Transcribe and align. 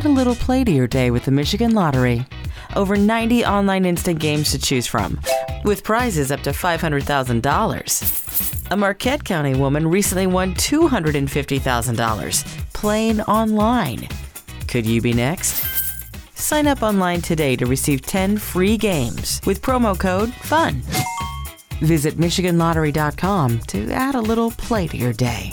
Add 0.00 0.06
a 0.06 0.08
little 0.08 0.34
play 0.34 0.64
to 0.64 0.72
your 0.72 0.86
day 0.86 1.10
with 1.10 1.26
the 1.26 1.30
Michigan 1.30 1.74
Lottery. 1.74 2.24
Over 2.74 2.96
90 2.96 3.44
online 3.44 3.84
instant 3.84 4.18
games 4.18 4.50
to 4.52 4.58
choose 4.58 4.86
from, 4.86 5.20
with 5.62 5.84
prizes 5.84 6.32
up 6.32 6.40
to 6.44 6.52
$500,000. 6.52 8.70
A 8.70 8.76
Marquette 8.78 9.24
County 9.24 9.54
woman 9.54 9.86
recently 9.86 10.26
won 10.26 10.54
$250,000 10.54 12.72
playing 12.72 13.20
online. 13.22 14.08
Could 14.68 14.86
you 14.86 15.02
be 15.02 15.12
next? 15.12 15.66
Sign 16.34 16.66
up 16.66 16.82
online 16.82 17.20
today 17.20 17.54
to 17.56 17.66
receive 17.66 18.00
10 18.00 18.38
free 18.38 18.78
games 18.78 19.42
with 19.44 19.60
promo 19.60 20.00
code 20.00 20.32
FUN. 20.32 20.80
Visit 21.82 22.14
MichiganLottery.com 22.14 23.58
to 23.66 23.92
add 23.92 24.14
a 24.14 24.20
little 24.22 24.50
play 24.52 24.86
to 24.86 24.96
your 24.96 25.12
day. 25.12 25.52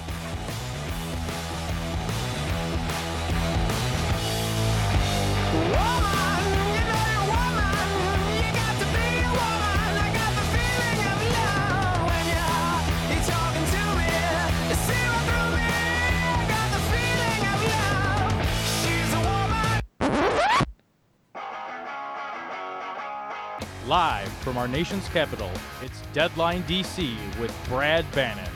Our 24.61 24.67
nation's 24.67 25.07
capital, 25.07 25.49
it's 25.81 26.03
Deadline 26.13 26.61
DC 26.65 27.15
with 27.39 27.51
Brad 27.67 28.05
Bannon. 28.11 28.47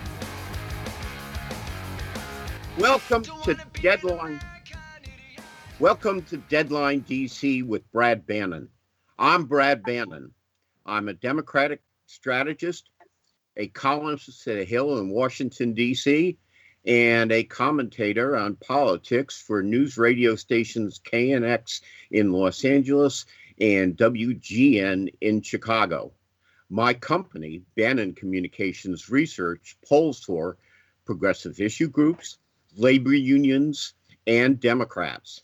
Welcome 2.78 3.24
to 3.24 3.58
Deadline. 3.82 4.40
Welcome 5.80 6.22
to 6.26 6.38
Deadline 6.38 7.02
DC 7.02 7.66
with 7.66 7.92
Brad 7.92 8.28
Bannon. 8.28 8.70
I'm 9.18 9.46
Brad 9.46 9.82
Bannon. 9.82 10.32
I'm 10.86 11.08
a 11.08 11.14
Democratic 11.14 11.82
strategist, 12.06 12.92
a 13.58 13.70
columnist 13.70 14.48
at 14.48 14.68
Hill 14.68 15.00
in 15.00 15.10
Washington, 15.10 15.74
D.C., 15.74 16.38
and 16.86 17.32
a 17.32 17.44
commentator 17.46 18.38
on 18.38 18.58
politics 18.58 19.42
for 19.42 19.64
news 19.64 19.98
radio 19.98 20.36
stations 20.36 21.02
KNX 21.04 21.82
in 22.12 22.32
Los 22.32 22.64
Angeles 22.64 23.26
and 23.60 23.96
WGN 23.98 25.14
in 25.22 25.42
Chicago. 25.42 26.12
My 26.70 26.94
company, 26.94 27.62
Bannon 27.76 28.14
Communications 28.14 29.10
Research, 29.10 29.78
polls 29.88 30.24
for 30.24 30.58
progressive 31.06 31.60
issue 31.60 31.88
groups, 31.88 32.38
labor 32.76 33.14
unions, 33.14 33.94
and 34.28 34.60
Democrats. 34.60 35.44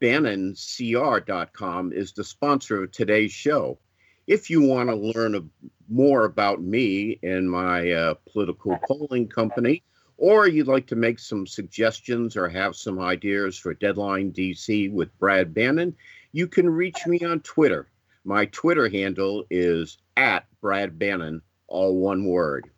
BannonCR.com 0.00 1.92
is 1.92 2.12
the 2.12 2.24
sponsor 2.24 2.82
of 2.82 2.92
today's 2.92 3.32
show. 3.32 3.78
If 4.26 4.50
you 4.50 4.62
want 4.62 4.88
to 4.88 4.96
learn 4.96 5.50
more 5.88 6.24
about 6.24 6.62
me 6.62 7.18
and 7.22 7.50
my 7.50 7.90
uh, 7.90 8.14
political 8.32 8.78
polling 8.86 9.28
company, 9.28 9.82
or 10.16 10.46
you'd 10.46 10.68
like 10.68 10.86
to 10.86 10.96
make 10.96 11.18
some 11.18 11.46
suggestions 11.46 12.36
or 12.36 12.48
have 12.48 12.76
some 12.76 13.00
ideas 13.00 13.58
for 13.58 13.74
Deadline 13.74 14.32
DC 14.32 14.92
with 14.92 15.16
Brad 15.18 15.52
Bannon, 15.52 15.96
you 16.34 16.48
can 16.48 16.68
reach 16.68 17.06
me 17.06 17.20
on 17.20 17.40
Twitter. 17.40 17.86
My 18.24 18.46
Twitter 18.46 18.88
handle 18.88 19.44
is 19.50 19.98
at 20.16 20.46
Brad 20.62 20.98
Bannon, 20.98 21.42
all 21.68 21.98
one 21.98 22.24
word. 22.24 22.70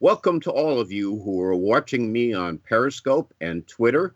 Welcome 0.00 0.40
to 0.40 0.50
all 0.50 0.80
of 0.80 0.90
you 0.90 1.20
who 1.20 1.42
are 1.42 1.54
watching 1.54 2.10
me 2.10 2.32
on 2.32 2.56
Periscope 2.56 3.34
and 3.42 3.66
Twitter. 3.68 4.14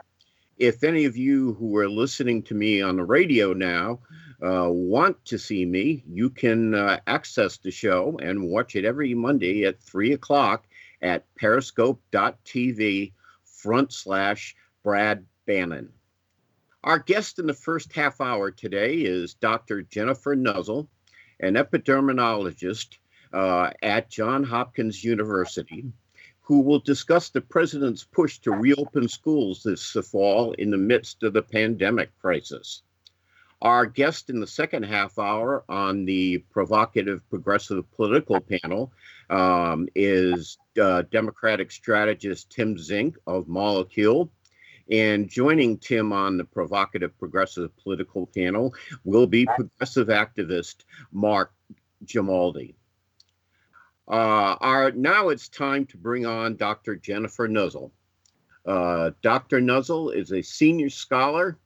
If 0.56 0.84
any 0.84 1.04
of 1.04 1.18
you 1.18 1.52
who 1.54 1.76
are 1.76 1.88
listening 1.88 2.44
to 2.44 2.54
me 2.54 2.80
on 2.80 2.96
the 2.96 3.04
radio 3.04 3.52
now 3.52 3.98
uh, 4.42 4.70
want 4.70 5.22
to 5.26 5.38
see 5.38 5.66
me, 5.66 6.02
you 6.08 6.30
can 6.30 6.74
uh, 6.74 7.00
access 7.06 7.58
the 7.58 7.70
show 7.70 8.18
and 8.22 8.48
watch 8.48 8.74
it 8.74 8.86
every 8.86 9.12
Monday 9.12 9.66
at 9.66 9.82
3 9.82 10.14
o'clock 10.14 10.66
at 11.02 11.26
periscope.tv 11.34 13.12
front 13.44 13.92
slash 13.92 14.56
Brad 14.82 15.26
Bannon. 15.44 15.92
Our 16.84 16.98
guest 16.98 17.38
in 17.38 17.46
the 17.46 17.54
first 17.54 17.92
half 17.92 18.20
hour 18.20 18.50
today 18.50 18.94
is 18.94 19.34
Dr. 19.34 19.82
Jennifer 19.82 20.34
Nuzzo, 20.34 20.88
an 21.38 21.54
epidemiologist 21.54 22.98
uh, 23.32 23.70
at 23.80 24.10
Johns 24.10 24.48
Hopkins 24.48 25.04
University, 25.04 25.84
who 26.40 26.60
will 26.60 26.80
discuss 26.80 27.28
the 27.28 27.40
president's 27.40 28.02
push 28.02 28.38
to 28.40 28.50
reopen 28.50 29.08
schools 29.08 29.62
this 29.62 29.92
fall 30.10 30.54
in 30.54 30.70
the 30.70 30.76
midst 30.76 31.22
of 31.22 31.34
the 31.34 31.42
pandemic 31.42 32.10
crisis. 32.20 32.82
Our 33.60 33.86
guest 33.86 34.28
in 34.28 34.40
the 34.40 34.46
second 34.48 34.82
half 34.82 35.20
hour 35.20 35.62
on 35.68 36.04
the 36.04 36.38
provocative 36.50 37.22
progressive 37.30 37.88
political 37.92 38.40
panel 38.40 38.92
um, 39.30 39.88
is 39.94 40.58
uh, 40.80 41.02
Democratic 41.12 41.70
strategist 41.70 42.50
Tim 42.50 42.76
Zink 42.76 43.16
of 43.24 43.46
Molecule 43.46 44.32
and 44.92 45.26
joining 45.26 45.78
Tim 45.78 46.12
on 46.12 46.36
the 46.36 46.44
provocative 46.44 47.18
progressive 47.18 47.74
political 47.78 48.26
panel 48.26 48.74
will 49.04 49.26
be 49.26 49.46
progressive 49.46 50.08
activist 50.08 50.84
Mark 51.10 51.54
Grimaldi. 52.12 52.76
Uh, 54.06 54.56
our, 54.60 54.90
now 54.90 55.30
it's 55.30 55.48
time 55.48 55.86
to 55.86 55.96
bring 55.96 56.26
on 56.26 56.56
Dr. 56.56 56.96
Jennifer 56.96 57.48
Nuzzo. 57.48 57.90
Uh, 58.66 59.12
Dr. 59.22 59.60
Nuzzo 59.60 60.14
is 60.14 60.30
a 60.30 60.42
senior 60.42 60.90
scholar 60.90 61.58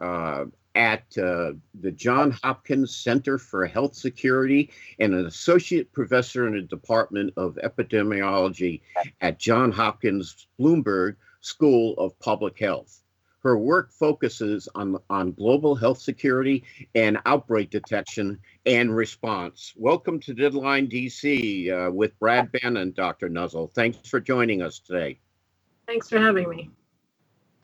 uh, 0.00 0.46
at 0.74 1.04
uh, 1.18 1.52
the 1.80 1.92
John 1.92 2.32
Hopkins 2.42 2.96
Center 2.96 3.38
for 3.38 3.64
Health 3.66 3.94
Security 3.94 4.70
and 4.98 5.14
an 5.14 5.26
associate 5.26 5.92
professor 5.92 6.48
in 6.48 6.54
the 6.54 6.62
Department 6.62 7.32
of 7.36 7.58
Epidemiology 7.62 8.80
at 9.20 9.38
John 9.38 9.70
Hopkins 9.70 10.48
Bloomberg 10.58 11.14
School 11.46 11.94
of 11.96 12.18
Public 12.18 12.58
Health. 12.58 13.02
Her 13.44 13.56
work 13.56 13.92
focuses 13.92 14.68
on, 14.74 14.98
on 15.08 15.30
global 15.30 15.76
health 15.76 16.00
security 16.00 16.64
and 16.96 17.18
outbreak 17.24 17.70
detection 17.70 18.40
and 18.66 18.94
response. 18.94 19.72
Welcome 19.76 20.18
to 20.20 20.34
Deadline 20.34 20.88
DC 20.88 21.70
uh, 21.70 21.92
with 21.92 22.18
Brad 22.18 22.50
Bannon, 22.50 22.90
Dr. 22.96 23.28
Nuzzo. 23.28 23.72
Thanks 23.72 24.08
for 24.08 24.18
joining 24.18 24.60
us 24.60 24.80
today. 24.80 25.20
Thanks 25.86 26.08
for 26.08 26.18
having 26.18 26.48
me. 26.48 26.70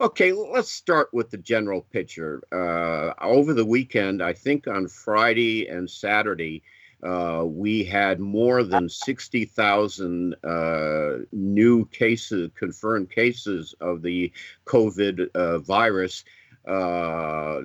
Okay, 0.00 0.32
let's 0.32 0.70
start 0.70 1.08
with 1.12 1.30
the 1.30 1.38
general 1.38 1.80
picture. 1.80 2.40
Uh, 2.52 3.14
over 3.20 3.52
the 3.52 3.66
weekend, 3.66 4.22
I 4.22 4.32
think 4.32 4.68
on 4.68 4.86
Friday 4.86 5.66
and 5.66 5.90
Saturday, 5.90 6.62
uh, 7.02 7.44
we 7.44 7.82
had 7.84 8.20
more 8.20 8.62
than 8.62 8.88
60,000 8.88 10.34
uh, 10.44 11.24
new 11.32 11.84
cases, 11.86 12.50
confirmed 12.54 13.10
cases 13.10 13.74
of 13.80 14.02
the 14.02 14.32
COVID 14.66 15.28
uh, 15.34 15.58
virus 15.58 16.24
uh, 16.66 17.60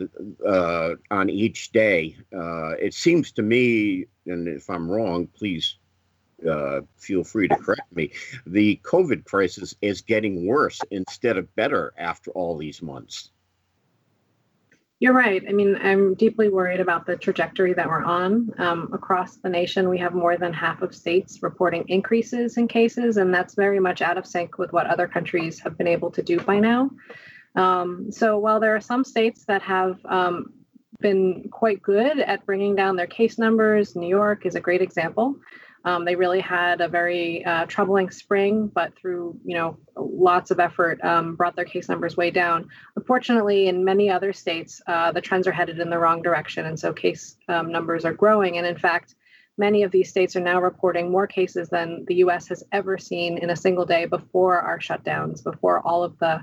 uh, 0.45 0.95
on 1.11 1.29
each 1.29 1.71
day. 1.71 2.17
It 2.31 2.93
seems 2.93 3.31
to 3.33 3.43
me, 3.43 4.05
and 4.25 4.47
if 4.47 4.69
I'm 4.69 4.89
wrong, 4.89 5.27
please 5.27 5.77
feel 6.97 7.23
free 7.23 7.47
to 7.47 7.55
correct 7.57 7.95
me, 7.95 8.11
the 8.45 8.79
COVID 8.83 9.25
crisis 9.25 9.75
is 9.81 10.01
getting 10.01 10.47
worse 10.47 10.79
instead 10.89 11.37
of 11.37 11.55
better 11.55 11.93
after 11.97 12.31
all 12.31 12.57
these 12.57 12.81
months. 12.81 13.31
You're 14.99 15.13
right. 15.13 15.43
I 15.47 15.51
mean, 15.51 15.75
I'm 15.75 16.15
deeply 16.15 16.49
worried 16.49 16.79
about 16.79 17.05
the 17.05 17.15
trajectory 17.15 17.73
that 17.73 17.87
we're 17.87 18.03
on. 18.03 18.49
Um, 18.57 18.89
across 18.93 19.37
the 19.37 19.49
nation, 19.49 19.89
we 19.89 19.99
have 19.99 20.15
more 20.15 20.37
than 20.37 20.53
half 20.53 20.81
of 20.81 20.95
states 20.95 21.43
reporting 21.43 21.85
increases 21.87 22.57
in 22.57 22.67
cases, 22.67 23.17
and 23.17 23.31
that's 23.31 23.53
very 23.53 23.79
much 23.79 24.01
out 24.01 24.17
of 24.17 24.25
sync 24.25 24.57
with 24.57 24.73
what 24.73 24.87
other 24.87 25.07
countries 25.07 25.59
have 25.59 25.77
been 25.77 25.87
able 25.87 26.09
to 26.11 26.23
do 26.23 26.39
by 26.39 26.59
now. 26.59 26.89
Um, 27.55 28.11
so 28.11 28.39
while 28.39 28.59
there 28.59 28.75
are 28.75 28.81
some 28.81 29.03
states 29.03 29.45
that 29.45 29.61
have 29.61 30.03
um, 30.05 30.53
been 30.99 31.49
quite 31.51 31.81
good 31.83 32.19
at 32.19 32.45
bringing 32.47 32.75
down 32.75 32.95
their 32.95 33.07
case 33.07 33.37
numbers, 33.37 33.95
New 33.95 34.09
York 34.09 34.47
is 34.47 34.55
a 34.55 34.61
great 34.61 34.81
example. 34.81 35.35
Um, 35.87 36.03
they 36.03 36.17
really 36.17 36.41
had 36.41 36.81
a 36.81 36.89
very 36.89 37.45
uh, 37.45 37.65
troubling 37.65 38.09
spring, 38.09 38.67
but 38.67 38.93
through 38.97 39.39
you 39.45 39.55
know 39.55 39.77
lots 39.95 40.51
of 40.51 40.59
effort, 40.59 41.01
um, 41.01 41.37
brought 41.37 41.55
their 41.55 41.63
case 41.63 41.87
numbers 41.87 42.17
way 42.17 42.29
down. 42.29 42.67
Unfortunately, 42.97 43.69
in 43.69 43.85
many 43.85 44.09
other 44.09 44.33
states, 44.33 44.81
uh, 44.85 45.13
the 45.13 45.21
trends 45.21 45.47
are 45.47 45.53
headed 45.53 45.79
in 45.79 45.89
the 45.89 45.97
wrong 45.97 46.21
direction, 46.21 46.65
and 46.65 46.77
so 46.77 46.91
case 46.91 47.37
um, 47.47 47.71
numbers 47.71 48.03
are 48.03 48.13
growing. 48.13 48.57
And 48.57 48.67
in 48.67 48.77
fact, 48.77 49.15
many 49.57 49.83
of 49.83 49.91
these 49.91 50.09
states 50.09 50.35
are 50.35 50.41
now 50.41 50.59
reporting 50.59 51.09
more 51.09 51.25
cases 51.25 51.69
than 51.69 52.03
the 52.05 52.15
U.S. 52.15 52.49
has 52.49 52.65
ever 52.73 52.97
seen 52.97 53.37
in 53.37 53.49
a 53.49 53.55
single 53.55 53.85
day 53.85 54.03
before 54.03 54.59
our 54.59 54.79
shutdowns, 54.79 55.41
before 55.41 55.79
all 55.87 56.03
of 56.03 56.19
the 56.19 56.41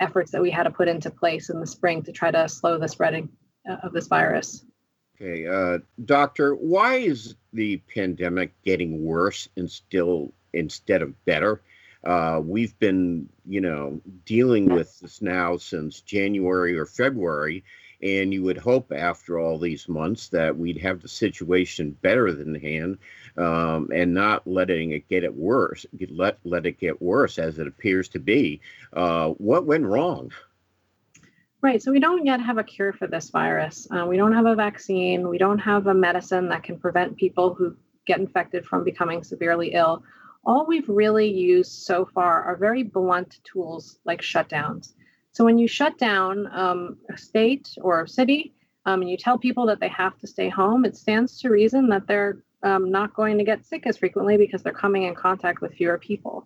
efforts 0.00 0.32
that 0.32 0.42
we 0.42 0.50
had 0.50 0.64
to 0.64 0.70
put 0.72 0.88
into 0.88 1.08
place 1.08 1.50
in 1.50 1.60
the 1.60 1.68
spring 1.68 2.02
to 2.02 2.10
try 2.10 2.32
to 2.32 2.48
slow 2.48 2.80
the 2.80 2.88
spreading 2.88 3.28
uh, 3.70 3.76
of 3.84 3.92
this 3.92 4.08
virus. 4.08 4.64
Okay, 5.22 5.46
uh, 5.46 5.78
doctor, 6.04 6.56
why 6.56 6.96
is 6.96 7.36
the 7.52 7.76
pandemic 7.94 8.50
getting 8.64 9.04
worse 9.04 9.48
and 9.56 9.70
still 9.70 10.32
instead 10.52 11.00
of 11.00 11.24
better? 11.24 11.62
Uh, 12.02 12.40
we've 12.44 12.76
been, 12.80 13.28
you 13.46 13.60
know, 13.60 14.00
dealing 14.24 14.66
with 14.66 14.98
this 14.98 15.22
now 15.22 15.56
since 15.56 16.00
January 16.00 16.76
or 16.76 16.86
February, 16.86 17.62
and 18.02 18.34
you 18.34 18.42
would 18.42 18.58
hope 18.58 18.90
after 18.90 19.38
all 19.38 19.60
these 19.60 19.88
months 19.88 20.28
that 20.28 20.58
we'd 20.58 20.78
have 20.78 21.00
the 21.00 21.08
situation 21.08 21.96
better 22.02 22.32
than 22.32 22.56
hand 22.56 22.98
um, 23.36 23.88
and 23.94 24.12
not 24.12 24.44
letting 24.44 24.90
it 24.90 25.08
get 25.08 25.22
it 25.22 25.36
worse, 25.36 25.86
let 26.10 26.36
let 26.42 26.66
it 26.66 26.80
get 26.80 27.00
worse 27.00 27.38
as 27.38 27.60
it 27.60 27.68
appears 27.68 28.08
to 28.08 28.18
be. 28.18 28.60
Uh, 28.92 29.28
what 29.28 29.66
went 29.66 29.84
wrong? 29.84 30.32
Right. 31.62 31.80
So 31.80 31.92
we 31.92 32.00
don't 32.00 32.26
yet 32.26 32.40
have 32.40 32.58
a 32.58 32.64
cure 32.64 32.92
for 32.92 33.06
this 33.06 33.30
virus. 33.30 33.86
Uh, 33.88 34.04
we 34.04 34.16
don't 34.16 34.32
have 34.32 34.46
a 34.46 34.56
vaccine. 34.56 35.28
We 35.28 35.38
don't 35.38 35.60
have 35.60 35.86
a 35.86 35.94
medicine 35.94 36.48
that 36.48 36.64
can 36.64 36.76
prevent 36.76 37.16
people 37.16 37.54
who 37.54 37.76
get 38.04 38.18
infected 38.18 38.66
from 38.66 38.82
becoming 38.82 39.22
severely 39.22 39.72
ill. 39.74 40.02
All 40.44 40.66
we've 40.66 40.88
really 40.88 41.30
used 41.30 41.70
so 41.70 42.04
far 42.04 42.42
are 42.42 42.56
very 42.56 42.82
blunt 42.82 43.38
tools 43.44 44.00
like 44.04 44.20
shutdowns. 44.20 44.94
So 45.30 45.44
when 45.44 45.56
you 45.56 45.68
shut 45.68 45.98
down 45.98 46.48
um, 46.52 46.96
a 47.08 47.16
state 47.16 47.68
or 47.80 48.02
a 48.02 48.08
city 48.08 48.54
um, 48.84 49.02
and 49.02 49.08
you 49.08 49.16
tell 49.16 49.38
people 49.38 49.64
that 49.66 49.78
they 49.78 49.88
have 49.88 50.18
to 50.18 50.26
stay 50.26 50.48
home, 50.48 50.84
it 50.84 50.96
stands 50.96 51.40
to 51.42 51.48
reason 51.48 51.88
that 51.90 52.08
they're 52.08 52.42
um, 52.64 52.90
not 52.90 53.14
going 53.14 53.38
to 53.38 53.44
get 53.44 53.64
sick 53.64 53.86
as 53.86 53.98
frequently 53.98 54.36
because 54.36 54.64
they're 54.64 54.72
coming 54.72 55.04
in 55.04 55.14
contact 55.14 55.60
with 55.60 55.74
fewer 55.74 55.96
people. 55.96 56.44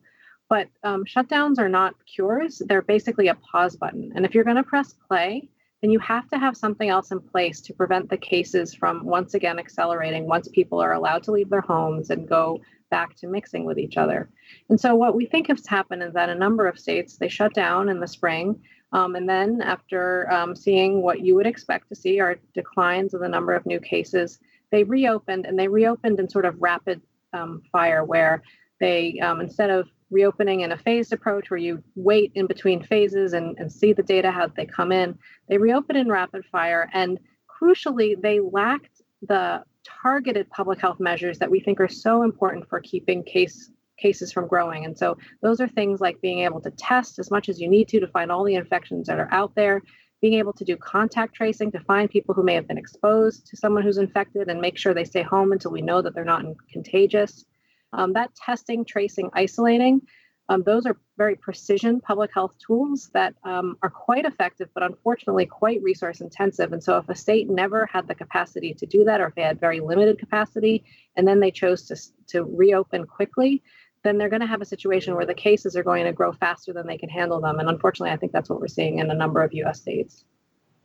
But 0.49 0.69
um, 0.85 1.05
shutdowns 1.05 1.59
are 1.59 1.69
not 1.69 1.95
cures, 2.07 2.63
they're 2.67 2.83
basically 2.83 3.29
a 3.29 3.35
pause 3.35 3.77
button. 3.77 4.13
And 4.15 4.25
if 4.25 4.35
you're 4.35 4.45
going 4.45 4.57
to 4.57 4.63
press 4.63 4.95
play, 5.09 5.49
then 5.83 5.91
you 5.91 5.99
have 5.99 6.29
to 6.29 6.39
have 6.39 6.57
something 6.57 6.89
else 6.89 7.11
in 7.11 7.21
place 7.21 7.61
to 7.61 7.75
prevent 7.75 8.09
the 8.09 8.17
cases 8.17 8.75
from 8.75 9.05
once 9.05 9.35
again 9.35 9.59
accelerating 9.59 10.27
once 10.27 10.49
people 10.49 10.81
are 10.81 10.95
allowed 10.95 11.23
to 11.25 11.33
leave 11.33 11.51
their 11.51 11.61
homes 11.61 12.11
and 12.11 12.29
go 12.29 12.61
back 12.91 13.15
to 13.17 13.27
mixing 13.27 13.65
with 13.65 13.79
each 13.79 13.97
other. 13.97 14.29
And 14.69 14.81
so, 14.81 14.95
what 14.95 15.15
we 15.15 15.27
think 15.27 15.49
has 15.49 15.67
happened 15.67 16.03
is 16.03 16.15
that 16.15 16.29
a 16.29 16.35
number 16.35 16.67
of 16.67 16.79
states 16.79 17.17
they 17.17 17.29
shut 17.29 17.53
down 17.53 17.89
in 17.89 18.01
the 18.01 18.07
spring, 18.07 18.61
um, 18.93 19.17
and 19.17 19.29
then 19.29 19.61
after 19.63 20.31
um, 20.33 20.55
seeing 20.55 21.03
what 21.03 21.21
you 21.21 21.35
would 21.35 21.47
expect 21.47 21.89
to 21.89 21.95
see 21.95 22.21
are 22.21 22.39
declines 22.55 23.15
in 23.15 23.21
the 23.21 23.29
number 23.29 23.53
of 23.55 23.67
new 23.67 23.81
cases, 23.81 24.39
they 24.71 24.85
reopened, 24.85 25.47
and 25.47 25.59
they 25.59 25.69
reopened 25.69 26.19
in 26.21 26.29
sort 26.29 26.45
of 26.45 26.61
rapid 26.63 27.03
um, 27.33 27.63
fire, 27.71 28.05
where 28.05 28.43
they 28.81 29.19
um, 29.21 29.41
instead 29.41 29.71
of 29.71 29.89
reopening 30.11 30.61
in 30.61 30.73
a 30.73 30.79
phased 30.79 31.13
approach 31.13 31.51
where 31.51 31.59
you 31.59 31.83
wait 31.95 32.33
in 32.35 32.47
between 32.47 32.83
phases 32.83 33.33
and, 33.33 33.57
and 33.59 33.73
see 33.73 33.93
the 33.93 34.03
data 34.03 34.31
how 34.31 34.47
they 34.47 34.67
come 34.67 34.93
in. 34.93 35.19
They 35.49 35.59
reopen 35.59 35.97
in 35.97 36.09
rapid 36.09 36.45
fire. 36.47 36.89
And 36.93 37.19
crucially, 37.49 38.21
they 38.21 38.41
lacked 38.41 39.03
the 39.23 39.65
targeted 39.85 40.49
public 40.51 40.81
health 40.81 41.01
measures 41.01 41.39
that 41.39 41.51
we 41.51 41.61
think 41.61 41.81
are 41.81 41.89
so 41.89 42.23
important 42.23 42.69
for 42.69 42.81
keeping 42.81 43.23
case 43.23 43.71
cases 43.99 44.31
from 44.31 44.47
growing. 44.47 44.85
And 44.85 44.97
so 44.97 45.17
those 45.41 45.59
are 45.59 45.69
things 45.69 46.03
like 46.03 46.21
being 46.21 46.41
able 46.41 46.61
to 46.61 46.71
test 46.71 47.19
as 47.19 47.31
much 47.31 47.49
as 47.49 47.59
you 47.59 47.67
need 47.67 47.89
to 47.89 48.01
to 48.01 48.07
find 48.09 48.31
all 48.31 48.45
the 48.45 48.55
infections 48.55 49.07
that 49.07 49.19
are 49.19 49.33
out 49.33 49.55
there, 49.55 49.81
being 50.21 50.35
able 50.35 50.53
to 50.53 50.65
do 50.65 50.77
contact 50.77 51.35
tracing 51.35 51.73
to 51.73 51.81
find 51.81 52.11
people 52.11 52.35
who 52.35 52.43
may 52.43 52.55
have 52.55 52.69
been 52.69 52.77
exposed 52.77 53.47
to 53.47 53.57
someone 53.57 53.83
who's 53.83 53.97
infected 53.97 54.49
and 54.49 54.61
make 54.61 54.77
sure 54.77 54.93
they 54.93 55.05
stay 55.05 55.23
home 55.23 55.51
until 55.51 55.71
we 55.71 55.81
know 55.81 56.03
that 56.03 56.15
they're 56.15 56.25
not 56.25 56.45
contagious. 56.71 57.47
Um, 57.93 58.13
that 58.15 58.35
testing, 58.35 58.85
tracing, 58.85 59.31
isolating, 59.33 60.03
um, 60.49 60.63
those 60.63 60.87
are 60.87 60.97
very 61.17 61.35
precision 61.35 62.01
public 62.01 62.31
health 62.33 62.55
tools 62.65 63.11
that 63.15 63.35
um, 63.43 63.77
are 63.83 63.91
quite 63.91 64.25
effective, 64.25 64.69
but 64.75 64.85
unfortunately 64.85 65.47
quite 65.47 65.83
resource 65.83 66.21
intensive. 66.21 66.73
And 66.73 66.83
so, 66.83 66.99
if 66.99 67.09
a 67.09 67.17
state 67.17 67.51
never 67.51 67.87
had 67.87 68.07
the 68.07 68.15
capacity 68.15 68.73
to 68.75 68.87
do 68.87 69.05
that, 69.05 69.21
or 69.21 69.27
if 69.27 69.35
they 69.35 69.43
had 69.43 69.59
very 69.59 69.81
limited 69.81 70.19
capacity, 70.19 70.85
and 71.17 71.27
then 71.27 71.41
they 71.41 71.51
chose 71.51 71.83
to, 71.85 71.97
to 72.29 72.45
reopen 72.45 73.07
quickly, 73.07 73.63
then 74.05 74.19
they're 74.19 74.29
going 74.29 74.41
to 74.41 74.47
have 74.47 74.61
a 74.61 74.67
situation 74.67 75.17
where 75.17 75.27
the 75.27 75.35
cases 75.35 75.77
are 75.77 75.83
going 75.83 76.05
to 76.05 76.13
grow 76.13 76.33
faster 76.33 76.73
than 76.73 76.87
they 76.87 76.99
can 76.99 77.09
handle 77.09 77.41
them. 77.41 77.59
And 77.59 77.69
unfortunately, 77.69 78.13
I 78.13 78.17
think 78.17 78.31
that's 78.31 78.49
what 78.49 78.61
we're 78.61 78.69
seeing 78.69 79.01
in 79.01 79.11
a 79.11 79.15
number 79.15 79.43
of 79.43 79.53
US 79.53 79.81
states. 79.81 80.25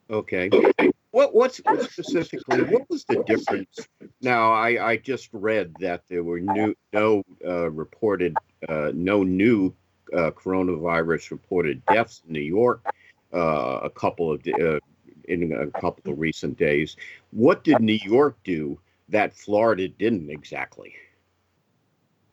Okay. 0.10 0.50
What 1.12 1.36
what's 1.36 1.58
specifically 1.58 2.64
what 2.64 2.90
was 2.90 3.04
the 3.06 3.22
difference? 3.24 3.88
Now 4.22 4.54
I, 4.54 4.92
I 4.92 4.98
just 4.98 5.30
read 5.34 5.74
that 5.82 6.04
there 6.08 6.24
were 6.24 6.40
new 6.40 6.74
no 6.94 7.24
uh, 7.46 7.70
reported 7.70 8.38
uh, 8.68 8.92
no 8.94 9.24
new 9.24 9.74
uh, 10.14 10.32
coronavirus 10.32 11.32
reported 11.32 11.86
deaths 11.86 12.22
in 12.26 12.34
New 12.34 12.40
York 12.40 12.82
uh, 13.34 13.80
a 13.84 13.90
couple 13.90 14.32
of 14.32 14.42
uh, 14.48 14.80
in 15.26 15.52
a 15.52 15.68
couple 15.80 16.12
of 16.12 16.20
recent 16.20 16.58
days. 16.58 16.96
What 17.32 17.64
did 17.64 17.82
New 17.82 18.00
York 18.04 18.38
do 18.44 18.80
that 19.10 19.34
Florida 19.34 19.88
didn't 19.90 20.30
exactly? 20.30 20.94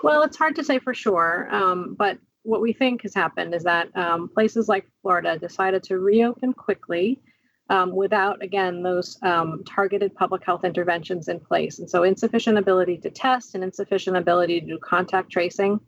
Well, 0.03 0.23
it's 0.23 0.37
hard 0.37 0.55
to 0.57 0.65
say 0.65 0.79
for 0.79 0.95
sure, 0.95 1.49
um, 1.51 1.95
but 1.99 2.19
what 2.45 2.61
we 2.61 2.73
think 2.73 3.03
has 3.03 3.15
happened 3.15 3.55
is 3.55 3.65
that 3.65 3.95
um, 3.97 4.29
places 4.29 4.69
like 4.69 4.87
Florida 5.03 5.37
decided 5.37 5.83
to 5.85 5.99
reopen 5.99 6.53
quickly 6.53 7.19
um, 7.71 7.95
without, 7.95 8.43
again, 8.43 8.83
those 8.83 9.19
um, 9.23 9.63
targeted 9.65 10.15
public 10.15 10.45
health 10.45 10.65
interventions 10.65 11.29
in 11.29 11.39
place. 11.41 11.79
And 11.79 11.89
so, 11.89 12.03
insufficient 12.03 12.59
ability 12.59 12.99
to 12.99 13.11
test 13.11 13.55
and 13.55 13.63
insufficient 13.63 14.17
ability 14.17 14.61
to 14.61 14.67
do 14.67 14.79
contact 14.79 15.31
tracing. 15.31 15.81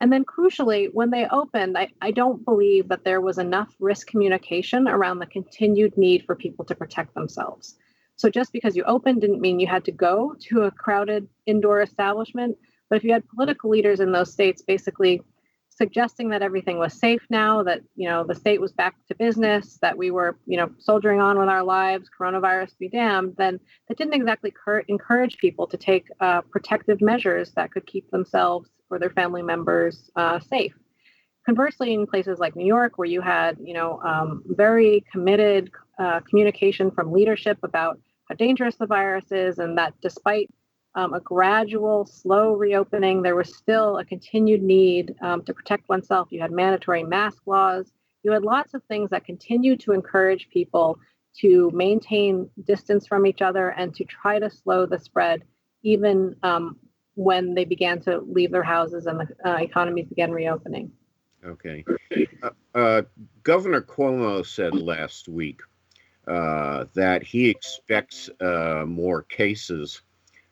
And 0.00 0.12
then, 0.12 0.24
crucially, 0.24 0.88
when 0.92 1.10
they 1.10 1.26
opened, 1.26 1.76
I, 1.76 1.88
I 2.00 2.10
don't 2.10 2.44
believe 2.44 2.88
that 2.88 3.04
there 3.04 3.20
was 3.20 3.38
enough 3.38 3.74
risk 3.80 4.06
communication 4.06 4.86
around 4.86 5.18
the 5.18 5.26
continued 5.26 5.96
need 5.96 6.24
for 6.26 6.36
people 6.36 6.64
to 6.66 6.74
protect 6.74 7.14
themselves. 7.14 7.76
So, 8.16 8.30
just 8.30 8.52
because 8.52 8.76
you 8.76 8.84
opened 8.84 9.20
didn't 9.20 9.40
mean 9.40 9.58
you 9.58 9.66
had 9.66 9.84
to 9.86 9.92
go 9.92 10.36
to 10.48 10.62
a 10.62 10.70
crowded 10.70 11.28
indoor 11.46 11.82
establishment. 11.82 12.56
But 12.88 12.96
if 12.96 13.04
you 13.04 13.12
had 13.12 13.28
political 13.28 13.68
leaders 13.70 13.98
in 13.98 14.12
those 14.12 14.32
states 14.32 14.62
basically 14.62 15.22
suggesting 15.76 16.30
that 16.30 16.42
everything 16.42 16.78
was 16.78 16.94
safe 16.94 17.22
now, 17.30 17.62
that 17.62 17.82
you 17.94 18.08
know 18.08 18.24
the 18.24 18.34
state 18.34 18.60
was 18.60 18.72
back 18.72 18.96
to 19.08 19.14
business, 19.14 19.78
that 19.82 19.96
we 19.96 20.10
were 20.10 20.38
you 20.46 20.56
know 20.56 20.70
soldiering 20.78 21.20
on 21.20 21.38
with 21.38 21.48
our 21.48 21.62
lives, 21.62 22.08
coronavirus 22.18 22.76
be 22.78 22.88
damned, 22.88 23.34
then 23.36 23.60
that 23.88 23.98
didn't 23.98 24.14
exactly 24.14 24.50
cur- 24.50 24.84
encourage 24.88 25.36
people 25.38 25.66
to 25.66 25.76
take 25.76 26.08
uh, 26.20 26.40
protective 26.42 27.00
measures 27.00 27.52
that 27.52 27.70
could 27.70 27.86
keep 27.86 28.10
themselves 28.10 28.70
or 28.90 28.98
their 28.98 29.10
family 29.10 29.42
members 29.42 30.10
uh, 30.16 30.38
safe. 30.40 30.74
Conversely, 31.44 31.94
in 31.94 32.06
places 32.06 32.38
like 32.38 32.56
New 32.56 32.66
York, 32.66 32.98
where 32.98 33.08
you 33.08 33.20
had 33.20 33.58
you 33.62 33.74
know 33.74 34.00
um, 34.02 34.42
very 34.46 35.04
committed 35.12 35.70
uh, 35.98 36.20
communication 36.20 36.90
from 36.90 37.12
leadership 37.12 37.58
about 37.62 37.98
how 38.28 38.34
dangerous 38.34 38.76
the 38.76 38.86
virus 38.86 39.30
is, 39.30 39.58
and 39.58 39.78
that 39.78 39.94
despite 40.00 40.50
um, 40.96 41.12
a 41.12 41.20
gradual, 41.20 42.06
slow 42.06 42.54
reopening. 42.54 43.22
There 43.22 43.36
was 43.36 43.54
still 43.54 43.98
a 43.98 44.04
continued 44.04 44.62
need 44.62 45.14
um, 45.20 45.42
to 45.44 45.54
protect 45.54 45.88
oneself. 45.88 46.28
You 46.30 46.40
had 46.40 46.50
mandatory 46.50 47.04
mask 47.04 47.42
laws. 47.46 47.92
You 48.22 48.32
had 48.32 48.42
lots 48.42 48.74
of 48.74 48.82
things 48.84 49.10
that 49.10 49.24
continued 49.24 49.78
to 49.80 49.92
encourage 49.92 50.48
people 50.48 50.98
to 51.40 51.70
maintain 51.74 52.48
distance 52.64 53.06
from 53.06 53.26
each 53.26 53.42
other 53.42 53.68
and 53.68 53.94
to 53.94 54.04
try 54.04 54.38
to 54.38 54.50
slow 54.50 54.86
the 54.86 54.98
spread, 54.98 55.44
even 55.82 56.34
um, 56.42 56.78
when 57.14 57.54
they 57.54 57.66
began 57.66 58.00
to 58.00 58.20
leave 58.20 58.50
their 58.50 58.62
houses 58.62 59.06
and 59.06 59.20
the 59.20 59.48
uh, 59.48 59.56
economies 59.58 60.06
began 60.06 60.32
reopening. 60.32 60.90
Okay. 61.44 61.84
Uh, 62.42 62.50
uh, 62.74 63.02
Governor 63.42 63.82
Cuomo 63.82 64.44
said 64.44 64.74
last 64.74 65.28
week 65.28 65.60
uh, 66.26 66.86
that 66.94 67.22
he 67.22 67.48
expects 67.48 68.30
uh, 68.40 68.84
more 68.86 69.22
cases 69.22 70.02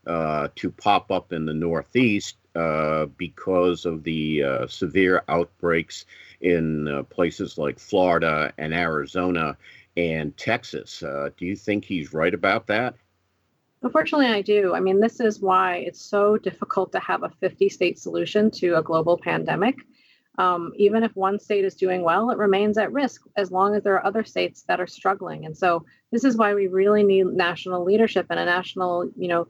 uh, 0.06 0.48
to 0.56 0.70
pop 0.70 1.10
up 1.10 1.32
in 1.32 1.46
the 1.46 1.54
Northeast 1.54 2.36
uh, 2.54 3.06
because 3.16 3.84
of 3.84 4.04
the 4.04 4.42
uh, 4.42 4.66
severe 4.66 5.22
outbreaks 5.28 6.06
in 6.40 6.88
uh, 6.88 7.02
places 7.04 7.58
like 7.58 7.78
Florida 7.78 8.52
and 8.58 8.72
Arizona 8.72 9.56
and 9.96 10.36
Texas. 10.36 11.02
Uh, 11.02 11.30
do 11.36 11.46
you 11.46 11.56
think 11.56 11.84
he's 11.84 12.12
right 12.12 12.34
about 12.34 12.66
that? 12.66 12.94
Unfortunately, 13.82 14.28
I 14.28 14.40
do. 14.40 14.74
I 14.74 14.80
mean, 14.80 15.00
this 15.00 15.20
is 15.20 15.40
why 15.40 15.76
it's 15.76 16.00
so 16.00 16.38
difficult 16.38 16.92
to 16.92 17.00
have 17.00 17.22
a 17.22 17.28
50 17.28 17.68
state 17.68 17.98
solution 17.98 18.50
to 18.52 18.76
a 18.78 18.82
global 18.82 19.18
pandemic. 19.18 19.76
Um, 20.38 20.72
even 20.76 21.04
if 21.04 21.14
one 21.14 21.38
state 21.38 21.64
is 21.64 21.74
doing 21.74 22.02
well, 22.02 22.30
it 22.30 22.38
remains 22.38 22.76
at 22.78 22.92
risk 22.92 23.22
as 23.36 23.52
long 23.52 23.74
as 23.74 23.82
there 23.84 23.94
are 23.94 24.06
other 24.06 24.24
states 24.24 24.62
that 24.68 24.80
are 24.80 24.86
struggling. 24.86 25.44
And 25.44 25.56
so, 25.56 25.84
this 26.10 26.24
is 26.24 26.36
why 26.36 26.54
we 26.54 26.66
really 26.66 27.04
need 27.04 27.26
national 27.26 27.84
leadership 27.84 28.26
and 28.30 28.40
a 28.40 28.44
national, 28.44 29.10
you 29.16 29.28
know, 29.28 29.46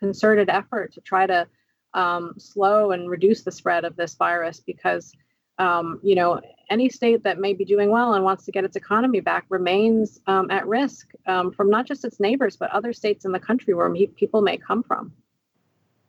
concerted 0.00 0.48
effort 0.48 0.94
to 0.94 1.00
try 1.00 1.26
to 1.26 1.46
um, 1.94 2.34
slow 2.38 2.90
and 2.90 3.08
reduce 3.08 3.42
the 3.42 3.52
spread 3.52 3.84
of 3.84 3.94
this 3.96 4.14
virus 4.14 4.60
because 4.60 5.12
um, 5.58 6.00
you 6.02 6.14
know 6.14 6.40
any 6.70 6.88
state 6.88 7.22
that 7.24 7.38
may 7.38 7.52
be 7.52 7.64
doing 7.64 7.90
well 7.90 8.14
and 8.14 8.24
wants 8.24 8.44
to 8.44 8.52
get 8.52 8.64
its 8.64 8.76
economy 8.76 9.20
back 9.20 9.44
remains 9.48 10.20
um, 10.26 10.50
at 10.50 10.66
risk 10.66 11.10
um, 11.26 11.52
from 11.52 11.68
not 11.68 11.86
just 11.86 12.04
its 12.04 12.18
neighbors 12.18 12.56
but 12.56 12.70
other 12.70 12.92
states 12.92 13.24
in 13.24 13.32
the 13.32 13.38
country 13.38 13.74
where 13.74 13.92
people 14.16 14.40
may 14.40 14.56
come 14.56 14.82
from. 14.82 15.12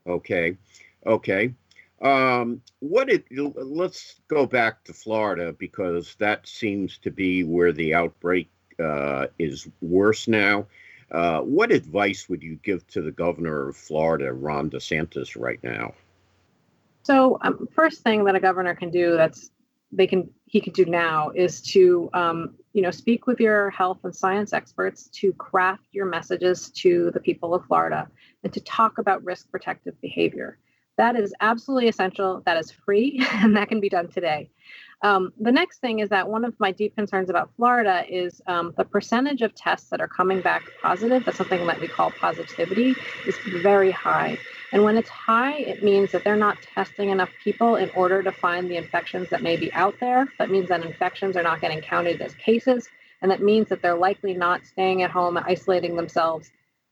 Okay. 0.07 0.57
Okay. 1.05 1.53
Um, 2.01 2.61
what 2.79 3.09
it 3.09 3.25
let's 3.29 4.15
go 4.27 4.47
back 4.47 4.83
to 4.85 4.93
florida 4.93 5.53
because 5.53 6.15
that 6.15 6.47
seems 6.47 6.97
to 6.99 7.11
be 7.11 7.43
where 7.43 7.71
the 7.71 7.93
outbreak 7.93 8.49
uh, 8.79 9.27
is 9.37 9.67
worse 9.81 10.27
now 10.27 10.65
Uh, 11.11 11.41
what 11.41 11.71
advice 11.71 12.29
would 12.29 12.41
you 12.41 12.57
give 12.63 12.87
to 12.87 13.01
the 13.01 13.11
governor 13.11 13.69
of 13.69 13.75
Florida, 13.75 14.31
Ron 14.31 14.69
DeSantis, 14.69 15.39
right 15.39 15.61
now? 15.61 15.93
So, 17.03 17.37
um, 17.41 17.67
first 17.73 18.01
thing 18.01 18.23
that 18.25 18.35
a 18.35 18.39
governor 18.39 18.75
can 18.75 18.91
do 18.91 19.17
that's 19.17 19.51
they 19.91 20.07
can 20.07 20.29
he 20.45 20.61
could 20.61 20.73
do 20.73 20.85
now 20.85 21.31
is 21.31 21.61
to 21.61 22.09
um, 22.13 22.55
you 22.73 22.81
know 22.81 22.91
speak 22.91 23.27
with 23.27 23.39
your 23.39 23.69
health 23.71 23.99
and 24.03 24.15
science 24.15 24.53
experts 24.53 25.09
to 25.09 25.33
craft 25.33 25.87
your 25.91 26.05
messages 26.05 26.69
to 26.69 27.11
the 27.11 27.19
people 27.19 27.53
of 27.53 27.65
Florida 27.65 28.07
and 28.43 28.53
to 28.53 28.61
talk 28.61 28.97
about 28.97 29.23
risk 29.23 29.49
protective 29.51 29.99
behavior. 30.01 30.57
That 31.01 31.15
is 31.15 31.33
absolutely 31.41 31.89
essential. 31.89 32.43
That 32.45 32.57
is 32.57 32.69
free, 32.69 33.25
and 33.31 33.57
that 33.57 33.69
can 33.69 33.79
be 33.79 33.89
done 33.89 34.07
today. 34.09 34.51
Um, 35.01 35.33
the 35.39 35.51
next 35.51 35.79
thing 35.79 35.97
is 35.97 36.09
that 36.09 36.29
one 36.29 36.45
of 36.45 36.53
my 36.59 36.71
deep 36.71 36.95
concerns 36.95 37.31
about 37.31 37.49
Florida 37.55 38.05
is 38.07 38.39
um, 38.45 38.75
the 38.77 38.85
percentage 38.85 39.41
of 39.41 39.55
tests 39.55 39.89
that 39.89 39.99
are 39.99 40.07
coming 40.07 40.41
back 40.41 40.61
positive. 40.79 41.25
That's 41.25 41.39
something 41.39 41.65
that 41.65 41.81
we 41.81 41.87
call 41.87 42.11
positivity 42.11 42.93
is 43.25 43.35
very 43.63 43.89
high. 43.89 44.37
And 44.73 44.83
when 44.83 44.95
it's 44.95 45.09
high, 45.09 45.55
it 45.55 45.83
means 45.83 46.11
that 46.11 46.23
they're 46.23 46.35
not 46.35 46.61
testing 46.61 47.09
enough 47.09 47.31
people 47.43 47.77
in 47.77 47.89
order 47.95 48.21
to 48.21 48.31
find 48.31 48.69
the 48.69 48.77
infections 48.77 49.27
that 49.29 49.41
may 49.41 49.57
be 49.57 49.73
out 49.73 49.95
there. 49.99 50.27
That 50.37 50.51
means 50.51 50.69
that 50.69 50.85
infections 50.85 51.35
are 51.35 51.41
not 51.41 51.61
getting 51.61 51.81
counted 51.81 52.21
as 52.21 52.35
cases. 52.35 52.87
And 53.23 53.31
that 53.31 53.41
means 53.41 53.69
that 53.69 53.81
they're 53.81 53.97
likely 53.97 54.35
not 54.35 54.67
staying 54.67 55.01
at 55.01 55.09
home 55.09 55.35
and 55.35 55.47
isolating 55.47 55.95
themselves. 55.95 56.51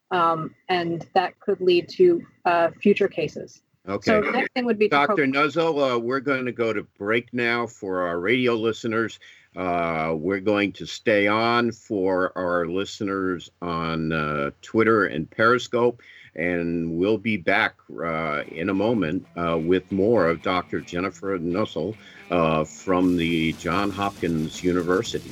Um, 0.09 0.55
and 0.67 1.05
that 1.13 1.39
could 1.39 1.61
lead 1.61 1.87
to 1.89 2.25
uh, 2.45 2.71
future 2.81 3.07
cases. 3.07 3.61
Okay. 3.87 4.11
So 4.11 4.21
the 4.21 4.31
next 4.31 4.53
thing 4.53 4.65
would 4.65 4.77
be 4.77 4.89
Dr. 4.89 5.15
Pro- 5.15 5.25
Nuzzo, 5.25 5.95
uh, 5.95 5.99
we're 5.99 6.19
going 6.19 6.45
to 6.45 6.51
go 6.51 6.73
to 6.73 6.83
break 6.83 7.33
now 7.33 7.65
for 7.65 8.01
our 8.01 8.19
radio 8.19 8.55
listeners. 8.55 9.19
Uh, 9.55 10.13
we're 10.15 10.39
going 10.39 10.71
to 10.73 10.85
stay 10.85 11.27
on 11.27 11.71
for 11.71 12.37
our 12.37 12.67
listeners 12.67 13.49
on 13.61 14.11
uh, 14.11 14.51
Twitter 14.61 15.05
and 15.05 15.29
Periscope, 15.29 16.01
and 16.35 16.97
we'll 16.97 17.17
be 17.17 17.37
back 17.37 17.75
uh, 18.03 18.43
in 18.43 18.69
a 18.69 18.73
moment 18.73 19.25
uh, 19.35 19.57
with 19.57 19.91
more 19.91 20.29
of 20.29 20.43
Dr. 20.43 20.81
Jennifer 20.81 21.39
Nuzzo 21.39 21.95
uh, 22.29 22.63
from 22.63 23.17
the 23.17 23.53
John 23.53 23.89
Hopkins 23.89 24.63
University. 24.63 25.31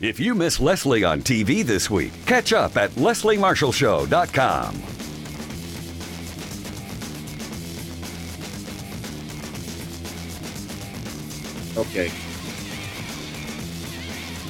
If 0.00 0.20
you 0.20 0.34
miss 0.34 0.60
Leslie 0.60 1.04
on 1.04 1.22
TV 1.22 1.64
this 1.64 1.88
week, 1.88 2.12
catch 2.26 2.52
up 2.52 2.76
at 2.76 2.90
lesliemarshallshow.com. 2.92 5.05
Okay. 11.96 12.12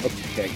Okay. 0.05 0.49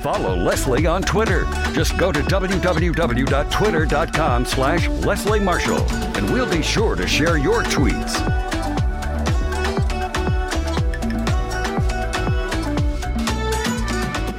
Follow 0.00 0.36
Leslie 0.36 0.86
on 0.86 1.02
Twitter. 1.02 1.44
Just 1.72 1.98
go 1.98 2.12
to 2.12 2.20
www.twitter.com 2.20 4.44
slash 4.44 4.86
Leslie 4.88 5.40
Marshall, 5.40 5.80
and 6.16 6.32
we'll 6.32 6.48
be 6.48 6.62
sure 6.62 6.94
to 6.94 7.08
share 7.08 7.36
your 7.36 7.64
tweets. 7.64 8.14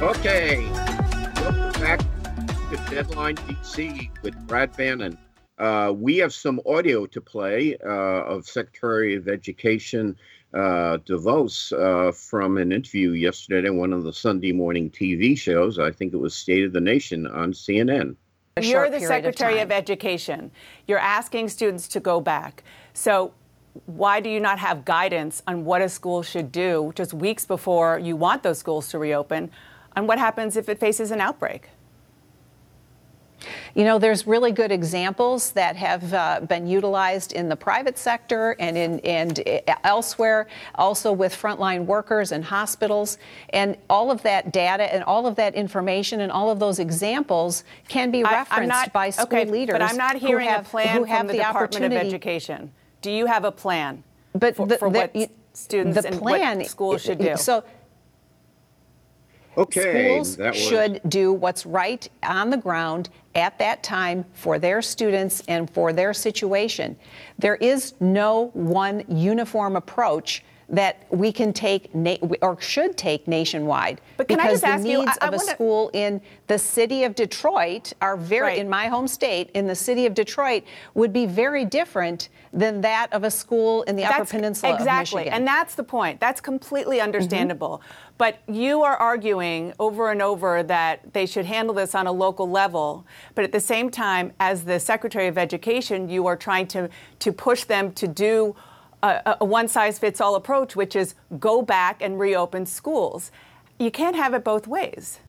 Okay. 0.00 0.66
Welcome 1.42 1.82
back 1.82 2.00
to 2.70 2.76
Deadline 2.88 3.36
DC 3.36 4.08
with 4.22 4.34
Brad 4.46 4.74
Bannon. 4.78 5.18
Uh, 5.58 5.92
we 5.96 6.16
have 6.18 6.32
some 6.32 6.60
audio 6.66 7.04
to 7.06 7.20
play 7.20 7.76
uh, 7.84 7.88
of 7.88 8.46
Secretary 8.46 9.16
of 9.16 9.28
Education 9.28 10.16
uh, 10.54 10.98
DeVos 11.04 11.72
uh, 11.72 12.12
from 12.12 12.58
an 12.58 12.72
interview 12.72 13.10
yesterday 13.10 13.68
on 13.68 13.76
one 13.76 13.92
of 13.92 14.04
the 14.04 14.12
Sunday 14.12 14.52
morning 14.52 14.88
TV 14.88 15.36
shows. 15.36 15.78
I 15.78 15.90
think 15.90 16.12
it 16.12 16.18
was 16.18 16.34
State 16.34 16.64
of 16.64 16.72
the 16.72 16.80
Nation 16.80 17.26
on 17.26 17.52
CNN. 17.52 18.14
You're 18.60 18.90
the 18.90 19.00
Secretary 19.00 19.58
of, 19.58 19.68
of 19.68 19.72
Education. 19.72 20.50
You're 20.86 20.98
asking 20.98 21.48
students 21.48 21.88
to 21.88 22.00
go 22.00 22.20
back. 22.20 22.62
So 22.94 23.32
why 23.86 24.20
do 24.20 24.28
you 24.28 24.40
not 24.40 24.58
have 24.58 24.84
guidance 24.84 25.42
on 25.46 25.64
what 25.64 25.82
a 25.82 25.88
school 25.88 26.22
should 26.22 26.50
do 26.50 26.92
just 26.94 27.12
weeks 27.12 27.44
before 27.44 27.98
you 27.98 28.16
want 28.16 28.42
those 28.42 28.58
schools 28.58 28.88
to 28.90 28.98
reopen? 28.98 29.50
And 29.96 30.06
what 30.06 30.18
happens 30.18 30.56
if 30.56 30.68
it 30.68 30.78
faces 30.78 31.10
an 31.10 31.20
outbreak? 31.20 31.68
You 33.74 33.84
know, 33.84 33.98
there's 33.98 34.26
really 34.26 34.52
good 34.52 34.72
examples 34.72 35.52
that 35.52 35.76
have 35.76 36.12
uh, 36.12 36.40
been 36.40 36.66
utilized 36.66 37.32
in 37.32 37.48
the 37.48 37.56
private 37.56 37.98
sector 37.98 38.56
and 38.58 38.76
in 38.76 39.00
and 39.00 39.40
uh, 39.46 39.74
elsewhere, 39.84 40.46
also 40.74 41.12
with 41.12 41.34
frontline 41.34 41.84
workers 41.86 42.32
and 42.32 42.44
hospitals, 42.44 43.18
and 43.50 43.76
all 43.88 44.10
of 44.10 44.22
that 44.22 44.52
data 44.52 44.92
and 44.92 45.04
all 45.04 45.26
of 45.26 45.36
that 45.36 45.54
information 45.54 46.20
and 46.20 46.32
all 46.32 46.50
of 46.50 46.58
those 46.58 46.78
examples 46.78 47.64
can 47.88 48.10
be 48.10 48.22
referenced 48.22 48.68
not, 48.68 48.92
by 48.92 49.10
school 49.10 49.26
okay, 49.26 49.44
leaders. 49.44 49.74
But 49.74 49.82
I'm 49.82 49.96
not 49.96 50.16
hearing 50.16 50.48
have, 50.48 50.66
a 50.66 50.68
plan 50.68 50.96
who 50.96 51.04
have 51.04 51.18
from 51.18 51.26
the, 51.28 51.32
the 51.34 51.38
Department 51.38 51.84
of 51.84 51.92
Education. 51.92 52.72
Do 53.02 53.10
you 53.10 53.26
have 53.26 53.44
a 53.44 53.52
plan? 53.52 54.02
But 54.32 54.56
for, 54.56 54.66
the, 54.66 54.78
for 54.78 54.88
what 54.88 55.12
the, 55.12 55.28
students 55.52 56.02
the 56.02 56.08
and 56.08 56.20
what 56.20 56.66
schools 56.66 57.02
should 57.02 57.18
do? 57.18 57.36
So 57.36 57.64
Okay. 59.58 60.22
Schools 60.22 60.38
was... 60.38 60.56
should 60.56 61.00
do 61.08 61.32
what's 61.32 61.66
right 61.66 62.08
on 62.22 62.48
the 62.48 62.56
ground 62.56 63.10
at 63.34 63.58
that 63.58 63.82
time 63.82 64.24
for 64.32 64.58
their 64.58 64.80
students 64.80 65.42
and 65.48 65.68
for 65.68 65.92
their 65.92 66.14
situation. 66.14 66.96
There 67.38 67.56
is 67.56 67.94
no 68.00 68.50
one 68.54 69.04
uniform 69.08 69.76
approach 69.76 70.44
that 70.70 71.06
we 71.10 71.32
can 71.32 71.52
take 71.52 71.94
na- 71.94 72.16
or 72.42 72.60
should 72.60 72.96
take 72.96 73.26
nationwide. 73.26 74.00
But 74.16 74.28
can 74.28 74.36
because 74.36 74.48
I 74.48 74.52
just 74.52 74.62
the 74.62 74.68
ask 74.68 74.82
needs 74.82 74.92
you, 74.92 75.00
I, 75.00 75.24
I 75.24 75.28
of 75.28 75.34
a 75.34 75.36
wanna... 75.38 75.50
school 75.50 75.90
in 75.94 76.20
the 76.46 76.58
city 76.58 77.04
of 77.04 77.14
Detroit 77.14 77.92
are 78.02 78.16
very, 78.16 78.48
right. 78.48 78.58
in 78.58 78.68
my 78.68 78.88
home 78.88 79.08
state, 79.08 79.50
in 79.54 79.66
the 79.66 79.74
city 79.74 80.04
of 80.04 80.14
Detroit, 80.14 80.64
would 80.94 81.12
be 81.12 81.24
very 81.24 81.64
different 81.64 82.28
than 82.52 82.80
that 82.82 83.12
of 83.12 83.24
a 83.24 83.30
school 83.30 83.82
in 83.84 83.96
the 83.96 84.02
that's, 84.02 84.20
Upper 84.20 84.30
Peninsula 84.30 84.74
exactly. 84.74 85.22
of 85.22 85.26
Michigan. 85.26 85.32
And 85.38 85.46
that's 85.46 85.74
the 85.74 85.84
point. 85.84 86.20
That's 86.20 86.40
completely 86.40 87.00
understandable. 87.00 87.78
Mm-hmm. 87.78 88.14
But 88.18 88.38
you 88.48 88.82
are 88.82 88.96
arguing 88.96 89.72
over 89.78 90.10
and 90.10 90.20
over 90.20 90.62
that 90.64 91.12
they 91.14 91.24
should 91.24 91.46
handle 91.46 91.74
this 91.74 91.94
on 91.94 92.06
a 92.06 92.12
local 92.12 92.50
level. 92.50 93.06
But 93.34 93.44
at 93.44 93.52
the 93.52 93.60
same 93.60 93.90
time, 93.90 94.32
as 94.40 94.64
the 94.64 94.80
Secretary 94.80 95.28
of 95.28 95.38
Education, 95.38 96.08
you 96.08 96.26
are 96.26 96.36
trying 96.36 96.66
to, 96.68 96.90
to 97.20 97.32
push 97.32 97.64
them 97.64 97.92
to 97.92 98.08
do 98.08 98.56
a, 99.02 99.36
a 99.40 99.44
one 99.44 99.68
size 99.68 99.98
fits 99.98 100.20
all 100.20 100.34
approach, 100.34 100.76
which 100.76 100.96
is 100.96 101.14
go 101.38 101.62
back 101.62 102.02
and 102.02 102.18
reopen 102.18 102.66
schools. 102.66 103.30
You 103.78 103.90
can't 103.90 104.16
have 104.16 104.34
it 104.34 104.44
both 104.44 104.66
ways. 104.66 105.20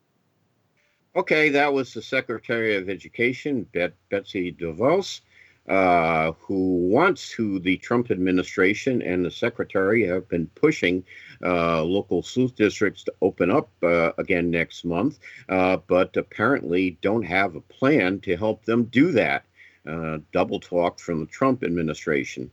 Okay, 1.15 1.49
that 1.49 1.73
was 1.73 1.93
the 1.93 2.01
Secretary 2.01 2.75
of 2.75 2.89
Education, 2.89 3.65
Bet- 3.73 3.95
Betsy 4.09 4.53
DeVos, 4.53 5.21
uh, 5.67 6.31
who 6.39 6.87
wants 6.87 7.29
to 7.29 7.59
the 7.59 7.77
Trump 7.77 8.11
administration 8.11 9.01
and 9.01 9.25
the 9.25 9.31
Secretary 9.31 10.05
have 10.05 10.27
been 10.29 10.47
pushing 10.55 11.03
uh, 11.43 11.83
local 11.83 12.23
school 12.23 12.47
districts 12.47 13.03
to 13.03 13.13
open 13.21 13.51
up 13.51 13.69
uh, 13.83 14.11
again 14.17 14.49
next 14.49 14.83
month, 14.83 15.19
uh, 15.49 15.77
but 15.87 16.15
apparently 16.17 16.97
don't 17.01 17.23
have 17.23 17.55
a 17.55 17.61
plan 17.61 18.19
to 18.21 18.35
help 18.35 18.65
them 18.65 18.85
do 18.85 19.11
that. 19.11 19.45
Uh, 19.87 20.19
double 20.31 20.59
talk 20.59 20.99
from 20.99 21.21
the 21.21 21.25
Trump 21.27 21.63
administration. 21.63 22.51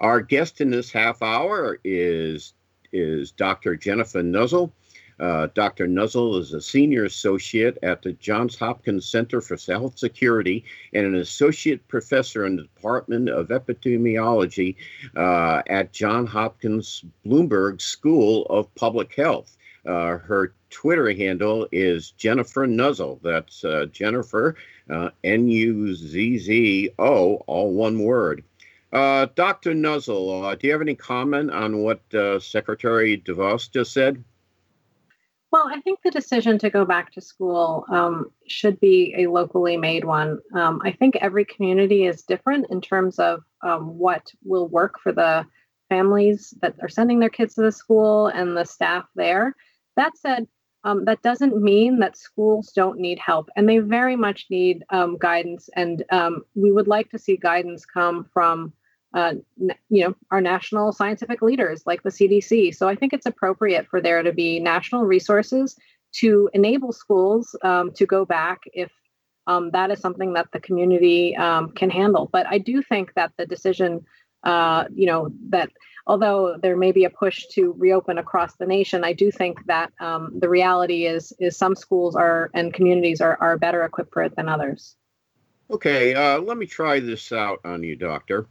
Our 0.00 0.20
guest 0.20 0.60
in 0.60 0.70
this 0.70 0.90
half 0.90 1.22
hour 1.22 1.78
is 1.84 2.54
is 2.92 3.32
Dr. 3.32 3.76
Jennifer 3.76 4.22
Nuzzo. 4.22 4.70
Uh, 5.18 5.48
Dr. 5.54 5.86
Nuzzo 5.86 6.38
is 6.40 6.52
a 6.52 6.60
senior 6.60 7.04
associate 7.04 7.78
at 7.82 8.02
the 8.02 8.12
Johns 8.14 8.56
Hopkins 8.56 9.08
Center 9.08 9.40
for 9.40 9.56
Health 9.56 9.98
Security 9.98 10.64
and 10.92 11.06
an 11.06 11.14
associate 11.16 11.86
professor 11.86 12.46
in 12.46 12.56
the 12.56 12.62
Department 12.62 13.28
of 13.28 13.48
Epidemiology 13.48 14.74
uh, 15.16 15.62
at 15.68 15.92
Johns 15.92 16.30
Hopkins 16.30 17.04
Bloomberg 17.24 17.80
School 17.80 18.46
of 18.46 18.74
Public 18.74 19.14
Health. 19.14 19.56
Uh, 19.86 20.18
her 20.18 20.52
Twitter 20.70 21.12
handle 21.12 21.68
is 21.70 22.10
Jennifer 22.12 22.66
Nuzzo. 22.66 23.20
That's 23.22 23.64
uh, 23.64 23.86
Jennifer, 23.92 24.56
uh, 24.90 25.10
N 25.22 25.46
U 25.46 25.94
Z 25.94 26.38
Z 26.38 26.90
O, 26.98 27.34
all 27.46 27.72
one 27.72 28.00
word. 28.00 28.42
Uh, 28.94 29.26
Dr. 29.34 29.72
Nuzzo, 29.72 30.44
uh, 30.44 30.54
do 30.54 30.68
you 30.68 30.72
have 30.72 30.80
any 30.80 30.94
comment 30.94 31.50
on 31.50 31.82
what 31.82 32.00
uh, 32.14 32.38
Secretary 32.38 33.18
DeVos 33.18 33.68
just 33.68 33.92
said? 33.92 34.22
Well, 35.50 35.68
I 35.68 35.80
think 35.80 35.98
the 36.02 36.12
decision 36.12 36.58
to 36.60 36.70
go 36.70 36.84
back 36.84 37.12
to 37.12 37.20
school 37.20 37.84
um, 37.90 38.30
should 38.46 38.78
be 38.78 39.12
a 39.18 39.26
locally 39.26 39.76
made 39.76 40.04
one. 40.04 40.38
Um, 40.54 40.80
I 40.84 40.92
think 40.92 41.16
every 41.16 41.44
community 41.44 42.06
is 42.06 42.22
different 42.22 42.66
in 42.70 42.80
terms 42.80 43.18
of 43.18 43.42
um, 43.64 43.98
what 43.98 44.30
will 44.44 44.68
work 44.68 45.00
for 45.00 45.10
the 45.10 45.44
families 45.88 46.54
that 46.62 46.76
are 46.80 46.88
sending 46.88 47.18
their 47.18 47.28
kids 47.28 47.54
to 47.54 47.62
the 47.62 47.72
school 47.72 48.28
and 48.28 48.56
the 48.56 48.64
staff 48.64 49.06
there. 49.16 49.56
That 49.96 50.16
said, 50.16 50.46
um, 50.84 51.04
that 51.06 51.22
doesn't 51.22 51.60
mean 51.60 51.98
that 51.98 52.16
schools 52.16 52.70
don't 52.74 53.00
need 53.00 53.18
help, 53.18 53.48
and 53.56 53.68
they 53.68 53.78
very 53.78 54.14
much 54.14 54.46
need 54.50 54.84
um, 54.90 55.18
guidance. 55.18 55.68
And 55.74 56.04
um, 56.12 56.42
we 56.54 56.70
would 56.70 56.86
like 56.86 57.10
to 57.10 57.18
see 57.18 57.36
guidance 57.36 57.84
come 57.86 58.26
from 58.32 58.72
uh, 59.14 59.34
you 59.88 60.04
know, 60.04 60.14
our 60.30 60.40
national 60.40 60.92
scientific 60.92 61.40
leaders 61.40 61.84
like 61.86 62.02
the 62.02 62.10
CDC. 62.10 62.74
So 62.74 62.88
I 62.88 62.96
think 62.96 63.12
it's 63.12 63.26
appropriate 63.26 63.86
for 63.86 64.00
there 64.00 64.22
to 64.22 64.32
be 64.32 64.58
national 64.58 65.04
resources 65.04 65.76
to 66.14 66.50
enable 66.52 66.92
schools 66.92 67.56
um, 67.62 67.92
to 67.92 68.06
go 68.06 68.24
back 68.24 68.60
if 68.72 68.90
um, 69.46 69.70
that 69.70 69.90
is 69.90 70.00
something 70.00 70.32
that 70.32 70.48
the 70.52 70.60
community 70.60 71.36
um, 71.36 71.70
can 71.70 71.90
handle. 71.90 72.28
But 72.32 72.46
I 72.48 72.58
do 72.58 72.82
think 72.82 73.14
that 73.14 73.32
the 73.36 73.46
decision, 73.46 74.04
uh, 74.42 74.84
you 74.92 75.06
know, 75.06 75.30
that 75.50 75.70
although 76.06 76.56
there 76.60 76.76
may 76.76 76.92
be 76.92 77.04
a 77.04 77.10
push 77.10 77.46
to 77.52 77.74
reopen 77.78 78.18
across 78.18 78.56
the 78.56 78.66
nation, 78.66 79.04
I 79.04 79.12
do 79.12 79.30
think 79.30 79.64
that 79.66 79.92
um, 80.00 80.32
the 80.38 80.48
reality 80.48 81.06
is 81.06 81.32
is 81.38 81.56
some 81.56 81.76
schools 81.76 82.16
are 82.16 82.50
and 82.54 82.72
communities 82.74 83.20
are 83.20 83.36
are 83.40 83.58
better 83.58 83.84
equipped 83.84 84.12
for 84.12 84.22
it 84.22 84.34
than 84.34 84.48
others. 84.48 84.96
Okay, 85.70 86.14
uh, 86.14 86.40
let 86.40 86.58
me 86.58 86.66
try 86.66 87.00
this 87.00 87.32
out 87.32 87.60
on 87.64 87.82
you, 87.82 87.96
doctor. 87.96 88.48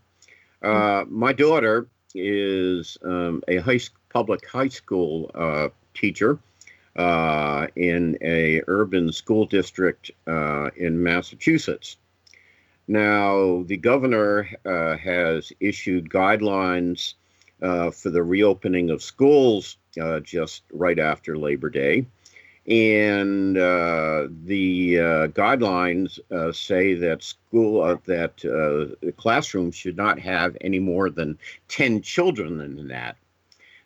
Uh, 0.64 1.04
my 1.10 1.34
daughter 1.34 1.88
is 2.16 2.98
um, 3.04 3.44
a 3.48 3.58
high 3.58 3.80
public 4.10 4.48
high 4.48 4.70
school 4.70 5.30
uh, 5.36 5.68
teacher 5.94 6.40
uh, 6.96 7.68
in 7.76 8.18
a 8.22 8.62
urban 8.68 9.12
school 9.12 9.46
district 9.46 10.12
uh, 10.28 10.70
in 10.78 11.02
Massachusetts. 11.02 11.98
Now, 12.88 13.64
the 13.66 13.78
governor 13.78 14.48
uh, 14.66 14.98
has 14.98 15.52
issued 15.60 16.10
guidelines 16.10 17.16
for 17.60 18.10
the 18.10 18.22
reopening 18.24 18.90
of 18.90 19.02
schools 19.02 19.78
just 20.24 20.64
right 20.72 21.00
after 21.00 21.38
Labor 21.38 21.70
Day. 21.70 22.06
And 22.66 23.58
uh, 23.58 24.28
the 24.46 24.96
guidelines 25.34 26.20
say 26.56 26.94
that 26.94 27.22
school 27.22 28.00
that 28.06 29.14
classrooms 29.18 29.76
should 29.76 29.98
not 29.98 30.20
have 30.20 30.56
any 30.62 30.80
more 30.80 31.10
than 31.10 31.38
10 31.68 32.02
children 32.02 32.62
in 32.62 32.88
that. 32.88 33.18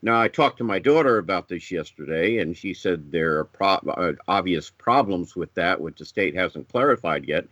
Now, 0.04 0.22
I 0.22 0.28
talked 0.28 0.60
to 0.60 0.64
my 0.64 0.78
daughter 0.78 1.18
about 1.18 1.48
this 1.48 1.72
yesterday, 1.72 2.38
and 2.38 2.56
she 2.56 2.74
said 2.74 3.12
there 3.12 3.40
are 3.40 3.46
pro- 3.46 3.82
uh, 3.90 4.14
obvious 4.28 4.70
problems 4.70 5.36
with 5.36 5.54
that, 5.56 5.82
which 5.82 5.98
the 5.98 6.06
state 6.06 6.36
hasn't 6.36 6.70
clarified 6.70 7.26
yet. 7.26 7.46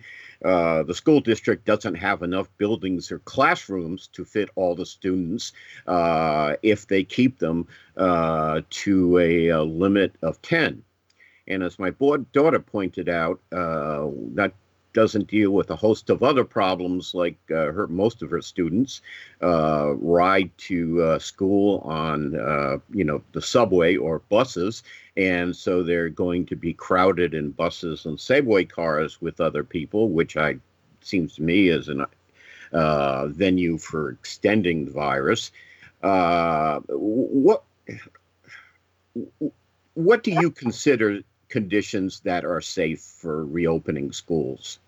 Uh, 0.44 0.84
the 0.84 0.94
school 0.94 1.20
district 1.20 1.65
doesn't 1.65 1.96
have 1.96 2.22
enough 2.22 2.48
buildings 2.58 3.12
or 3.12 3.20
classrooms 3.20 4.08
to 4.08 4.24
fit 4.24 4.50
all 4.55 4.75
the 4.75 4.86
students 4.86 5.53
uh, 5.88 6.55
if 6.62 6.88
they 6.88 7.03
keep 7.03 7.39
them 7.39 7.67
uh, 7.98 8.62
to 8.70 9.17
a, 9.17 9.48
a, 9.48 9.63
limit 9.63 10.13
of 10.22 10.39
10. 10.44 10.84
And 11.47 11.63
as 11.63 11.79
my 11.79 11.91
board 11.91 12.31
daughter 12.31 12.59
pointed 12.59 13.09
out, 13.09 13.39
uh, 13.51 14.07
that 14.33 14.53
doesn't 14.93 15.27
deal 15.27 15.51
with 15.51 15.69
a 15.69 15.75
host 15.75 16.09
of 16.09 16.23
other 16.23 16.45
problems 16.45 17.13
like 17.13 17.37
uh, 17.51 17.71
her 17.71 17.85
most 17.87 18.23
of 18.23 18.31
her 18.31 18.41
students 18.41 19.01
uh, 19.43 19.93
ride 19.97 20.49
to 20.57 21.03
uh, 21.03 21.19
school 21.19 21.79
on 21.79 22.39
uh, 22.39 22.77
you 22.91 23.03
know 23.03 23.21
the 23.33 23.41
subway 23.41 23.97
or 23.97 24.19
buses. 24.29 24.83
And 25.17 25.55
so 25.55 25.83
they're 25.83 26.09
going 26.09 26.45
to 26.47 26.55
be 26.55 26.73
crowded 26.73 27.33
in 27.33 27.51
buses 27.51 28.05
and 28.05 28.19
subway 28.19 28.63
cars 28.63 29.21
with 29.21 29.39
other 29.39 29.63
people 29.63 30.09
which 30.09 30.37
i 30.37 30.55
seems 31.01 31.35
to 31.35 31.43
me 31.43 31.69
is 31.69 31.87
an 31.87 32.05
uh, 32.73 33.27
venue 33.27 33.77
for 33.77 34.09
extending 34.11 34.85
the 34.85 34.91
virus. 34.91 35.51
Uh, 36.01 36.79
what 36.87 37.63
what 39.93 40.23
do 40.23 40.31
you 40.31 40.51
consider 40.51 41.21
conditions 41.57 42.21
that 42.29 42.43
are 42.43 42.62
safe 42.62 43.01
for 43.21 43.45
reopening 43.45 44.12
schools 44.12 44.79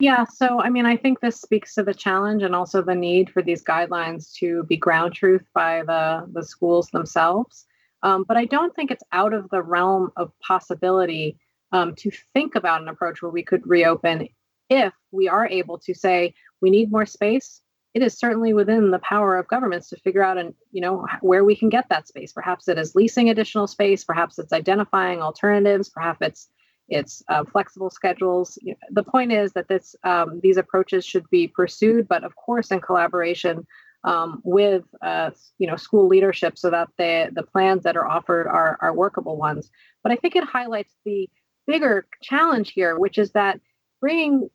yeah, 0.00 0.24
so 0.24 0.62
I 0.62 0.70
mean, 0.70 0.86
I 0.86 0.96
think 0.96 1.20
this 1.20 1.38
speaks 1.38 1.74
to 1.74 1.82
the 1.82 1.92
challenge 1.92 2.42
and 2.42 2.54
also 2.54 2.80
the 2.80 2.94
need 2.94 3.28
for 3.28 3.42
these 3.42 3.62
guidelines 3.62 4.32
to 4.36 4.64
be 4.64 4.78
ground 4.78 5.12
truth 5.12 5.46
by 5.52 5.82
the, 5.82 6.26
the 6.32 6.42
schools 6.42 6.88
themselves. 6.88 7.66
Um, 8.02 8.24
but 8.26 8.38
I 8.38 8.46
don't 8.46 8.74
think 8.74 8.90
it's 8.90 9.04
out 9.12 9.34
of 9.34 9.50
the 9.50 9.62
realm 9.62 10.10
of 10.16 10.32
possibility 10.40 11.36
um, 11.72 11.94
to 11.96 12.10
think 12.32 12.54
about 12.54 12.80
an 12.80 12.88
approach 12.88 13.20
where 13.20 13.30
we 13.30 13.42
could 13.42 13.66
reopen 13.66 14.28
if 14.70 14.94
we 15.10 15.28
are 15.28 15.46
able 15.46 15.78
to 15.80 15.94
say 15.94 16.32
we 16.62 16.70
need 16.70 16.90
more 16.90 17.04
space. 17.04 17.60
It 17.92 18.02
is 18.02 18.16
certainly 18.16 18.52
within 18.52 18.92
the 18.92 19.00
power 19.00 19.36
of 19.36 19.48
governments 19.48 19.88
to 19.88 19.96
figure 19.96 20.22
out 20.22 20.38
and 20.38 20.54
you 20.70 20.80
know 20.80 21.06
where 21.20 21.44
we 21.44 21.56
can 21.56 21.68
get 21.68 21.88
that 21.88 22.06
space. 22.06 22.32
Perhaps 22.32 22.68
it 22.68 22.78
is 22.78 22.94
leasing 22.94 23.28
additional 23.28 23.66
space. 23.66 24.04
Perhaps 24.04 24.38
it's 24.38 24.52
identifying 24.52 25.20
alternatives. 25.20 25.88
Perhaps 25.88 26.18
it's 26.20 26.48
it's 26.88 27.22
uh, 27.28 27.44
flexible 27.44 27.90
schedules. 27.90 28.58
The 28.90 29.04
point 29.04 29.32
is 29.32 29.52
that 29.52 29.68
this 29.68 29.94
um, 30.04 30.40
these 30.42 30.56
approaches 30.56 31.04
should 31.04 31.28
be 31.30 31.48
pursued, 31.48 32.08
but 32.08 32.24
of 32.24 32.36
course 32.36 32.70
in 32.70 32.80
collaboration 32.80 33.66
um, 34.04 34.40
with 34.44 34.84
uh, 35.02 35.30
you 35.58 35.66
know 35.66 35.76
school 35.76 36.08
leadership, 36.08 36.58
so 36.58 36.70
that 36.70 36.88
the 36.98 37.30
the 37.32 37.42
plans 37.42 37.84
that 37.84 37.96
are 37.96 38.06
offered 38.06 38.46
are 38.46 38.78
are 38.80 38.94
workable 38.94 39.36
ones. 39.36 39.70
But 40.02 40.12
I 40.12 40.16
think 40.16 40.36
it 40.36 40.44
highlights 40.44 40.94
the 41.04 41.28
bigger 41.66 42.06
challenge 42.22 42.72
here, 42.72 42.98
which 42.98 43.18
is 43.18 43.32
that 43.32 43.60
bringing 44.00 44.50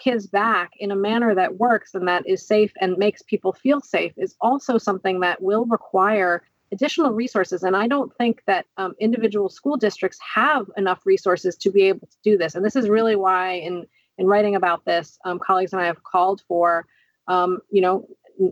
kids 0.00 0.26
back 0.26 0.72
in 0.78 0.90
a 0.90 0.96
manner 0.96 1.34
that 1.34 1.58
works 1.58 1.94
and 1.94 2.08
that 2.08 2.26
is 2.26 2.46
safe 2.46 2.72
and 2.80 2.96
makes 2.98 3.22
people 3.22 3.52
feel 3.52 3.80
safe 3.80 4.12
is 4.16 4.34
also 4.40 4.78
something 4.78 5.20
that 5.20 5.40
will 5.42 5.64
require 5.66 6.42
additional 6.72 7.12
resources. 7.12 7.62
And 7.62 7.76
I 7.76 7.86
don't 7.86 8.14
think 8.16 8.42
that 8.46 8.66
um, 8.76 8.94
individual 9.00 9.48
school 9.48 9.76
districts 9.76 10.18
have 10.34 10.70
enough 10.76 11.04
resources 11.04 11.56
to 11.58 11.70
be 11.70 11.82
able 11.82 12.06
to 12.06 12.16
do 12.22 12.38
this. 12.38 12.54
And 12.54 12.64
this 12.64 12.76
is 12.76 12.88
really 12.88 13.16
why, 13.16 13.52
in 13.54 13.86
in 14.18 14.26
writing 14.26 14.54
about 14.54 14.84
this, 14.84 15.18
um, 15.24 15.38
colleagues 15.38 15.72
and 15.72 15.80
I 15.80 15.86
have 15.86 16.02
called 16.02 16.42
for, 16.46 16.86
um, 17.26 17.58
you 17.70 17.80
know, 17.80 18.06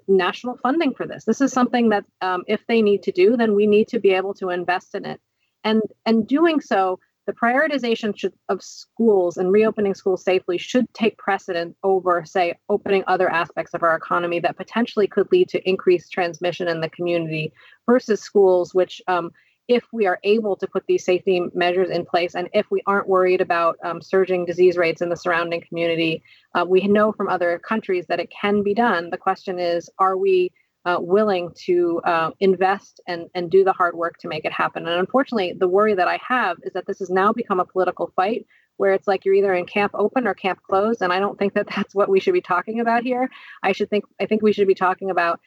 national 0.06 0.56
funding 0.56 0.94
for 0.94 1.06
this. 1.06 1.24
This 1.24 1.40
is 1.40 1.52
something 1.52 1.90
that, 1.90 2.04
um, 2.22 2.42
if 2.46 2.66
they 2.66 2.80
need 2.80 3.02
to 3.02 3.12
do, 3.12 3.36
then 3.36 3.54
we 3.54 3.66
need 3.66 3.88
to 3.88 3.98
be 3.98 4.10
able 4.10 4.34
to 4.34 4.50
invest 4.50 4.94
in 4.94 5.04
it. 5.04 5.20
And 5.64 5.82
and 6.06 6.26
doing 6.26 6.60
so 6.60 7.00
the 7.28 7.34
prioritization 7.34 8.16
should, 8.18 8.32
of 8.48 8.62
schools 8.62 9.36
and 9.36 9.52
reopening 9.52 9.92
schools 9.94 10.24
safely 10.24 10.56
should 10.56 10.86
take 10.94 11.18
precedent 11.18 11.76
over, 11.82 12.24
say, 12.24 12.54
opening 12.70 13.04
other 13.06 13.28
aspects 13.28 13.74
of 13.74 13.82
our 13.82 13.94
economy 13.94 14.40
that 14.40 14.56
potentially 14.56 15.06
could 15.06 15.30
lead 15.30 15.46
to 15.50 15.68
increased 15.68 16.10
transmission 16.10 16.68
in 16.68 16.80
the 16.80 16.88
community 16.88 17.52
versus 17.84 18.22
schools, 18.22 18.72
which, 18.72 19.02
um, 19.08 19.30
if 19.68 19.84
we 19.92 20.06
are 20.06 20.18
able 20.24 20.56
to 20.56 20.66
put 20.66 20.86
these 20.86 21.04
safety 21.04 21.42
measures 21.52 21.90
in 21.90 22.06
place 22.06 22.34
and 22.34 22.48
if 22.54 22.64
we 22.70 22.80
aren't 22.86 23.06
worried 23.06 23.42
about 23.42 23.76
um, 23.84 24.00
surging 24.00 24.46
disease 24.46 24.78
rates 24.78 25.02
in 25.02 25.10
the 25.10 25.16
surrounding 25.16 25.60
community, 25.60 26.22
uh, 26.54 26.64
we 26.66 26.80
know 26.80 27.12
from 27.12 27.28
other 27.28 27.58
countries 27.58 28.06
that 28.06 28.20
it 28.20 28.30
can 28.30 28.62
be 28.62 28.72
done. 28.72 29.10
The 29.10 29.18
question 29.18 29.58
is, 29.58 29.90
are 29.98 30.16
we 30.16 30.50
uh, 30.84 30.98
willing 31.00 31.50
to 31.54 32.00
uh, 32.04 32.30
invest 32.40 33.00
and, 33.06 33.28
and 33.34 33.50
do 33.50 33.64
the 33.64 33.72
hard 33.72 33.94
work 33.94 34.18
to 34.18 34.28
make 34.28 34.44
it 34.44 34.52
happen. 34.52 34.86
And 34.86 34.98
unfortunately, 34.98 35.54
the 35.58 35.68
worry 35.68 35.94
that 35.94 36.08
I 36.08 36.18
have 36.26 36.58
is 36.62 36.72
that 36.72 36.86
this 36.86 37.00
has 37.00 37.10
now 37.10 37.32
become 37.32 37.60
a 37.60 37.64
political 37.64 38.12
fight 38.16 38.46
where 38.76 38.92
it's 38.92 39.08
like 39.08 39.24
you're 39.24 39.34
either 39.34 39.54
in 39.54 39.66
camp 39.66 39.92
open 39.94 40.26
or 40.26 40.34
camp 40.34 40.60
closed. 40.62 41.02
And 41.02 41.12
I 41.12 41.18
don't 41.18 41.38
think 41.38 41.54
that 41.54 41.68
that's 41.76 41.94
what 41.94 42.08
we 42.08 42.20
should 42.20 42.34
be 42.34 42.40
talking 42.40 42.80
about 42.80 43.02
here. 43.02 43.28
I 43.62 43.72
should 43.72 43.90
think 43.90 44.04
I 44.20 44.26
think 44.26 44.42
we 44.42 44.52
should 44.52 44.68
be 44.68 44.74
talking 44.74 45.10
about 45.10 45.40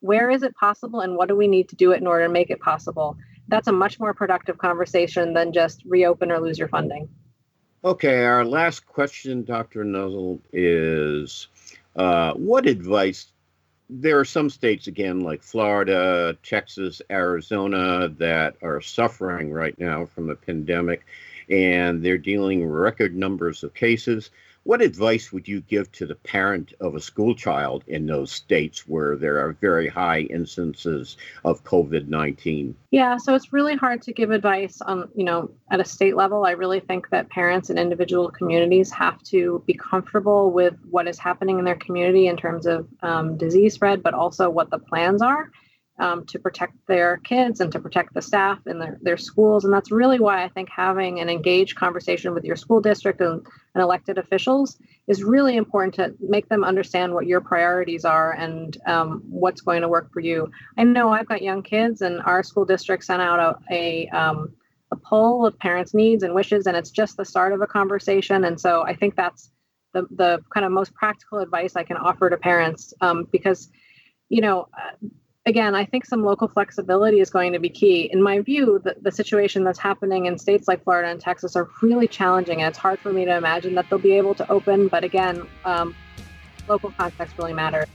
where 0.00 0.30
is 0.30 0.42
it 0.42 0.56
possible 0.56 1.00
and 1.00 1.14
what 1.14 1.28
do 1.28 1.36
we 1.36 1.46
need 1.46 1.68
to 1.68 1.76
do 1.76 1.92
it 1.92 2.00
in 2.00 2.06
order 2.06 2.26
to 2.26 2.32
make 2.32 2.50
it 2.50 2.60
possible. 2.60 3.16
That's 3.48 3.68
a 3.68 3.72
much 3.72 4.00
more 4.00 4.14
productive 4.14 4.58
conversation 4.58 5.34
than 5.34 5.52
just 5.52 5.82
reopen 5.84 6.32
or 6.32 6.40
lose 6.40 6.58
your 6.58 6.68
funding. 6.68 7.08
Okay, 7.82 8.24
our 8.24 8.44
last 8.44 8.86
question, 8.86 9.42
Dr. 9.42 9.84
Nuzzo, 9.84 10.38
is 10.52 11.48
uh, 11.96 12.32
what 12.34 12.66
advice 12.66 13.29
there 13.92 14.20
are 14.20 14.24
some 14.24 14.50
states 14.50 14.86
again 14.86 15.20
like 15.20 15.42
Florida, 15.42 16.36
Texas, 16.42 17.02
Arizona 17.10 18.08
that 18.18 18.54
are 18.62 18.80
suffering 18.80 19.52
right 19.52 19.76
now 19.78 20.06
from 20.06 20.28
the 20.28 20.36
pandemic 20.36 21.04
and 21.50 22.02
they're 22.02 22.18
dealing 22.18 22.64
record 22.64 23.16
numbers 23.16 23.64
of 23.64 23.74
cases. 23.74 24.30
What 24.64 24.82
advice 24.82 25.32
would 25.32 25.48
you 25.48 25.62
give 25.62 25.90
to 25.92 26.06
the 26.06 26.14
parent 26.14 26.74
of 26.80 26.94
a 26.94 27.00
school 27.00 27.34
child 27.34 27.82
in 27.86 28.06
those 28.06 28.30
states 28.30 28.86
where 28.86 29.16
there 29.16 29.38
are 29.38 29.52
very 29.52 29.88
high 29.88 30.20
instances 30.20 31.16
of 31.44 31.64
COVID 31.64 32.08
19? 32.08 32.76
Yeah, 32.90 33.16
so 33.16 33.34
it's 33.34 33.54
really 33.54 33.74
hard 33.74 34.02
to 34.02 34.12
give 34.12 34.30
advice 34.30 34.80
on, 34.82 35.08
you 35.14 35.24
know, 35.24 35.50
at 35.70 35.80
a 35.80 35.84
state 35.84 36.14
level. 36.14 36.44
I 36.44 36.52
really 36.52 36.80
think 36.80 37.08
that 37.08 37.30
parents 37.30 37.70
and 37.70 37.78
individual 37.78 38.30
communities 38.30 38.90
have 38.90 39.22
to 39.24 39.62
be 39.66 39.74
comfortable 39.74 40.50
with 40.50 40.74
what 40.90 41.08
is 41.08 41.18
happening 41.18 41.58
in 41.58 41.64
their 41.64 41.76
community 41.76 42.26
in 42.26 42.36
terms 42.36 42.66
of 42.66 42.86
um, 43.02 43.38
disease 43.38 43.74
spread, 43.74 44.02
but 44.02 44.12
also 44.12 44.50
what 44.50 44.70
the 44.70 44.78
plans 44.78 45.22
are 45.22 45.50
um, 46.00 46.24
to 46.24 46.38
protect 46.38 46.74
their 46.88 47.18
kids 47.18 47.60
and 47.60 47.70
to 47.72 47.78
protect 47.78 48.14
the 48.14 48.22
staff 48.22 48.58
in 48.66 48.78
their, 48.78 48.98
their 49.02 49.16
schools. 49.18 49.64
And 49.64 49.72
that's 49.72 49.92
really 49.92 50.18
why 50.18 50.42
I 50.42 50.48
think 50.48 50.70
having 50.70 51.20
an 51.20 51.28
engaged 51.28 51.76
conversation 51.76 52.32
with 52.32 52.42
your 52.42 52.56
school 52.56 52.80
district 52.80 53.20
and, 53.20 53.46
and 53.74 53.82
elected 53.82 54.16
officials 54.16 54.78
is 55.06 55.22
really 55.22 55.56
important 55.56 55.94
to 55.94 56.14
make 56.20 56.48
them 56.48 56.64
understand 56.64 57.12
what 57.12 57.26
your 57.26 57.42
priorities 57.42 58.04
are 58.04 58.32
and 58.32 58.78
um, 58.86 59.22
what's 59.28 59.60
going 59.60 59.82
to 59.82 59.88
work 59.88 60.10
for 60.12 60.20
you. 60.20 60.50
I 60.78 60.84
know 60.84 61.10
I've 61.10 61.28
got 61.28 61.42
young 61.42 61.62
kids, 61.62 62.00
and 62.00 62.20
our 62.22 62.42
school 62.42 62.64
district 62.64 63.04
sent 63.04 63.20
out 63.20 63.38
a, 63.70 63.74
a 63.74 64.08
um, 64.08 64.54
a 64.92 64.96
poll 64.96 65.46
of 65.46 65.56
parents' 65.58 65.94
needs 65.94 66.24
and 66.24 66.34
wishes, 66.34 66.66
and 66.66 66.76
it's 66.76 66.90
just 66.90 67.16
the 67.16 67.24
start 67.24 67.52
of 67.52 67.60
a 67.60 67.66
conversation. 67.66 68.44
And 68.44 68.60
so 68.60 68.82
I 68.82 68.96
think 68.96 69.14
that's 69.14 69.52
the, 69.92 70.02
the 70.10 70.42
kind 70.52 70.66
of 70.66 70.72
most 70.72 70.92
practical 70.94 71.38
advice 71.38 71.76
I 71.76 71.84
can 71.84 71.96
offer 71.96 72.28
to 72.28 72.36
parents 72.36 72.92
um, 73.00 73.28
because 73.30 73.70
you 74.30 74.40
know, 74.40 74.68
again, 75.46 75.74
I 75.74 75.84
think 75.84 76.04
some 76.04 76.22
local 76.24 76.48
flexibility 76.48 77.20
is 77.20 77.30
going 77.30 77.52
to 77.52 77.58
be 77.58 77.68
key. 77.68 78.10
In 78.12 78.22
my 78.22 78.40
view, 78.40 78.80
the, 78.82 78.96
the 79.00 79.10
situation 79.10 79.64
that's 79.64 79.78
happening 79.78 80.26
in 80.26 80.38
states 80.38 80.68
like 80.68 80.84
Florida 80.84 81.08
and 81.08 81.20
Texas 81.20 81.56
are 81.56 81.68
really 81.82 82.08
challenging, 82.08 82.60
and 82.62 82.68
it's 82.68 82.78
hard 82.78 82.98
for 83.00 83.12
me 83.12 83.24
to 83.24 83.36
imagine 83.36 83.74
that 83.74 83.88
they'll 83.88 83.98
be 83.98 84.12
able 84.12 84.34
to 84.34 84.50
open. 84.50 84.88
But 84.88 85.04
again, 85.04 85.46
um, 85.64 85.94
local 86.68 86.92
context 86.92 87.36
really 87.38 87.52
matters. 87.54 87.86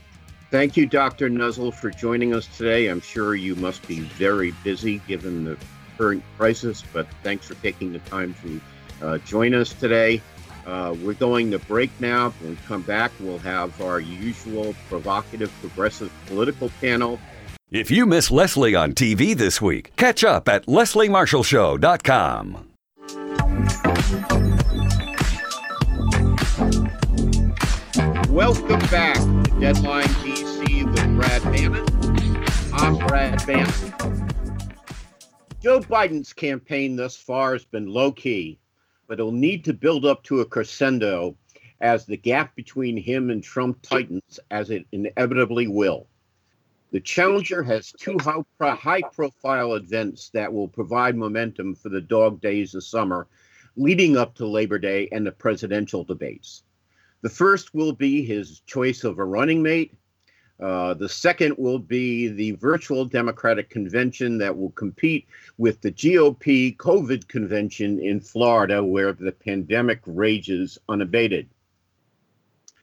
Thank 0.50 0.76
you, 0.76 0.86
Dr. 0.86 1.28
Nuzzo, 1.28 1.74
for 1.74 1.90
joining 1.90 2.34
us 2.34 2.46
today. 2.56 2.86
I'm 2.86 3.00
sure 3.00 3.34
you 3.34 3.56
must 3.56 3.86
be 3.88 4.00
very 4.00 4.52
busy 4.62 4.98
given 5.08 5.44
the 5.44 5.58
current 5.98 6.22
crisis, 6.36 6.84
but 6.92 7.06
thanks 7.22 7.46
for 7.46 7.54
taking 7.54 7.92
the 7.92 7.98
time 8.00 8.34
to 8.42 8.60
uh, 9.06 9.18
join 9.18 9.54
us 9.54 9.72
today. 9.72 10.20
Uh, 10.64 10.94
we're 11.02 11.14
going 11.14 11.50
to 11.50 11.58
break 11.60 11.90
now. 12.00 12.30
When 12.40 12.50
we 12.50 12.56
come 12.66 12.82
back, 12.82 13.12
we'll 13.20 13.38
have 13.38 13.80
our 13.80 14.00
usual 14.00 14.74
provocative, 14.88 15.52
progressive 15.60 16.12
political 16.26 16.70
panel. 16.80 17.20
If 17.72 17.90
you 17.90 18.06
miss 18.06 18.30
Leslie 18.30 18.76
on 18.76 18.92
TV 18.92 19.36
this 19.36 19.60
week, 19.60 19.90
catch 19.96 20.22
up 20.22 20.48
at 20.48 20.66
lesliemarshallshow.com. 20.66 22.68
Welcome 28.30 28.78
back 28.88 29.16
to 29.16 29.56
Deadline 29.58 30.04
DC 30.04 30.92
with 30.92 31.16
Brad 31.16 31.42
Bannon. 31.42 31.84
I'm 32.72 33.04
Brad 33.04 33.44
Bannon. 33.44 33.74
Joe 35.60 35.80
Biden's 35.80 36.32
campaign 36.32 36.94
thus 36.94 37.16
far 37.16 37.54
has 37.54 37.64
been 37.64 37.88
low 37.88 38.12
key, 38.12 38.60
but 39.08 39.18
he'll 39.18 39.32
need 39.32 39.64
to 39.64 39.72
build 39.72 40.04
up 40.04 40.22
to 40.22 40.40
a 40.40 40.44
crescendo 40.44 41.36
as 41.80 42.06
the 42.06 42.16
gap 42.16 42.54
between 42.54 42.96
him 42.96 43.28
and 43.28 43.42
Trump 43.42 43.82
tightens, 43.82 44.38
as 44.52 44.70
it 44.70 44.86
inevitably 44.92 45.66
will. 45.66 46.06
The 46.96 47.00
challenger 47.00 47.62
has 47.62 47.92
two 47.92 48.16
high 48.58 49.02
profile 49.12 49.74
events 49.74 50.30
that 50.30 50.50
will 50.50 50.66
provide 50.66 51.14
momentum 51.14 51.74
for 51.74 51.90
the 51.90 52.00
dog 52.00 52.40
days 52.40 52.74
of 52.74 52.84
summer 52.84 53.26
leading 53.76 54.16
up 54.16 54.34
to 54.36 54.46
Labor 54.46 54.78
Day 54.78 55.06
and 55.12 55.26
the 55.26 55.30
presidential 55.30 56.04
debates. 56.04 56.62
The 57.20 57.28
first 57.28 57.74
will 57.74 57.92
be 57.92 58.24
his 58.24 58.60
choice 58.60 59.04
of 59.04 59.18
a 59.18 59.24
running 59.26 59.62
mate. 59.62 59.92
Uh, 60.58 60.94
the 60.94 61.06
second 61.06 61.56
will 61.58 61.78
be 61.78 62.28
the 62.28 62.52
virtual 62.52 63.04
Democratic 63.04 63.68
convention 63.68 64.38
that 64.38 64.56
will 64.56 64.70
compete 64.70 65.26
with 65.58 65.82
the 65.82 65.92
GOP 65.92 66.78
COVID 66.78 67.28
convention 67.28 68.00
in 68.00 68.20
Florida, 68.20 68.82
where 68.82 69.12
the 69.12 69.32
pandemic 69.32 70.00
rages 70.06 70.78
unabated. 70.88 71.46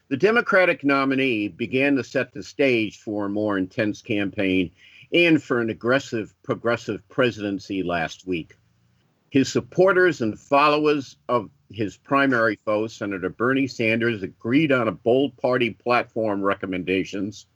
The 0.09 0.17
Democratic 0.17 0.83
nominee 0.83 1.47
began 1.47 1.95
to 1.95 2.03
set 2.03 2.33
the 2.33 2.43
stage 2.43 2.99
for 2.99 3.25
a 3.25 3.29
more 3.29 3.57
intense 3.57 4.01
campaign 4.01 4.71
and 5.13 5.41
for 5.41 5.61
an 5.61 5.69
aggressive 5.69 6.33
progressive 6.43 7.07
presidency 7.07 7.83
last 7.83 8.27
week. 8.27 8.55
His 9.29 9.51
supporters 9.51 10.21
and 10.21 10.37
followers 10.37 11.17
of 11.29 11.49
his 11.71 11.97
primary 11.97 12.59
foe, 12.65 12.87
Senator 12.87 13.29
Bernie 13.29 13.67
Sanders, 13.67 14.21
agreed 14.21 14.71
on 14.71 14.87
a 14.87 14.91
bold 14.91 15.35
party 15.37 15.71
platform 15.71 16.43
recommendations, 16.43 17.47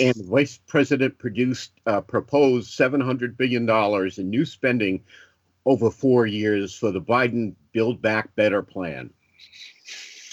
and 0.00 0.14
Vice 0.26 0.58
President 0.66 1.16
produced 1.18 1.72
uh, 1.86 2.00
proposed 2.00 2.76
$700 2.78 3.36
billion 3.36 3.68
in 4.18 4.30
new 4.30 4.44
spending 4.44 5.04
over 5.64 5.90
four 5.90 6.26
years 6.26 6.74
for 6.74 6.90
the 6.90 7.00
Biden 7.00 7.54
Build 7.72 8.02
Back 8.02 8.34
Better 8.34 8.62
plan. 8.62 9.10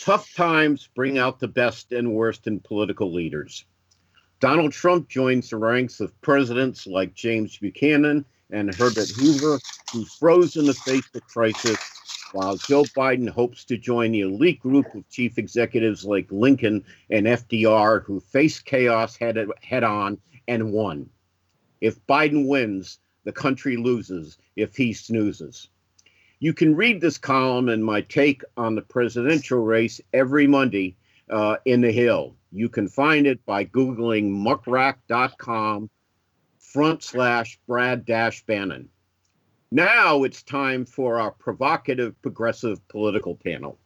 Tough 0.04 0.36
times 0.36 0.90
bring 0.96 1.18
out 1.18 1.40
the 1.40 1.48
best 1.48 1.94
and 1.94 2.14
worst 2.14 2.46
in 2.46 2.60
political 2.60 3.14
leaders. 3.14 3.64
Donald 4.42 4.74
Trump 4.74 5.08
joins 5.08 5.50
the 5.50 5.56
ranks 5.56 6.02
of 6.02 6.20
presidents 6.20 6.86
like 6.86 7.14
James 7.14 7.58
Buchanan 7.58 8.26
and 8.52 8.76
Herbert 8.76 9.08
Hoover, 9.12 9.60
who 9.94 10.04
froze 10.04 10.58
in 10.58 10.66
the 10.66 10.74
face 10.74 11.08
of 11.16 11.26
crisis, 11.30 11.78
while 12.34 12.58
Joe 12.58 12.84
Biden 12.84 13.30
hopes 13.30 13.64
to 13.64 13.78
join 13.78 14.12
the 14.12 14.20
elite 14.20 14.60
group 14.60 14.94
of 14.94 15.08
chief 15.08 15.38
executives 15.38 16.04
like 16.04 16.30
Lincoln 16.34 16.84
and 17.10 17.26
FDR, 17.26 18.04
who 18.04 18.20
faced 18.20 18.66
chaos 18.66 19.16
head, 19.16 19.38
head 19.62 19.86
on 19.86 20.20
and 20.50 20.74
won. 20.74 21.10
If 21.80 22.06
Biden 22.08 22.50
wins, 22.50 23.00
the 23.24 23.32
country 23.32 23.78
loses 23.78 24.38
if 24.58 24.76
he 24.76 24.92
snoozes. 24.92 25.70
You 26.44 26.54
can 26.54 26.76
read 26.76 27.00
this 27.00 27.18
column 27.18 27.70
and 27.70 27.86
my 27.86 28.02
take 28.02 28.44
on 28.58 28.76
the 28.76 28.82
presidential 28.82 29.60
race 29.60 30.02
every 30.12 30.46
Monday 30.46 30.98
uh, 31.30 31.56
in 31.64 31.80
the 31.80 31.94
Hill. 31.94 32.36
You 32.52 32.68
can 32.68 32.90
find 32.90 33.26
it 33.26 33.46
by 33.46 33.64
Googling 33.64 34.30
muckrack.com 34.30 35.90
front 36.60 37.02
slash 37.02 37.58
Brad 37.66 38.04
dash 38.04 38.46
Bannon. 38.46 38.90
Now 39.72 40.24
it's 40.24 40.44
time 40.44 40.84
for 40.84 41.18
our 41.18 41.32
provocative 41.32 42.22
progressive 42.22 42.86
political 42.90 43.38
panel. 43.38 43.80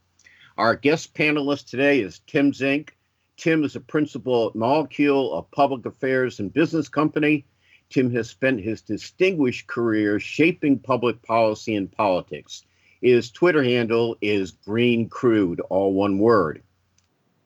Our 0.58 0.76
guest 0.76 1.14
panelist 1.14 1.70
today 1.70 2.00
is 2.00 2.22
Tim 2.26 2.54
Zink. 2.54 2.98
Tim 3.38 3.66
is 3.66 3.76
a 3.76 3.82
principal 3.82 4.48
at 4.48 4.56
Molecule, 4.56 5.38
a 5.38 5.44
public 5.44 5.86
affairs 5.86 6.40
and 6.40 6.52
business 6.52 6.90
company. 6.90 7.46
Tim 7.90 8.14
has 8.16 8.30
spent 8.30 8.60
his 8.60 8.82
distinguished 8.82 9.68
career 9.68 10.20
shaping 10.20 10.80
public 10.80 11.22
policy 11.22 11.76
and 11.76 11.92
politics. 11.92 12.64
His 13.02 13.32
Twitter 13.32 13.64
handle 13.64 14.18
is 14.22 14.52
Green 14.52 15.08
Crude, 15.08 15.62
all 15.70 15.94
one 15.94 16.20
word. 16.20 16.64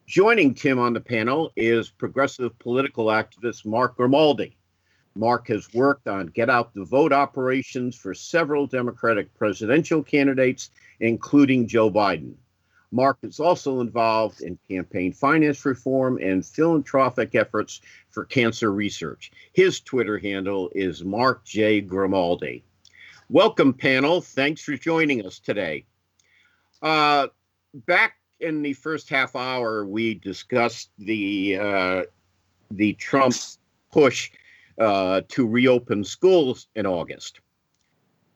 Joining 0.08 0.54
Tim 0.54 0.80
on 0.80 0.94
the 0.94 1.00
panel 1.00 1.52
is 1.56 1.90
progressive 1.90 2.58
political 2.60 3.06
activist 3.06 3.66
Mark 3.66 3.98
Grimaldi. 3.98 4.58
Mark 5.16 5.48
has 5.50 5.74
worked 5.74 6.08
on 6.08 6.28
get 6.28 6.50
out 6.50 6.74
the 6.74 6.86
vote 6.86 7.14
operations 7.14 7.96
for 7.96 8.14
several 8.14 8.66
Democratic 8.66 9.34
presidential 9.34 10.02
candidates, 10.02 10.70
including 11.00 11.68
Joe 11.68 11.92
Biden. 11.92 12.34
Mark 12.92 13.18
is 13.24 13.40
also 13.40 13.80
involved 13.80 14.42
in 14.42 14.60
campaign 14.70 15.14
finance 15.14 15.66
reform 15.66 16.20
and 16.22 16.46
philanthropic 16.46 17.36
efforts 17.36 17.82
for 18.10 18.26
cancer 18.26 18.72
research. 18.72 19.32
His 19.54 19.80
Twitter 19.80 20.18
handle 20.18 20.70
is 20.76 21.04
Mark 21.04 21.46
J. 21.46 21.82
Grimaldi. 21.82 22.64
Welcome, 23.30 23.74
panel. 23.74 24.20
Thanks 24.20 24.62
for 24.62 24.76
joining 24.76 25.26
us 25.26 25.40
today. 25.40 25.86
Uh, 26.82 27.28
back 27.74 28.18
in 28.42 28.62
the 28.62 28.74
first 28.74 29.08
half 29.10 29.36
hour, 29.38 29.86
we 29.86 30.16
discussed 30.16 30.90
the 30.98 31.58
uh, 31.58 32.04
the 32.72 32.94
Trump 32.94 33.36
push 33.92 34.32
uh, 34.80 35.22
to 35.30 35.48
reopen 35.48 36.04
schools 36.04 36.68
in 36.76 36.86
August. 36.86 37.40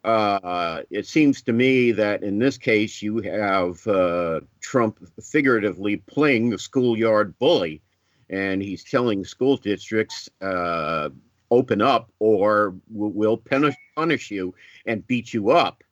Uh, 0.06 0.84
it 0.92 1.08
seems 1.08 1.42
to 1.42 1.52
me 1.52 1.92
that 1.92 2.22
in 2.22 2.38
this 2.38 2.60
case, 2.60 3.02
you 3.02 3.18
have 3.22 3.86
uh, 3.88 4.40
Trump 4.62 5.00
figuratively 5.20 5.98
playing 5.98 6.52
the 6.52 6.60
schoolyard 6.60 7.38
bully, 7.40 7.82
and 8.30 8.62
he's 8.62 8.84
telling 8.84 9.26
school 9.26 9.58
districts, 9.58 10.30
uh, 10.42 11.10
open 11.50 11.82
up 11.82 12.12
or 12.20 12.76
we'll 12.90 13.38
punish, 13.38 13.76
punish 13.96 14.30
you 14.30 14.54
and 14.86 15.06
beat 15.08 15.34
you 15.34 15.50
up. 15.50 15.84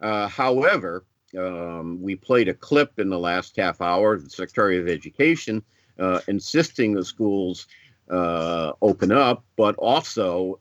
Uh, 0.00 0.28
however, 0.28 1.04
um, 1.36 2.00
we 2.00 2.16
played 2.16 2.48
a 2.48 2.54
clip 2.54 2.98
in 2.98 3.10
the 3.10 3.18
last 3.18 3.56
half 3.56 3.82
hour 3.82 4.14
of 4.14 4.24
the 4.24 4.30
Secretary 4.30 4.78
of 4.78 4.88
Education 4.88 5.62
uh, 5.98 6.20
insisting 6.28 6.94
the 6.94 7.04
schools 7.04 7.66
uh, 8.10 8.72
open 8.80 9.12
up, 9.12 9.44
but 9.56 9.74
also 9.76 10.58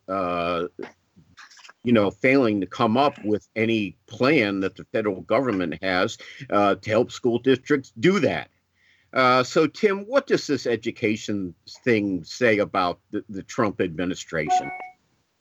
you 1.88 1.94
know, 1.94 2.12
failing 2.12 2.60
to 2.60 2.68
come 2.68 2.98
up 2.98 3.18
with 3.24 3.48
any 3.56 3.96
plan 4.08 4.60
that 4.60 4.76
the 4.76 4.84
federal 4.92 5.22
government 5.22 5.82
has 5.82 6.18
uh, 6.50 6.76
to 6.76 6.90
help 6.90 7.14
school 7.14 7.40
districts 7.40 7.94
do 7.98 8.20
that. 8.20 8.50
Uh, 9.14 9.42
so, 9.42 9.68
Tim, 9.68 10.00
what 10.00 10.28
does 10.28 10.46
this 10.48 10.68
education 10.68 11.56
thing 11.86 12.26
say 12.26 12.58
about 12.58 13.00
the, 13.12 13.24
the 13.30 13.42
Trump 13.42 13.80
administration? 13.80 14.70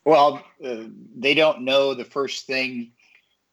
Well, 0.05 0.41
uh, 0.65 0.85
they 1.17 1.35
don't 1.35 1.63
know 1.63 1.95
the 1.95 2.05
first 2.05 2.47
thing 2.47 2.93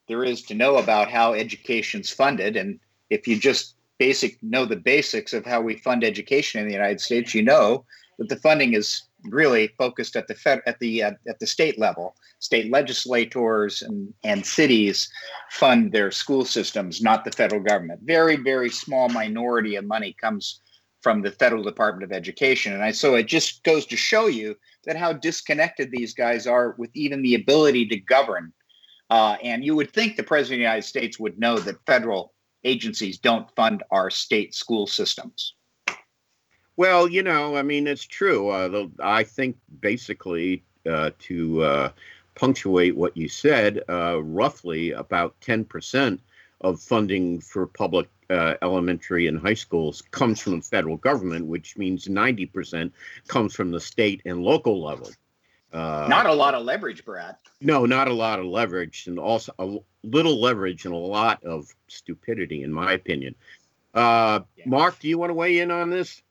there 0.08 0.24
is 0.24 0.44
to 0.44 0.54
know 0.54 0.78
about 0.78 1.10
how 1.10 1.34
education's 1.34 2.12
funded. 2.12 2.56
And 2.56 2.80
if 3.10 3.28
you 3.28 3.40
just 3.40 3.74
basic 3.98 4.38
know 4.44 4.66
the 4.66 4.76
basics 4.76 5.34
of 5.34 5.48
how 5.48 5.62
we 5.62 5.78
fund 5.78 6.04
education 6.04 6.62
in 6.62 6.68
the 6.68 6.74
United 6.74 7.02
States, 7.02 7.34
you 7.34 7.42
know 7.42 7.86
that 8.20 8.30
the 8.30 8.36
funding 8.36 8.76
is 8.76 9.02
really 9.26 9.70
focused 9.78 10.16
at 10.16 10.28
the 10.28 10.36
fed, 10.36 10.62
at 10.66 10.80
the 10.80 11.04
uh, 11.04 11.12
at 11.28 11.40
the 11.40 11.48
state 11.48 11.80
level. 11.80 12.16
State 12.40 12.72
legislators 12.72 13.82
and 13.82 14.14
and 14.24 14.46
cities 14.46 15.10
fund 15.52 15.92
their 15.92 16.12
school 16.12 16.46
systems, 16.46 17.02
not 17.02 17.24
the 17.24 17.32
federal 17.32 17.62
government. 17.62 18.02
Very 18.04 18.36
very 18.36 18.70
small 18.70 19.10
minority 19.10 19.76
of 19.76 19.86
money 19.86 20.16
comes 20.20 20.60
from 21.02 21.22
the 21.22 21.32
federal 21.32 21.64
Department 21.64 22.04
of 22.04 22.16
Education, 22.16 22.74
and 22.74 22.84
I 22.84 22.92
so 22.92 23.16
it 23.16 23.28
just 23.28 23.64
goes 23.64 23.86
to 23.88 23.98
show 23.98 24.28
you 24.28 24.56
that 24.86 24.98
how 24.98 25.14
disconnected 25.14 25.92
these 25.92 26.14
guys 26.14 26.48
are 26.48 26.76
with 26.78 26.92
even 26.94 27.22
the 27.22 27.36
ability 27.36 27.88
to 27.88 27.98
govern. 28.00 28.54
Uh, 29.10 29.38
and 29.44 29.64
you 29.64 29.76
would 29.76 29.92
think 29.92 30.16
the 30.16 30.24
president 30.24 30.56
of 30.56 30.60
the 30.60 30.64
United 30.64 30.88
States 30.88 31.20
would 31.20 31.38
know 31.38 31.60
that 31.60 31.86
federal 31.86 32.34
agencies 32.64 33.18
don't 33.18 33.54
fund 33.56 33.84
our 33.92 34.10
state 34.10 34.56
school 34.56 34.88
systems. 34.88 35.56
Well, 36.76 37.08
you 37.08 37.24
know, 37.24 37.56
I 37.56 37.62
mean, 37.62 37.88
it's 37.88 38.06
true. 38.06 38.50
Uh, 38.50 38.68
the, 38.68 38.92
I 39.00 39.24
think 39.24 39.58
basically 39.80 40.64
uh, 40.90 41.12
to 41.20 41.62
uh, 41.62 41.90
punctuate 42.36 42.96
what 42.96 43.16
you 43.16 43.28
said, 43.28 43.84
uh, 43.90 44.22
roughly 44.24 44.92
about 44.92 45.40
10% 45.42 46.20
of 46.62 46.82
funding 46.82 47.42
for 47.42 47.68
public 47.68 48.10
uh, 48.30 48.56
elementary 48.62 49.28
and 49.28 49.40
high 49.40 49.54
schools 49.54 50.02
comes 50.12 50.40
from 50.40 50.58
the 50.58 50.62
federal 50.62 50.98
government, 50.98 51.46
which 51.46 51.78
means 51.78 52.08
90% 52.08 52.92
comes 53.28 53.54
from 53.54 53.72
the 53.72 53.80
state 53.80 54.22
and 54.26 54.42
local 54.42 54.84
level. 54.84 55.10
Uh, 55.72 56.06
not 56.08 56.28
a 56.28 56.34
lot 56.34 56.54
of 56.54 56.64
leverage, 56.64 57.04
Brad. 57.04 57.36
No, 57.60 57.86
not 57.86 58.08
a 58.08 58.14
lot 58.14 58.40
of 58.40 58.46
leverage, 58.46 59.08
and 59.08 59.18
also 59.18 59.52
a 59.58 59.78
little 60.04 60.40
leverage 60.40 60.86
and 60.86 60.94
a 60.94 60.98
lot 60.98 61.44
of 61.44 61.68
stupidity, 61.88 62.64
in 62.64 62.72
my 62.72 62.94
opinion. 62.94 63.34
Uh, 63.94 64.42
yeah. 64.56 64.66
Mark, 64.68 65.00
do 65.00 65.08
you 65.08 65.18
want 65.18 65.32
to 65.32 65.34
weigh 65.34 65.60
in 65.60 65.72
on 65.72 65.90
this? 65.90 66.22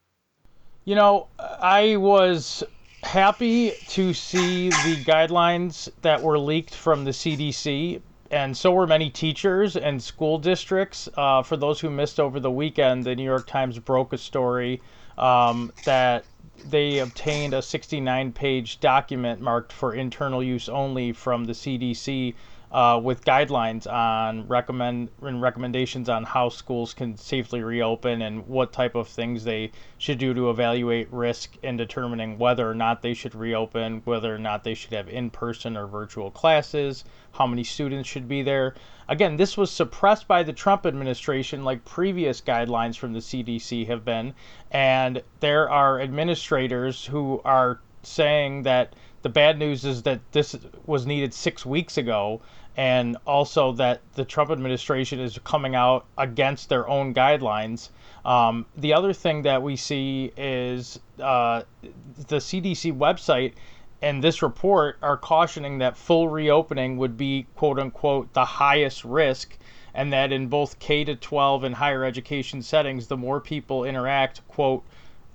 You 0.85 0.97
know, 0.97 1.29
I 1.39 1.97
was 1.97 2.65
happy 3.05 3.75
to 3.87 4.13
see 4.13 4.71
the 4.73 4.97
guidelines 5.05 5.89
that 6.03 6.21
were 6.21 6.39
leaked 6.39 6.75
from 6.75 7.05
the 7.05 7.13
CDC, 7.13 8.01
and 8.33 8.57
so 8.57 8.73
were 8.73 8.87
many 8.89 9.09
teachers 9.09 9.77
and 9.77 10.03
school 10.03 10.39
districts. 10.39 11.09
Uh, 11.17 11.45
for 11.45 11.57
those 11.57 11.79
who 11.79 11.89
missed 11.89 12.19
over 12.19 12.41
the 12.41 12.51
weekend, 12.51 13.07
the 13.07 13.15
New 13.15 13.23
York 13.23 13.47
Times 13.47 13.79
broke 13.79 14.13
a 14.13 14.19
story 14.19 14.83
um, 15.19 15.73
that 15.85 16.25
they 16.65 16.99
obtained 16.99 17.55
a 17.55 17.63
69 17.63 18.33
page 18.33 18.81
document 18.81 19.41
marked 19.41 19.73
for 19.73 19.95
internal 19.95 20.43
use 20.43 20.69
only 20.69 21.13
from 21.13 21.45
the 21.45 21.53
CDC 21.53 22.35
uh, 22.73 22.99
with 23.03 23.23
guidelines 23.25 23.87
on 23.87 24.49
recommend 24.49 25.11
and 25.21 25.43
recommendations 25.43 26.09
on 26.09 26.25
how 26.25 26.49
schools 26.49 26.95
can 26.95 27.17
safely 27.17 27.63
reopen 27.63 28.23
and 28.23 28.47
what 28.49 28.73
type 28.73 28.95
of 28.95 29.07
things 29.07 29.45
they 29.45 29.71
should 29.99 30.19
do 30.19 30.33
to 30.33 30.49
evaluate 30.49 31.13
risk 31.13 31.55
in 31.63 31.77
determining 31.77 32.39
whether 32.39 32.69
or 32.71 32.75
not 32.75 33.03
they 33.03 33.13
should 33.13 33.35
reopen, 33.35 34.01
whether 34.05 34.35
or 34.35 34.39
not 34.39 34.65
they 34.65 34.73
should 34.73 34.93
have 34.93 35.09
in-person 35.09 35.77
or 35.77 35.87
virtual 35.87 36.31
classes, 36.31 37.05
how 37.33 37.47
many 37.47 37.63
students 37.63 38.09
should 38.09 38.27
be 38.27 38.43
there. 38.43 38.75
Again, 39.07 39.37
this 39.37 39.59
was 39.59 39.71
suppressed 39.71 40.27
by 40.27 40.43
the 40.43 40.53
Trump 40.55 40.87
administration, 40.87 41.65
like 41.65 41.85
previous 41.85 42.41
guidelines 42.41 42.97
from 42.97 43.13
the 43.13 43.19
CDC 43.19 43.87
have 43.87 44.03
been, 44.03 44.33
and 44.71 45.23
there 45.41 45.69
are 45.69 46.01
administrators 46.01 47.05
who 47.05 47.43
are 47.45 47.81
saying 48.03 48.63
that 48.63 48.95
the 49.23 49.29
bad 49.29 49.59
news 49.59 49.85
is 49.85 50.03
that 50.03 50.21
this 50.33 50.57
was 50.87 51.07
needed 51.07 51.33
six 51.33 51.65
weeks 51.65 51.97
ago 51.97 52.41
and 52.77 53.17
also 53.27 53.73
that 53.73 54.01
the 54.15 54.25
Trump 54.25 54.51
administration 54.51 55.21
is 55.21 55.39
coming 55.45 55.75
out 55.75 56.07
against 56.17 56.69
their 56.69 56.89
own 56.89 57.13
guidelines. 57.13 57.91
Um, 58.25 58.67
the 58.77 58.95
other 58.95 59.13
thing 59.13 59.43
that 59.43 59.63
we 59.63 59.77
see 59.77 60.33
is 60.37 60.99
uh, 61.21 61.63
the 62.29 62.37
CDC 62.37 62.97
website 62.97 63.53
and 64.01 64.23
this 64.23 64.43
report 64.43 64.99
are 65.01 65.17
cautioning 65.17 65.79
that 65.79 65.97
full 65.97 66.29
reopening 66.29 66.97
would 66.97 67.17
be 67.17 67.47
quote 67.57 67.79
unquote 67.79 68.33
the 68.33 68.45
highest 68.45 69.05
risk 69.05 69.57
and 69.95 70.13
that 70.13 70.33
in 70.33 70.49
both 70.49 70.79
K 70.79 71.05
to 71.05 71.15
12 71.15 71.65
and 71.65 71.75
higher 71.75 72.05
education 72.05 72.63
settings 72.63 73.07
the 73.07 73.17
more 73.17 73.41
people 73.41 73.85
interact 73.85 74.47
quote 74.49 74.85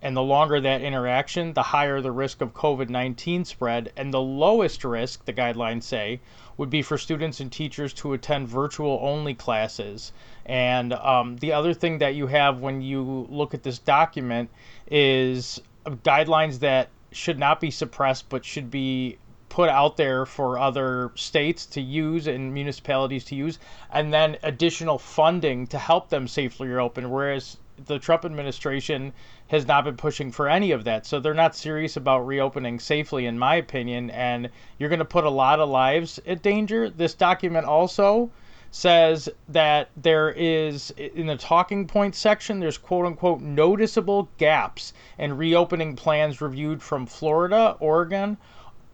and 0.08 0.16
the 0.16 0.24
longer 0.24 0.62
that 0.62 0.82
interaction, 0.82 1.52
the 1.52 1.62
higher 1.62 2.00
the 2.00 2.14
risk 2.14 2.40
of 2.40 2.54
COVID 2.54 2.88
19 2.88 3.44
spread. 3.44 3.92
And 3.98 4.14
the 4.14 4.22
lowest 4.22 4.86
risk, 4.86 5.26
the 5.26 5.34
guidelines 5.34 5.84
say, 5.84 6.22
would 6.56 6.70
be 6.70 6.82
for 6.82 6.98
students 6.98 7.42
and 7.42 7.52
teachers 7.52 7.92
to 7.96 8.14
attend 8.14 8.48
virtual 8.48 9.02
only 9.02 9.34
classes. 9.34 10.14
And 10.46 10.94
um, 10.94 11.36
the 11.36 11.52
other 11.52 11.74
thing 11.74 11.98
that 11.98 12.16
you 12.16 12.28
have 12.28 12.60
when 12.60 12.82
you 12.82 13.28
look 13.30 13.54
at 13.54 13.64
this 13.64 13.80
document 13.80 14.50
is 14.90 15.62
guidelines 15.86 16.60
that 16.60 16.88
should 17.12 17.38
not 17.38 17.60
be 17.60 17.70
suppressed 17.70 18.30
but 18.30 18.46
should 18.46 18.72
be 18.72 19.18
put 19.50 19.68
out 19.68 19.98
there 19.98 20.26
for 20.26 20.58
other 20.58 21.12
states 21.16 21.66
to 21.66 21.82
use 21.82 22.28
and 22.28 22.54
municipalities 22.54 23.26
to 23.26 23.36
use, 23.36 23.60
and 23.92 24.14
then 24.14 24.38
additional 24.42 24.98
funding 24.98 25.68
to 25.68 25.78
help 25.78 26.08
them 26.08 26.30
safely 26.30 26.70
reopen. 26.70 27.10
Whereas 27.10 27.58
the 27.86 28.00
Trump 28.00 28.26
administration 28.26 29.14
has 29.48 29.68
not 29.68 29.84
been 29.84 29.98
pushing 29.98 30.32
for 30.32 30.48
any 30.48 30.72
of 30.72 30.84
that. 30.86 31.06
So 31.06 31.20
they're 31.20 31.34
not 31.34 31.56
serious 31.56 31.98
about 31.98 32.26
reopening 32.26 32.80
safely, 32.80 33.26
in 33.26 33.38
my 33.38 33.56
opinion. 33.56 34.10
And 34.10 34.50
you're 34.78 34.90
going 34.90 35.00
to 35.00 35.06
put 35.06 35.24
a 35.24 35.30
lot 35.30 35.60
of 35.60 35.70
lives 35.70 36.20
at 36.26 36.42
danger. 36.42 36.90
This 36.90 37.14
document 37.14 37.66
also 37.66 38.32
says 38.72 39.30
that 39.48 39.90
there 39.96 40.30
is, 40.32 40.92
in 40.92 41.28
the 41.28 41.38
talking 41.38 41.88
points 41.88 42.18
section, 42.18 42.60
there's 42.60 42.78
quote 42.78 43.06
unquote 43.06 43.40
noticeable 43.40 44.30
gaps 44.38 44.94
in 45.18 45.38
reopening 45.38 45.96
plans 45.96 46.42
reviewed 46.42 46.82
from 46.82 47.06
Florida, 47.06 47.78
Oregon, 47.80 48.38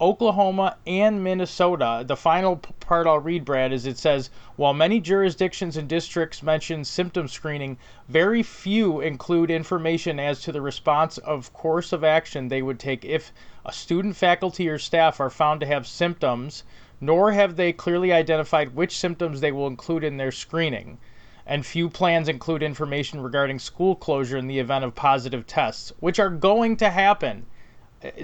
Oklahoma, 0.04 0.76
and 0.86 1.24
Minnesota. 1.24 2.04
The 2.06 2.14
final 2.14 2.56
part 2.56 3.06
I'll 3.06 3.20
read, 3.20 3.46
Brad, 3.46 3.72
is 3.72 3.86
it 3.86 3.96
says 3.96 4.28
While 4.56 4.74
many 4.74 5.00
jurisdictions 5.00 5.78
and 5.78 5.88
districts 5.88 6.42
mention 6.42 6.84
symptom 6.84 7.26
screening, 7.26 7.78
very 8.06 8.42
few 8.42 9.00
include 9.00 9.50
information 9.50 10.20
as 10.20 10.42
to 10.42 10.52
the 10.52 10.60
response 10.60 11.16
of 11.16 11.54
course 11.54 11.90
of 11.90 12.04
action 12.04 12.48
they 12.48 12.60
would 12.60 12.78
take 12.78 13.02
if 13.02 13.32
a 13.64 13.72
student, 13.72 14.14
faculty, 14.14 14.68
or 14.68 14.78
staff 14.78 15.20
are 15.20 15.30
found 15.30 15.60
to 15.60 15.66
have 15.66 15.86
symptoms, 15.86 16.64
nor 17.00 17.32
have 17.32 17.56
they 17.56 17.72
clearly 17.72 18.12
identified 18.12 18.76
which 18.76 18.98
symptoms 18.98 19.40
they 19.40 19.52
will 19.52 19.66
include 19.66 20.04
in 20.04 20.18
their 20.18 20.32
screening. 20.32 20.98
And 21.46 21.64
few 21.64 21.88
plans 21.88 22.28
include 22.28 22.62
information 22.62 23.22
regarding 23.22 23.58
school 23.58 23.96
closure 23.96 24.36
in 24.36 24.48
the 24.48 24.58
event 24.58 24.84
of 24.84 24.94
positive 24.94 25.46
tests, 25.46 25.94
which 25.98 26.18
are 26.18 26.28
going 26.28 26.76
to 26.76 26.90
happen 26.90 27.46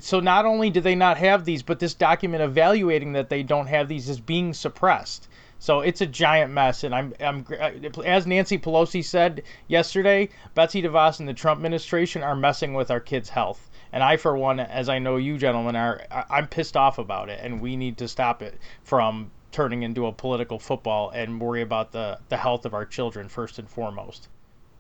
so 0.01 0.21
not 0.21 0.47
only 0.47 0.71
do 0.71 0.81
they 0.81 0.95
not 0.95 1.17
have 1.17 1.45
these, 1.45 1.63
but 1.63 1.79
this 1.79 1.95
document 1.95 2.43
evaluating 2.43 3.13
that 3.13 3.29
they 3.29 3.43
don't 3.43 3.67
have 3.67 3.89
these 3.89 4.09
is 4.09 4.21
being 4.21 4.53
suppressed. 4.53 5.29
So 5.59 5.81
it's 5.81 6.01
a 6.01 6.07
giant 6.07 6.53
mess, 6.53 6.85
and 6.85 6.95
I'm, 6.95 7.13
I'm 7.21 7.47
uh, 7.51 8.01
as 8.03 8.27
Nancy 8.27 8.59
Pelosi 8.59 9.05
said 9.05 9.43
yesterday, 9.69 10.31
Betsy 10.55 10.83
DeVos 10.83 11.21
and 11.21 11.29
the 11.29 11.35
Trump 11.35 11.59
administration 11.59 12.23
are 12.23 12.35
messing 12.35 12.73
with 12.73 12.91
our 12.91 13.01
kids' 13.01 13.29
health. 13.29 13.71
And 13.93 14.03
I, 14.03 14.17
for 14.17 14.37
one, 14.37 14.59
as 14.59 14.89
I 14.89 14.99
know 14.99 15.17
you 15.17 15.37
gentlemen 15.37 15.77
are, 15.77 16.07
I'm 16.11 16.47
pissed 16.47 16.77
off 16.77 16.99
about 16.99 17.29
it, 17.29 17.41
and 17.43 17.61
we 17.61 17.77
need 17.77 17.99
to 17.99 18.09
stop 18.09 18.41
it 18.41 18.59
from 18.83 19.31
turning 19.53 19.83
into 19.83 20.07
a 20.07 20.13
political 20.13 20.59
football 20.59 21.11
and 21.11 21.41
worry 21.41 21.61
about 21.61 21.93
the, 21.93 22.19
the 22.29 22.37
health 22.37 22.65
of 22.65 22.73
our 22.73 22.87
children 22.87 23.29
first 23.29 23.59
and 23.59 23.69
foremost. 23.69 24.29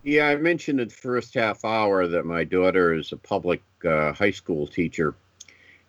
Yeah, 0.03 0.29
I 0.29 0.37
mentioned 0.37 0.81
in 0.81 0.89
the 0.89 0.95
first 0.95 1.35
half 1.35 1.65
hour 1.65 2.07
that 2.07 2.25
my 2.25 2.45
daughter 2.45 2.95
is 2.95 3.13
a 3.13 3.17
public 3.17 3.63
uh, 3.85 4.13
high 4.13 4.31
school 4.31 4.67
teacher, 4.67 5.15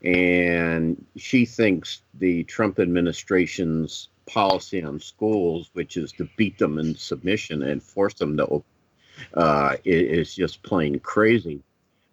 and 0.03 1.03
she 1.15 1.45
thinks 1.45 2.01
the 2.15 2.43
Trump 2.43 2.79
administration's 2.79 4.09
policy 4.25 4.83
on 4.83 4.99
schools, 4.99 5.69
which 5.73 5.95
is 5.97 6.11
to 6.13 6.27
beat 6.35 6.57
them 6.57 6.77
in 6.77 6.95
submission 6.95 7.63
and 7.63 7.81
force 7.81 8.13
them 8.15 8.35
to 8.37 8.45
open, 8.47 8.63
uh, 9.35 9.77
is 9.85 10.35
just 10.35 10.61
plain 10.63 10.99
crazy. 10.99 11.61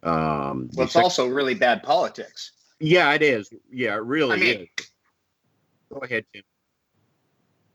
Um, 0.04 0.70
well, 0.74 0.84
it's 0.84 0.92
sec- 0.92 1.02
also 1.02 1.26
really 1.26 1.54
bad 1.54 1.82
politics. 1.82 2.52
Yeah, 2.78 3.12
it 3.14 3.22
is. 3.22 3.50
Yeah, 3.72 3.96
it 3.96 4.04
really 4.04 4.36
I 4.36 4.38
mean, 4.38 4.68
is. 4.78 4.86
Go 5.92 5.98
ahead, 5.98 6.24
Tim. 6.32 6.42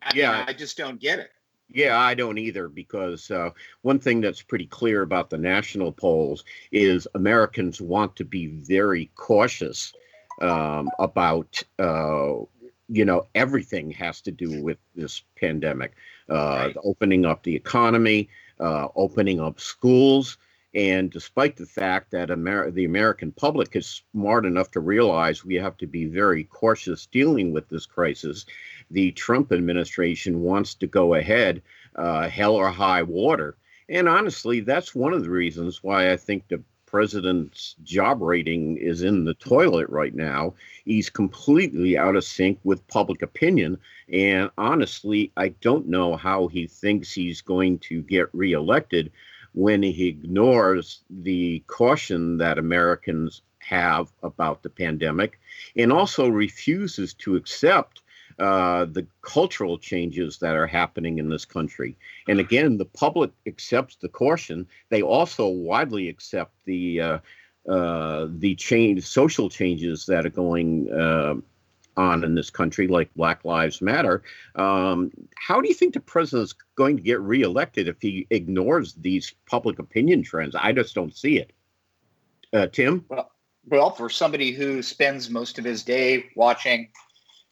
I 0.01 0.11
yeah, 0.15 0.31
mean, 0.37 0.45
I 0.47 0.53
just 0.53 0.77
don't 0.77 0.99
get 0.99 1.19
it. 1.19 1.29
Yeah, 1.73 1.99
I 1.99 2.13
don't 2.13 2.37
either 2.37 2.69
because 2.69 3.31
uh, 3.31 3.49
one 3.81 3.99
thing 3.99 4.21
that's 4.21 4.43
pretty 4.43 4.67
clear 4.67 5.01
about 5.01 5.31
the 5.31 5.39
national 5.39 5.91
polls 5.91 6.45
is 6.71 7.07
Americans 7.15 7.81
want 7.81 8.15
to 8.17 8.23
be 8.23 8.45
very 8.47 9.09
cautious 9.15 9.91
um, 10.41 10.91
about, 10.99 11.61
uh, 11.79 12.33
you 12.89 13.05
know, 13.05 13.23
everything 13.33 13.89
has 13.89 14.21
to 14.21 14.31
do 14.31 14.61
with 14.61 14.77
this 14.95 15.23
pandemic, 15.35 15.93
uh, 16.29 16.35
right. 16.67 16.77
opening 16.83 17.25
up 17.25 17.41
the 17.41 17.55
economy, 17.55 18.29
uh, 18.59 18.89
opening 18.95 19.39
up 19.39 19.59
schools. 19.59 20.37
And 20.75 21.11
despite 21.11 21.55
the 21.55 21.67
fact 21.67 22.11
that 22.11 22.31
Amer- 22.31 22.71
the 22.71 22.85
American 22.85 23.31
public 23.31 23.75
is 23.75 24.03
smart 24.11 24.45
enough 24.45 24.71
to 24.71 24.79
realize 24.79 25.45
we 25.45 25.55
have 25.55 25.77
to 25.77 25.87
be 25.87 26.05
very 26.05 26.45
cautious 26.45 27.05
dealing 27.05 27.51
with 27.51 27.69
this 27.69 27.85
crisis, 27.85 28.45
the 28.93 29.11
Trump 29.11 29.51
administration 29.51 30.41
wants 30.41 30.75
to 30.75 30.87
go 30.87 31.15
ahead, 31.15 31.61
uh, 31.95 32.29
hell 32.29 32.55
or 32.55 32.69
high 32.69 33.03
water. 33.03 33.57
And 33.89 34.07
honestly, 34.07 34.61
that's 34.61 34.95
one 34.95 35.13
of 35.13 35.23
the 35.23 35.29
reasons 35.29 35.83
why 35.83 36.11
I 36.11 36.17
think 36.17 36.47
the 36.47 36.61
president's 36.85 37.75
job 37.81 38.21
rating 38.21 38.77
is 38.77 39.01
in 39.01 39.25
the 39.25 39.33
toilet 39.33 39.89
right 39.89 40.13
now. 40.13 40.53
He's 40.85 41.09
completely 41.09 41.97
out 41.97 42.15
of 42.15 42.23
sync 42.23 42.59
with 42.63 42.87
public 42.87 43.23
opinion. 43.23 43.79
And 44.11 44.51
honestly, 44.59 45.31
I 45.35 45.49
don't 45.49 45.87
know 45.87 46.15
how 46.15 46.47
he 46.47 46.67
thinks 46.67 47.11
he's 47.11 47.41
going 47.41 47.79
to 47.79 48.03
get 48.03 48.29
reelected 48.31 49.11
when 49.53 49.81
he 49.81 50.07
ignores 50.07 51.01
the 51.09 51.63
caution 51.65 52.37
that 52.37 52.59
Americans 52.59 53.41
have 53.57 54.11
about 54.21 54.61
the 54.61 54.69
pandemic 54.69 55.39
and 55.75 55.91
also 55.91 56.27
refuses 56.27 57.15
to 57.15 57.35
accept 57.35 58.02
uh, 58.39 58.85
the 58.85 59.05
cultural 59.21 59.77
changes 59.77 60.37
that 60.39 60.55
are 60.55 60.67
happening 60.67 61.17
in 61.19 61.29
this 61.29 61.45
country. 61.45 61.95
And 62.27 62.39
again, 62.39 62.77
the 62.77 62.85
public 62.85 63.31
accepts 63.45 63.95
the 63.95 64.09
caution. 64.09 64.67
They 64.89 65.01
also 65.01 65.47
widely 65.47 66.09
accept 66.09 66.53
the 66.65 67.01
uh, 67.01 67.17
uh, 67.69 68.27
the 68.29 68.55
change, 68.55 69.05
social 69.05 69.49
changes 69.49 70.05
that 70.05 70.25
are 70.25 70.29
going 70.29 70.91
uh, 70.91 71.35
on 71.95 72.23
in 72.23 72.35
this 72.35 72.49
country, 72.49 72.87
like 72.87 73.13
Black 73.13 73.45
Lives 73.45 73.81
Matter. 73.81 74.23
Um, 74.55 75.11
how 75.35 75.61
do 75.61 75.67
you 75.67 75.73
think 75.73 75.93
the 75.93 75.99
president's 75.99 76.53
going 76.75 76.97
to 76.97 77.03
get 77.03 77.21
reelected 77.21 77.87
if 77.87 78.01
he 78.01 78.27
ignores 78.31 78.93
these 78.95 79.33
public 79.49 79.79
opinion 79.79 80.23
trends? 80.23 80.55
I 80.55 80.73
just 80.73 80.95
don't 80.95 81.15
see 81.15 81.37
it. 81.37 81.53
Uh, 82.51 82.67
Tim? 82.67 83.05
Well, 83.09 83.31
well, 83.65 83.91
for 83.91 84.09
somebody 84.09 84.51
who 84.51 84.81
spends 84.81 85.29
most 85.29 85.57
of 85.57 85.65
his 85.65 85.83
day 85.83 86.29
watching 86.35 86.89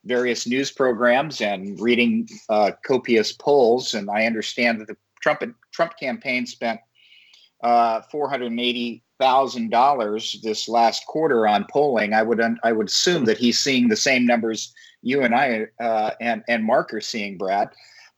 various 0.06 0.48
news 0.48 0.72
programs 0.72 1.42
and 1.42 1.80
reading 1.80 2.28
uh, 2.50 2.72
copious 2.84 3.32
polls, 3.32 3.94
and 3.94 4.10
I 4.10 4.26
understand 4.26 4.82
that 4.82 4.88
the 4.88 4.98
Trump 5.22 5.44
Trump 5.72 5.98
campaign 6.00 6.46
spent 6.46 6.80
uh, 7.64 8.02
four 8.12 8.30
hundred 8.30 8.58
eighty 8.60 9.04
thousand 9.20 9.70
dollars 9.70 10.40
this 10.44 10.68
last 10.68 11.06
quarter 11.06 11.48
on 11.48 11.66
polling. 11.70 12.14
I 12.14 12.24
would 12.24 12.42
I 12.64 12.72
would 12.72 12.88
assume 12.88 13.26
that 13.26 13.38
he's 13.38 13.60
seeing 13.60 13.88
the 13.88 13.96
same 13.96 14.26
numbers 14.26 14.74
you 15.02 15.22
and 15.22 15.36
I 15.36 15.68
uh, 15.80 16.12
and 16.20 16.44
and 16.48 16.64
Mark 16.64 16.94
are 16.94 17.02
seeing, 17.02 17.38
Brad. 17.38 17.70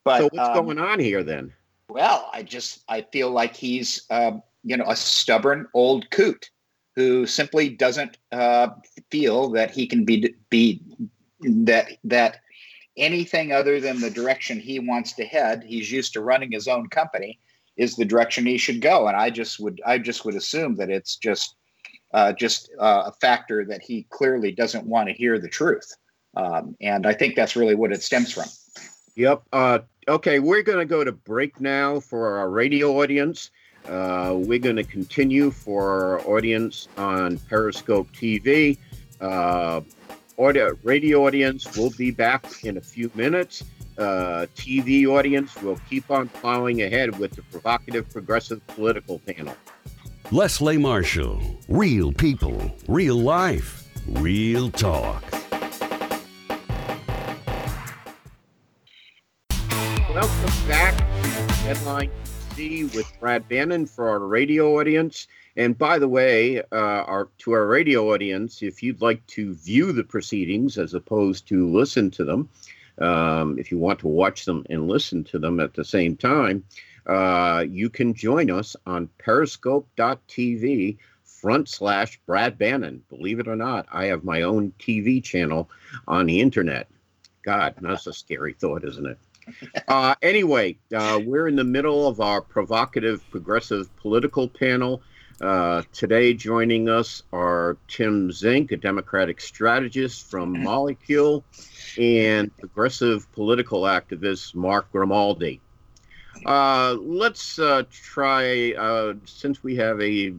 But 0.03 0.19
so 0.19 0.29
what's 0.31 0.49
um, 0.49 0.65
going 0.65 0.79
on 0.79 0.99
here 0.99 1.23
then? 1.23 1.53
Well, 1.89 2.29
I 2.33 2.43
just 2.43 2.83
I 2.87 3.01
feel 3.11 3.29
like 3.29 3.55
he's 3.55 4.05
uh, 4.09 4.33
you 4.63 4.77
know 4.77 4.85
a 4.87 4.95
stubborn 4.95 5.67
old 5.73 6.09
coot 6.11 6.49
who 6.95 7.25
simply 7.25 7.69
doesn't 7.69 8.17
uh, 8.31 8.69
feel 9.09 9.49
that 9.49 9.71
he 9.71 9.87
can 9.87 10.05
be 10.05 10.33
be 10.49 10.81
that 11.43 11.89
that 12.03 12.37
anything 12.97 13.51
other 13.51 13.79
than 13.79 13.99
the 13.99 14.09
direction 14.09 14.59
he 14.59 14.79
wants 14.79 15.13
to 15.13 15.25
head. 15.25 15.63
He's 15.65 15.91
used 15.91 16.13
to 16.13 16.21
running 16.21 16.51
his 16.51 16.67
own 16.67 16.89
company 16.89 17.39
is 17.75 17.95
the 17.95 18.05
direction 18.05 18.45
he 18.45 18.57
should 18.57 18.81
go, 18.81 19.07
and 19.07 19.17
I 19.17 19.29
just 19.29 19.59
would 19.59 19.81
I 19.85 19.97
just 19.97 20.25
would 20.25 20.35
assume 20.35 20.75
that 20.75 20.89
it's 20.89 21.15
just 21.15 21.55
uh, 22.13 22.33
just 22.33 22.69
uh, 22.79 23.03
a 23.07 23.11
factor 23.13 23.65
that 23.65 23.81
he 23.81 24.05
clearly 24.09 24.51
doesn't 24.51 24.85
want 24.85 25.07
to 25.09 25.13
hear 25.13 25.39
the 25.39 25.49
truth, 25.49 25.95
um, 26.37 26.75
and 26.81 27.07
I 27.07 27.13
think 27.13 27.35
that's 27.35 27.55
really 27.55 27.75
what 27.75 27.91
it 27.91 28.03
stems 28.03 28.31
from. 28.31 28.45
Yep. 29.15 29.43
Uh, 29.51 29.79
okay, 30.07 30.39
we're 30.39 30.63
going 30.63 30.79
to 30.79 30.85
go 30.85 31.03
to 31.03 31.11
break 31.11 31.59
now 31.59 31.99
for 31.99 32.37
our 32.37 32.49
radio 32.49 33.01
audience. 33.01 33.51
Uh, 33.87 34.33
we're 34.35 34.59
going 34.59 34.75
to 34.75 34.83
continue 34.83 35.51
for 35.51 35.89
our 35.89 36.27
audience 36.27 36.87
on 36.97 37.37
Periscope 37.37 38.07
TV. 38.13 38.77
Uh, 39.19 39.81
audio, 40.37 40.77
radio 40.83 41.25
audience 41.25 41.77
will 41.77 41.91
be 41.91 42.11
back 42.11 42.45
in 42.63 42.77
a 42.77 42.81
few 42.81 43.11
minutes. 43.15 43.63
Uh, 43.97 44.47
TV 44.55 45.05
audience 45.05 45.55
will 45.61 45.79
keep 45.89 46.09
on 46.09 46.27
plowing 46.29 46.81
ahead 46.81 47.17
with 47.19 47.31
the 47.31 47.41
provocative 47.43 48.09
progressive 48.09 48.65
political 48.67 49.19
panel. 49.19 49.55
Leslie 50.31 50.77
Marshall, 50.77 51.39
real 51.67 52.11
people, 52.11 52.73
real 52.87 53.17
life, 53.17 53.87
real 54.07 54.71
talk. 54.71 55.23
Welcome 60.09 60.67
back 60.67 60.97
to 60.97 61.63
Deadline 61.63 62.11
with 62.55 63.11
Brad 63.19 63.49
Bannon 63.49 63.87
for 63.87 64.07
our 64.09 64.19
radio 64.19 64.79
audience. 64.79 65.27
And 65.57 65.75
by 65.75 65.97
the 65.97 66.07
way, 66.07 66.59
uh, 66.61 66.65
our 66.71 67.29
to 67.39 67.51
our 67.53 67.65
radio 67.65 68.13
audience, 68.13 68.61
if 68.61 68.83
you'd 68.83 69.01
like 69.01 69.25
to 69.27 69.55
view 69.55 69.91
the 69.91 70.03
proceedings 70.03 70.77
as 70.77 70.93
opposed 70.93 71.47
to 71.47 71.67
listen 71.67 72.11
to 72.11 72.23
them, 72.23 72.49
um, 72.99 73.57
if 73.57 73.71
you 73.71 73.79
want 73.79 73.97
to 73.99 74.07
watch 74.07 74.45
them 74.45 74.67
and 74.69 74.87
listen 74.87 75.23
to 75.25 75.39
them 75.39 75.59
at 75.59 75.73
the 75.73 75.83
same 75.83 76.15
time, 76.15 76.63
uh, 77.07 77.65
you 77.67 77.89
can 77.89 78.13
join 78.13 78.51
us 78.51 78.75
on 78.85 79.09
periscope.tv 79.17 80.97
front 81.23 81.67
slash 81.67 82.19
Brad 82.27 82.59
Bannon. 82.59 83.01
Believe 83.09 83.39
it 83.39 83.47
or 83.47 83.55
not, 83.55 83.87
I 83.91 84.05
have 84.05 84.23
my 84.23 84.43
own 84.43 84.73
TV 84.77 85.23
channel 85.23 85.71
on 86.07 86.27
the 86.27 86.39
internet. 86.39 86.87
God, 87.43 87.73
that's 87.81 88.05
a 88.05 88.13
scary 88.13 88.53
thought, 88.53 88.85
isn't 88.85 89.07
it? 89.07 89.17
Uh, 89.87 90.15
anyway, 90.21 90.77
uh, 90.95 91.19
we're 91.23 91.47
in 91.47 91.55
the 91.55 91.63
middle 91.63 92.07
of 92.07 92.19
our 92.19 92.41
provocative 92.41 93.23
progressive 93.31 93.95
political 93.97 94.47
panel. 94.47 95.01
Uh, 95.41 95.81
today, 95.91 96.33
joining 96.33 96.87
us 96.87 97.23
are 97.33 97.77
Tim 97.87 98.31
Zink, 98.31 98.71
a 98.71 98.77
Democratic 98.77 99.41
strategist 99.41 100.29
from 100.29 100.63
Molecule, 100.63 101.43
and 101.97 102.55
progressive 102.57 103.29
political 103.33 103.81
activist 103.81 104.55
Mark 104.55 104.91
Grimaldi. 104.91 105.59
Uh, 106.45 106.95
let's 106.99 107.59
uh, 107.59 107.83
try, 107.91 108.73
uh, 108.73 109.13
since 109.25 109.63
we 109.63 109.75
have 109.75 109.99
a 110.01 110.33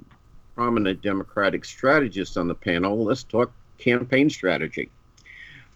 prominent 0.54 1.02
Democratic 1.02 1.64
strategist 1.64 2.36
on 2.36 2.48
the 2.48 2.54
panel, 2.54 3.04
let's 3.04 3.24
talk 3.24 3.52
campaign 3.78 4.30
strategy. 4.30 4.90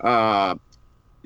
Uh, 0.00 0.54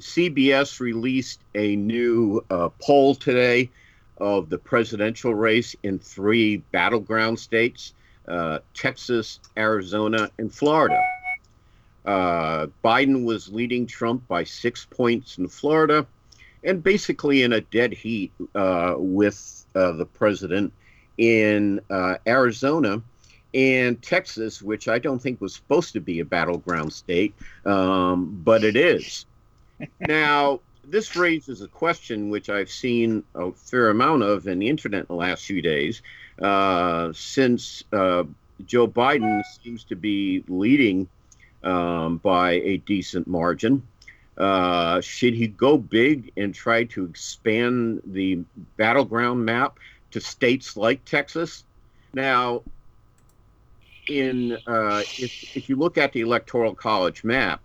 CBS 0.00 0.80
released 0.80 1.40
a 1.54 1.76
new 1.76 2.44
uh, 2.50 2.68
poll 2.80 3.14
today 3.14 3.70
of 4.18 4.48
the 4.48 4.58
presidential 4.58 5.34
race 5.34 5.74
in 5.82 5.98
three 5.98 6.58
battleground 6.72 7.38
states 7.38 7.94
uh, 8.28 8.60
Texas, 8.72 9.40
Arizona, 9.56 10.30
and 10.38 10.52
Florida. 10.54 11.00
Uh, 12.04 12.66
Biden 12.84 13.24
was 13.24 13.52
leading 13.52 13.86
Trump 13.86 14.26
by 14.28 14.44
six 14.44 14.86
points 14.86 15.38
in 15.38 15.48
Florida 15.48 16.06
and 16.64 16.82
basically 16.82 17.42
in 17.42 17.52
a 17.52 17.60
dead 17.60 17.92
heat 17.92 18.32
uh, 18.54 18.94
with 18.96 19.66
uh, 19.74 19.92
the 19.92 20.06
president 20.06 20.72
in 21.18 21.80
uh, 21.90 22.14
Arizona 22.26 23.02
and 23.54 24.00
Texas, 24.02 24.62
which 24.62 24.88
I 24.88 24.98
don't 24.98 25.20
think 25.20 25.40
was 25.40 25.54
supposed 25.54 25.92
to 25.92 26.00
be 26.00 26.20
a 26.20 26.24
battleground 26.24 26.92
state, 26.92 27.34
um, 27.66 28.40
but 28.44 28.64
it 28.64 28.76
is 28.76 29.26
now, 30.00 30.60
this 30.84 31.16
raises 31.16 31.62
a 31.62 31.68
question 31.68 32.30
which 32.30 32.50
I've 32.50 32.70
seen 32.70 33.24
a 33.34 33.52
fair 33.52 33.90
amount 33.90 34.22
of 34.22 34.46
in 34.46 34.58
the 34.58 34.68
internet 34.68 35.00
in 35.00 35.06
the 35.08 35.14
last 35.14 35.44
few 35.44 35.62
days, 35.62 36.02
uh, 36.40 37.12
since 37.14 37.84
uh, 37.92 38.24
Joe 38.66 38.88
Biden 38.88 39.42
seems 39.62 39.84
to 39.84 39.96
be 39.96 40.44
leading 40.48 41.08
um, 41.62 42.18
by 42.18 42.52
a 42.52 42.78
decent 42.78 43.26
margin. 43.26 43.82
Uh, 44.36 45.00
should 45.00 45.34
he 45.34 45.46
go 45.46 45.76
big 45.76 46.32
and 46.36 46.54
try 46.54 46.84
to 46.84 47.04
expand 47.04 48.00
the 48.06 48.40
battleground 48.76 49.44
map 49.44 49.78
to 50.10 50.20
states 50.20 50.76
like 50.76 51.04
Texas? 51.04 51.64
Now, 52.14 52.62
in 54.08 54.58
uh, 54.66 55.02
if, 55.18 55.56
if 55.56 55.68
you 55.68 55.76
look 55.76 55.98
at 55.98 56.12
the 56.12 56.20
electoral 56.20 56.74
college 56.74 57.24
map, 57.24 57.60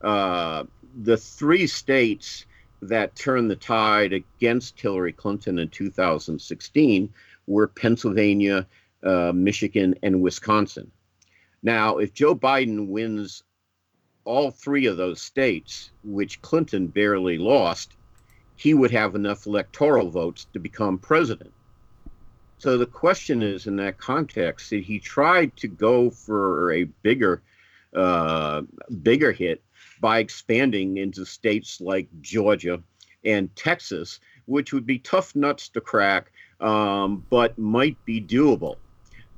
uh, 0.00 0.64
the 1.02 1.16
three 1.16 1.66
states 1.66 2.46
that 2.82 3.14
turned 3.14 3.50
the 3.50 3.56
tide 3.56 4.12
against 4.12 4.80
Hillary 4.80 5.12
Clinton 5.12 5.58
in 5.58 5.68
2016 5.68 7.12
were 7.46 7.66
Pennsylvania, 7.66 8.66
uh, 9.02 9.32
Michigan, 9.34 9.94
and 10.02 10.22
Wisconsin. 10.22 10.90
Now, 11.62 11.98
if 11.98 12.14
Joe 12.14 12.34
Biden 12.34 12.88
wins 12.88 13.42
all 14.24 14.50
three 14.50 14.86
of 14.86 14.96
those 14.96 15.20
states, 15.20 15.90
which 16.04 16.40
Clinton 16.42 16.86
barely 16.86 17.38
lost, 17.38 17.96
he 18.56 18.74
would 18.74 18.90
have 18.90 19.14
enough 19.14 19.46
electoral 19.46 20.10
votes 20.10 20.46
to 20.52 20.58
become 20.58 20.98
president. 20.98 21.52
So 22.58 22.76
the 22.76 22.86
question 22.86 23.42
is, 23.42 23.66
in 23.66 23.76
that 23.76 23.98
context, 23.98 24.70
that 24.70 24.84
he 24.84 24.98
tried 24.98 25.56
to 25.56 25.68
go 25.68 26.10
for 26.10 26.72
a 26.72 26.84
bigger, 26.84 27.42
uh, 27.94 28.62
bigger 29.02 29.32
hit 29.32 29.62
by 30.00 30.18
expanding 30.18 30.96
into 30.96 31.24
states 31.24 31.80
like 31.80 32.08
Georgia 32.20 32.82
and 33.24 33.54
Texas, 33.54 34.20
which 34.46 34.72
would 34.72 34.86
be 34.86 34.98
tough 34.98 35.36
nuts 35.36 35.68
to 35.68 35.80
crack, 35.80 36.32
um, 36.60 37.24
but 37.30 37.58
might 37.58 38.02
be 38.04 38.20
doable. 38.20 38.76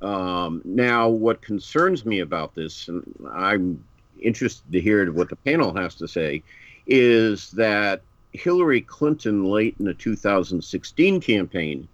Um, 0.01 0.61
now, 0.65 1.09
what 1.09 1.41
concerns 1.41 2.05
me 2.05 2.19
about 2.19 2.55
this, 2.55 2.87
and 2.87 3.03
I'm 3.31 3.83
interested 4.21 4.71
to 4.71 4.81
hear 4.81 5.11
what 5.11 5.29
the 5.29 5.35
panel 5.35 5.73
has 5.75 5.95
to 5.95 6.07
say, 6.07 6.43
is 6.87 7.51
that 7.51 8.01
Hillary 8.33 8.81
Clinton, 8.81 9.45
late 9.45 9.75
in 9.79 9.85
the 9.85 9.93
2016 9.93 11.21
campaign, 11.21 11.87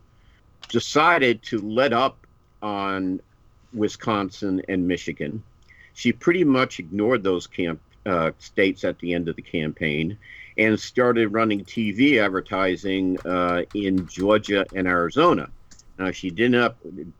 decided 0.69 1.43
to 1.43 1.59
let 1.59 1.93
up 1.93 2.25
on 2.61 3.19
Wisconsin 3.73 4.61
and 4.67 4.87
Michigan. 4.87 5.43
She 5.93 6.11
pretty 6.11 6.43
much 6.43 6.79
ignored 6.79 7.23
those 7.23 7.45
camp 7.45 7.81
uh, 8.09 8.31
states 8.39 8.83
at 8.83 8.99
the 8.99 9.13
end 9.13 9.29
of 9.29 9.35
the 9.35 9.41
campaign 9.41 10.17
and 10.57 10.79
started 10.79 11.29
running 11.29 11.63
TV 11.63 12.21
advertising 12.23 13.17
uh, 13.25 13.63
in 13.73 14.07
Georgia 14.07 14.65
and 14.75 14.87
Arizona. 14.87 15.49
Now 15.97 16.11
she 16.11 16.29
didn't 16.29 16.73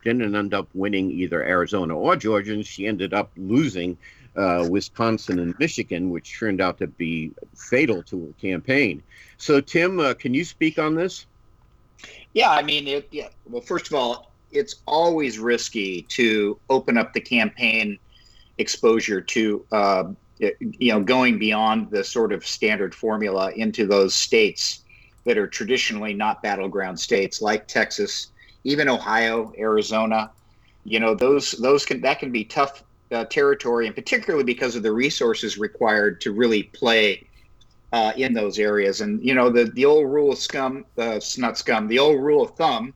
didn't 0.04 0.36
end 0.36 0.54
up 0.54 0.68
winning 0.74 1.12
either 1.12 1.44
Arizona 1.44 1.98
or 1.98 2.16
Georgia, 2.16 2.54
and 2.54 2.66
she 2.66 2.88
ended 2.88 3.14
up 3.14 3.30
losing 3.38 3.98
uh, 4.36 4.68
Wisconsin 4.70 5.40
and 5.40 5.58
Michigan, 5.60 6.10
which 6.10 6.40
turned 6.40 6.62
out 6.62 6.78
to 6.80 6.88
be 6.88 7.32
fatal 7.56 8.02
to 8.04 8.28
her 8.28 8.34
campaign. 8.42 9.04
So, 9.38 9.60
Tim, 9.60 10.00
uh, 10.00 10.14
can 10.14 10.34
you 10.34 10.46
speak 10.46 10.80
on 10.80 10.96
this? 10.96 11.26
Yeah, 12.34 12.52
I 12.52 12.64
mean, 12.64 12.88
it, 12.88 13.08
yeah. 13.12 13.30
Well, 13.48 13.62
first 13.62 13.88
of 13.88 13.94
all, 13.94 14.32
it's 14.52 14.76
always 14.86 15.40
risky 15.40 16.04
to 16.04 16.58
open 16.70 16.98
up 16.98 17.14
the 17.14 17.22
campaign 17.22 18.00
exposure 18.58 19.22
to, 19.22 19.66
uh, 19.72 20.04
you 20.40 20.94
know, 20.94 21.02
going 21.02 21.38
beyond 21.38 21.92
the 21.92 22.04
sort 22.04 22.32
of 22.32 22.46
standard 22.46 22.96
formula 22.96 23.52
into 23.56 23.86
those 23.86 24.16
states 24.16 24.84
that 25.26 25.38
are 25.38 25.48
traditionally 25.48 26.14
not 26.14 26.42
battleground 26.42 27.00
states, 27.00 27.42
like 27.42 27.68
Texas, 27.68 28.32
even 28.64 28.88
Ohio, 28.88 29.54
Arizona. 29.58 30.32
You 30.86 31.00
know, 31.00 31.14
those 31.14 31.52
those 31.52 31.86
can 31.86 32.02
that 32.02 32.20
can 32.20 32.32
be 32.32 32.46
tough 32.46 32.84
uh, 33.12 33.26
territory, 33.26 33.86
and 33.86 33.96
particularly 33.96 34.46
because 34.46 34.76
of 34.76 34.84
the 34.84 34.92
resources 34.92 35.58
required 35.58 36.22
to 36.22 36.32
really 36.32 36.64
play 36.64 37.28
uh, 37.92 38.14
in 38.16 38.34
those 38.34 38.60
areas. 38.60 39.02
And 39.02 39.24
you 39.24 39.34
know, 39.34 39.50
the 39.50 39.66
the 39.66 39.86
old 39.86 40.10
rule 40.10 40.32
of 40.32 40.38
scum, 40.38 40.86
uh, 40.98 41.20
not 41.38 41.58
scum, 41.58 41.88
the 41.88 42.00
old 42.00 42.22
rule 42.22 42.44
of 42.44 42.56
thumb 42.56 42.94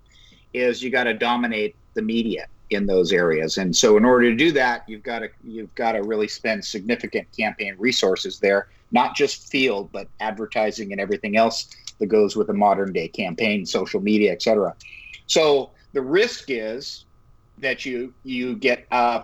is 0.54 0.82
you 0.82 0.90
got 0.90 1.06
to 1.06 1.14
dominate 1.14 1.76
the 1.94 2.02
media 2.02 2.46
in 2.70 2.86
those 2.86 3.12
areas. 3.12 3.58
And 3.58 3.76
so, 3.76 3.98
in 3.98 4.06
order 4.06 4.30
to 4.30 4.36
do 4.36 4.52
that, 4.54 4.84
you've 4.88 5.04
got 5.04 5.20
to 5.20 5.30
you've 5.44 5.74
got 5.76 5.94
to 5.94 6.04
really 6.04 6.28
spend 6.28 6.64
significant 6.64 7.28
campaign 7.36 7.76
resources 7.78 8.40
there, 8.40 8.68
not 8.92 9.16
just 9.16 9.50
field, 9.50 9.90
but 9.92 10.08
advertising 10.20 10.92
and 10.92 11.00
everything 11.00 11.38
else 11.38 11.68
that 12.00 12.08
goes 12.08 12.36
with 12.36 12.50
a 12.50 12.54
modern 12.54 12.94
day 12.94 13.08
campaign, 13.08 13.66
social 13.66 14.02
media, 14.02 14.32
etc. 14.32 14.76
So 15.28 15.72
the 15.94 16.02
risk 16.02 16.46
is 16.50 17.06
that 17.60 17.86
you 17.86 18.14
you 18.24 18.56
get 18.56 18.86
uh, 18.92 19.24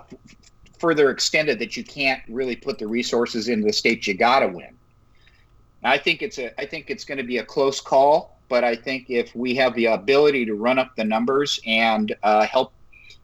further 0.79 1.09
extended 1.09 1.59
that 1.59 1.75
you 1.75 1.83
can't 1.83 2.21
really 2.29 2.55
put 2.55 2.79
the 2.79 2.87
resources 2.87 3.49
into 3.49 3.67
the 3.67 3.73
states 3.73 4.07
you 4.07 4.13
got 4.13 4.39
to 4.39 4.47
win. 4.47 4.75
I 5.83 5.97
think 5.97 6.21
it's 6.21 6.37
a 6.37 6.59
I 6.59 6.65
think 6.65 6.89
it's 6.89 7.03
going 7.03 7.17
to 7.17 7.23
be 7.23 7.37
a 7.37 7.45
close 7.45 7.79
call, 7.79 8.39
but 8.49 8.63
I 8.63 8.75
think 8.75 9.09
if 9.09 9.35
we 9.35 9.55
have 9.55 9.73
the 9.75 9.85
ability 9.85 10.45
to 10.45 10.55
run 10.55 10.79
up 10.79 10.95
the 10.95 11.03
numbers 11.03 11.59
and 11.65 12.15
uh, 12.23 12.45
help 12.45 12.73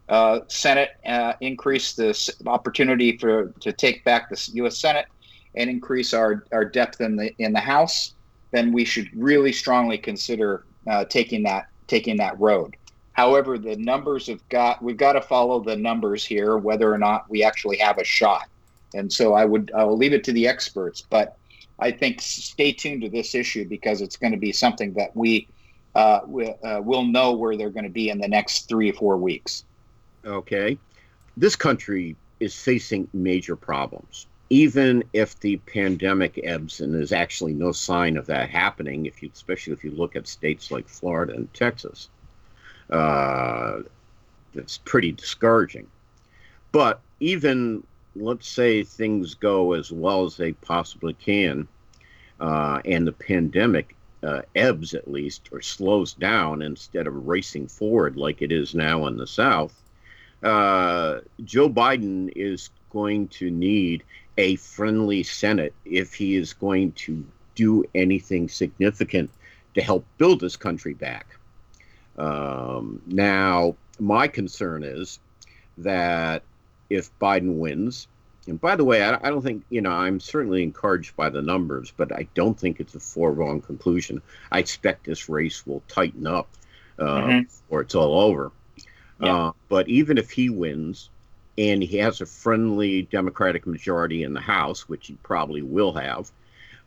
uh, 0.10 0.42
Senate 0.48 0.92
uh, 1.06 1.34
increase 1.42 1.94
the 1.94 2.36
opportunity 2.46 3.18
for 3.18 3.54
to 3.60 3.72
take 3.72 4.04
back 4.04 4.30
the 4.30 4.50
U.S. 4.56 4.78
Senate 4.78 5.08
and 5.56 5.70
increase 5.70 6.14
our, 6.14 6.44
our 6.52 6.66
depth 6.66 7.02
in 7.02 7.16
the 7.16 7.34
in 7.40 7.54
the 7.54 7.60
House, 7.60 8.14
then 8.52 8.72
we 8.72 8.86
should 8.86 9.10
really 9.16 9.52
strongly 9.52 9.98
consider 9.98 10.66
uh, 10.88 11.06
taking 11.06 11.44
that 11.44 11.68
taking 11.88 12.18
that 12.18 12.40
road. 12.40 12.76
However, 13.14 13.58
the 13.58 13.76
numbers 13.78 14.28
have 14.28 14.48
got 14.50 14.84
we've 14.84 14.98
got 14.98 15.14
to 15.14 15.22
follow 15.22 15.60
the 15.60 15.76
numbers 15.76 16.26
here, 16.26 16.58
whether 16.58 16.94
or 16.94 16.98
not 16.98 17.30
we 17.30 17.44
actually 17.44 17.78
have 17.78 17.98
a 17.98 18.04
shot. 18.04 18.48
And 18.94 19.12
so 19.12 19.34
I 19.34 19.46
would 19.46 19.72
I 19.76 19.84
will 19.84 19.98
leave 19.98 20.14
it 20.14 20.24
to 20.26 20.34
the 20.34 20.48
experts, 20.48 21.02
but 21.10 21.38
I 21.80 21.92
think 21.92 22.22
stay 22.22 22.72
tuned 22.72 23.02
to 23.02 23.10
this 23.10 23.36
issue 23.36 23.68
because 23.68 24.02
it's 24.02 24.18
going 24.18 24.34
to 24.34 24.40
be 24.40 24.52
something 24.52 24.94
that 24.94 25.16
we 25.16 25.48
uh, 25.96 26.20
we, 26.28 26.48
uh, 26.48 26.82
will 26.82 27.06
know 27.06 27.34
where 27.34 27.56
they're 27.56 27.70
going 27.70 27.86
to 27.86 27.90
be 27.90 28.10
in 28.10 28.20
the 28.20 28.28
next 28.28 28.68
three 28.68 28.90
or 28.90 28.94
four 28.94 29.18
weeks. 29.18 29.64
Okay, 30.26 30.78
this 31.38 31.56
country 31.56 32.16
is 32.40 32.56
facing 32.56 33.08
major 33.14 33.56
problems. 33.56 34.28
Even 34.50 35.04
if 35.14 35.40
the 35.40 35.58
pandemic 35.58 36.40
ebbs 36.44 36.82
and 36.82 36.94
there's 36.94 37.12
actually 37.12 37.54
no 37.54 37.72
sign 37.72 38.18
of 38.18 38.26
that 38.28 38.50
happening, 38.50 39.06
if 39.06 39.22
you, 39.22 39.30
especially 39.34 39.74
if 39.74 39.84
you 39.84 39.92
look 39.92 40.16
at 40.16 40.28
states 40.28 40.72
like 40.72 40.88
Florida 40.88 41.34
and 41.34 41.52
Texas, 41.54 42.10
uh, 42.90 43.80
it's 44.54 44.78
pretty 44.80 45.12
discouraging. 45.12 45.88
But 46.72 47.02
even 47.20 47.84
let's 48.16 48.48
say 48.48 48.84
things 48.84 49.34
go 49.34 49.74
as 49.74 49.92
well 49.92 50.26
as 50.26 50.38
they 50.38 50.54
possibly 50.54 51.14
can, 51.14 51.68
uh, 52.40 52.82
and 52.86 53.06
the 53.06 53.12
pandemic 53.12 53.96
uh, 54.24 54.42
ebbs 54.56 54.94
at 54.94 55.12
least 55.12 55.50
or 55.52 55.62
slows 55.62 56.14
down 56.14 56.62
instead 56.62 57.08
of 57.08 57.28
racing 57.28 57.68
forward 57.68 58.18
like 58.18 58.42
it 58.42 58.52
is 58.52 58.74
now 58.74 59.06
in 59.08 59.18
the 59.18 59.28
South, 59.28 59.74
uh, 60.46 61.22
Joe 61.44 61.70
Biden 61.70 62.32
is 62.36 62.70
going 62.92 63.28
to 63.30 63.50
need 63.50 64.04
a 64.38 64.56
friendly 64.58 65.24
Senate 65.24 65.74
if 65.86 66.14
he 66.14 66.36
is 66.36 66.54
going 66.54 66.92
to 66.94 67.26
do 67.56 67.84
anything 67.96 68.48
significant 68.48 69.32
to 69.74 69.82
help 69.82 70.06
build 70.18 70.40
this 70.40 70.56
country 70.56 70.94
back. 70.94 71.38
Um, 72.18 73.02
now, 73.08 73.76
my 74.00 74.28
concern 74.28 74.84
is 74.84 75.20
that 75.80 76.44
if 76.90 77.10
Biden 77.20 77.58
wins. 77.58 78.08
And 78.48 78.62
by 78.62 78.76
the 78.76 78.86
way, 78.86 79.04
I, 79.04 79.16
I, 79.16 79.30
don't 79.32 79.42
think, 79.42 79.64
you 79.70 79.82
know, 79.82 79.92
I'm 79.92 80.20
certainly 80.20 80.62
encouraged 80.62 81.16
by 81.16 81.30
the 81.30 81.42
numbers, 81.42 81.92
but 81.96 82.12
I 82.12 82.28
don't 82.36 82.58
think 82.58 82.80
it's 82.80 82.94
a 82.94 83.00
foregone 83.00 83.62
conclusion. 83.62 84.22
I 84.52 84.60
expect 84.60 85.06
this 85.06 85.28
race 85.28 85.66
will 85.66 85.82
tighten 85.88 86.28
up 86.28 86.48
uh, 87.00 87.04
mm-hmm. 87.04 87.74
or 87.74 87.82
it's 87.82 87.96
all 87.96 88.20
over. 88.20 88.52
Yeah. 89.20 89.48
Uh, 89.48 89.52
but 89.70 89.88
even 89.88 90.18
if 90.18 90.32
he 90.32 90.50
wins 90.50 91.10
and 91.58 91.82
he 91.82 91.98
has 91.98 92.22
a 92.22 92.26
friendly 92.26 93.04
Democratic 93.04 93.66
majority 93.66 94.24
in 94.24 94.34
the 94.34 94.42
House, 94.42 94.90
which 94.90 95.08
he 95.08 95.14
probably 95.24 95.62
will 95.62 95.94
have, 95.94 96.32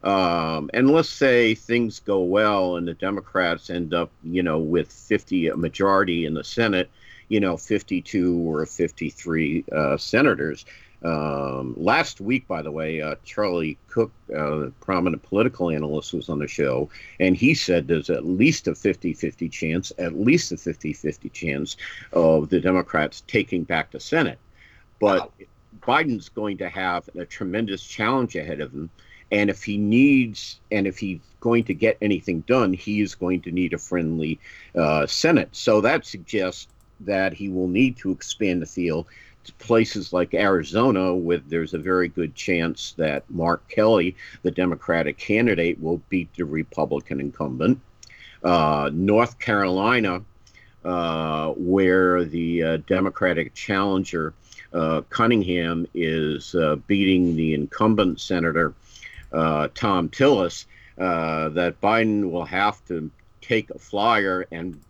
um, 0.05 0.71
and 0.75 0.91
let's 0.91 1.09
say 1.09 1.55
things 1.55 2.01
go 2.01 2.21
well 2.21 2.77
and 2.77 2.87
the 2.87 2.95
Democrats 2.95 3.71
end 3.71 3.95
up, 3.95 4.11
you 4.23 4.43
know, 4.43 4.59
with 4.59 4.93
50 4.93 5.49
a 5.49 5.57
majority 5.57 6.27
in 6.27 6.35
the 6.35 6.45
Senate 6.45 6.91
you 7.29 7.41
know, 7.41 7.57
52 7.57 8.39
or 8.39 8.67
53 8.67 9.65
uh, 9.71 9.97
senators. 9.97 10.65
Um, 11.05 11.75
last 11.77 12.21
week, 12.21 12.49
by 12.49 12.63
the 12.63 12.73
way, 12.73 13.01
uh, 13.01 13.15
Charlie 13.25 13.79
Cook, 13.89 14.11
uh, 14.37 14.67
prominent 14.81 15.23
political 15.23 15.71
analyst, 15.71 16.13
was 16.13 16.29
on 16.29 16.41
the 16.41 16.49
show, 16.49 16.91
and 17.21 17.37
he 17.37 17.55
said 17.55 17.87
there's 17.87 18.11
at 18.11 18.25
least 18.25 18.67
a 18.67 18.75
50 18.75 19.13
50 19.13 19.49
chance, 19.49 19.93
at 19.99 20.19
least 20.19 20.51
a 20.51 20.57
50 20.57 20.93
50 20.93 21.29
chance 21.29 21.77
of 22.13 22.49
the 22.49 22.61
Democrats 22.61 23.23
taking 23.29 23.63
back 23.63 23.93
the 23.93 24.01
Senate. 24.01 24.39
But 25.01 25.21
wow. 25.21 25.47
Biden's 25.81 26.29
going 26.29 26.59
to 26.59 26.69
have 26.69 27.09
a 27.17 27.25
tremendous 27.25 27.83
challenge 27.85 28.35
ahead 28.35 28.61
of 28.61 28.73
him. 28.73 28.91
And 29.31 29.51
if 29.51 29.63
he 29.63 29.77
needs, 29.77 30.59
and 30.73 30.87
if 30.87 30.99
he's 30.99 31.21
going 31.41 31.65
to 31.65 31.75
get 31.75 31.99
anything 32.01 32.41
done, 32.41 32.73
he 32.73 33.01
is 33.03 33.15
going 33.15 33.43
to 33.43 33.53
need 33.53 33.75
a 33.75 33.79
friendly 33.79 34.41
uh, 34.75 35.07
Senate. 35.07 35.51
So 35.53 35.81
that 35.83 36.07
suggests 36.07 36.67
that 37.01 37.33
he 37.33 37.49
will 37.49 37.69
need 37.69 37.97
to 37.99 38.11
expand 38.11 38.63
the 38.63 38.67
field 38.67 39.07
places 39.51 40.13
like 40.13 40.35
Arizona, 40.35 41.15
where 41.15 41.39
there's 41.39 41.75
a 41.75 41.79
very 41.79 42.09
good 42.09 42.35
chance 42.35 42.93
that 42.99 43.29
Mark 43.31 43.69
Kelly, 43.69 44.17
the 44.43 44.51
Democratic 44.51 45.19
candidate, 45.19 45.81
will 45.81 46.01
beat 46.09 46.33
the 46.35 46.45
Republican 46.45 47.21
incumbent. 47.21 47.81
Uh, 48.43 48.91
North 48.93 49.39
Carolina, 49.39 50.23
uh, 50.85 51.51
where 51.53 52.25
the 52.25 52.63
uh, 52.63 52.77
Democratic 52.87 53.55
challenger 53.55 54.33
uh, 54.73 55.03
Cunningham 55.11 55.87
is 55.95 56.55
uh, 56.55 56.77
beating 56.87 57.37
the 57.37 57.55
incumbent 57.55 58.21
senator 58.21 58.75
uh, 59.33 59.69
Thom 59.75 60.09
Tillis, 60.09 60.67
that 60.97 61.81
Biden 61.81 62.31
will 62.31 62.45
have 62.45 62.85
to 62.87 63.11
take 63.41 63.71
a 63.71 63.79
flyer 63.79 64.47
and 64.53 64.81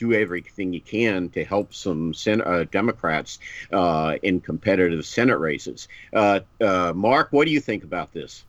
do 0.00 0.14
everything 0.14 0.72
you 0.72 0.80
can 0.80 1.28
to 1.28 1.44
help 1.44 1.74
some 1.74 2.14
Sen- 2.14 2.40
uh, 2.40 2.64
Democrats 2.70 3.38
uh, 3.70 4.16
in 4.22 4.40
competitive 4.40 5.04
Senate 5.04 5.38
races. 5.38 5.88
Uh, 6.12 6.40
uh, 6.60 6.92
Mark, 6.96 7.28
what 7.32 7.46
do 7.46 7.52
you 7.52 7.60
think 7.60 7.84
about 7.84 8.12
this? 8.12 8.44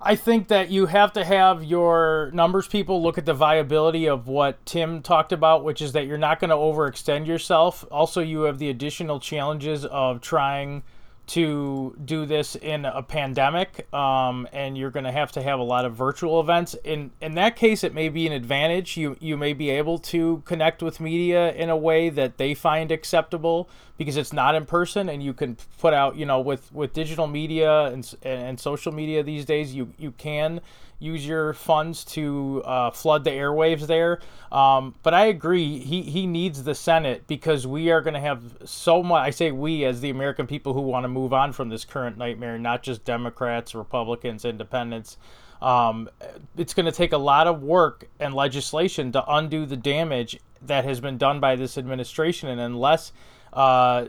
I 0.00 0.14
think 0.14 0.46
that 0.48 0.70
you 0.70 0.86
have 0.86 1.12
to 1.14 1.24
have 1.24 1.64
your 1.64 2.30
numbers 2.32 2.68
people 2.68 3.02
look 3.02 3.18
at 3.18 3.26
the 3.26 3.34
viability 3.34 4.08
of 4.08 4.28
what 4.28 4.64
Tim 4.64 5.02
talked 5.02 5.32
about, 5.32 5.64
which 5.64 5.82
is 5.82 5.90
that 5.92 6.06
you're 6.06 6.16
not 6.16 6.38
going 6.38 6.50
to 6.50 6.56
overextend 6.56 7.26
yourself. 7.26 7.84
Also, 7.90 8.20
you 8.20 8.42
have 8.42 8.60
the 8.60 8.70
additional 8.70 9.18
challenges 9.18 9.84
of 9.84 10.20
trying 10.20 10.84
to 11.28 11.94
do 12.04 12.24
this 12.24 12.56
in 12.56 12.84
a 12.84 13.02
pandemic, 13.02 13.92
um, 13.92 14.48
and 14.52 14.76
you're 14.76 14.90
going 14.90 15.04
to 15.04 15.12
have 15.12 15.30
to 15.32 15.42
have 15.42 15.58
a 15.58 15.62
lot 15.62 15.84
of 15.84 15.94
virtual 15.94 16.40
events. 16.40 16.74
In 16.84 17.10
in 17.20 17.34
that 17.34 17.54
case, 17.54 17.84
it 17.84 17.94
may 17.94 18.08
be 18.08 18.26
an 18.26 18.32
advantage. 18.32 18.96
You 18.96 19.16
you 19.20 19.36
may 19.36 19.52
be 19.52 19.70
able 19.70 19.98
to 19.98 20.42
connect 20.46 20.82
with 20.82 21.00
media 21.00 21.52
in 21.52 21.68
a 21.70 21.76
way 21.76 22.08
that 22.08 22.38
they 22.38 22.54
find 22.54 22.90
acceptable 22.90 23.68
because 23.98 24.16
it's 24.16 24.32
not 24.32 24.54
in 24.54 24.64
person, 24.64 25.08
and 25.08 25.22
you 25.22 25.34
can 25.34 25.56
put 25.78 25.92
out 25.92 26.16
you 26.16 26.24
know 26.24 26.40
with 26.40 26.72
with 26.72 26.92
digital 26.94 27.26
media 27.26 27.84
and 27.84 28.14
and 28.22 28.58
social 28.58 28.92
media 28.92 29.22
these 29.22 29.44
days, 29.44 29.74
you 29.74 29.92
you 29.98 30.12
can 30.12 30.60
use 30.98 31.26
your 31.26 31.52
funds 31.52 32.04
to 32.04 32.62
uh, 32.64 32.90
flood 32.90 33.24
the 33.24 33.30
airwaves 33.30 33.86
there. 33.86 34.20
Um, 34.50 34.94
but 35.02 35.14
I 35.14 35.26
agree, 35.26 35.78
he, 35.78 36.02
he 36.02 36.26
needs 36.26 36.62
the 36.64 36.74
Senate 36.74 37.26
because 37.26 37.66
we 37.66 37.90
are 37.90 38.00
going 38.00 38.14
to 38.14 38.20
have 38.20 38.42
so 38.64 39.02
much. 39.02 39.26
I 39.26 39.30
say 39.30 39.50
we 39.52 39.84
as 39.84 40.00
the 40.00 40.10
American 40.10 40.46
people 40.46 40.72
who 40.72 40.80
want 40.80 41.04
to 41.04 41.08
move 41.08 41.32
on 41.32 41.52
from 41.52 41.68
this 41.68 41.84
current 41.84 42.18
nightmare, 42.18 42.58
not 42.58 42.82
just 42.82 43.04
Democrats, 43.04 43.74
Republicans, 43.74 44.44
Independents. 44.44 45.18
Um, 45.60 46.08
it's 46.56 46.74
going 46.74 46.86
to 46.86 46.92
take 46.92 47.12
a 47.12 47.18
lot 47.18 47.46
of 47.46 47.62
work 47.62 48.08
and 48.20 48.34
legislation 48.34 49.12
to 49.12 49.24
undo 49.32 49.66
the 49.66 49.76
damage 49.76 50.38
that 50.62 50.84
has 50.84 51.00
been 51.00 51.18
done 51.18 51.40
by 51.40 51.56
this 51.56 51.78
administration. 51.78 52.48
And 52.48 52.60
unless 52.60 53.12
uh, 53.52 54.06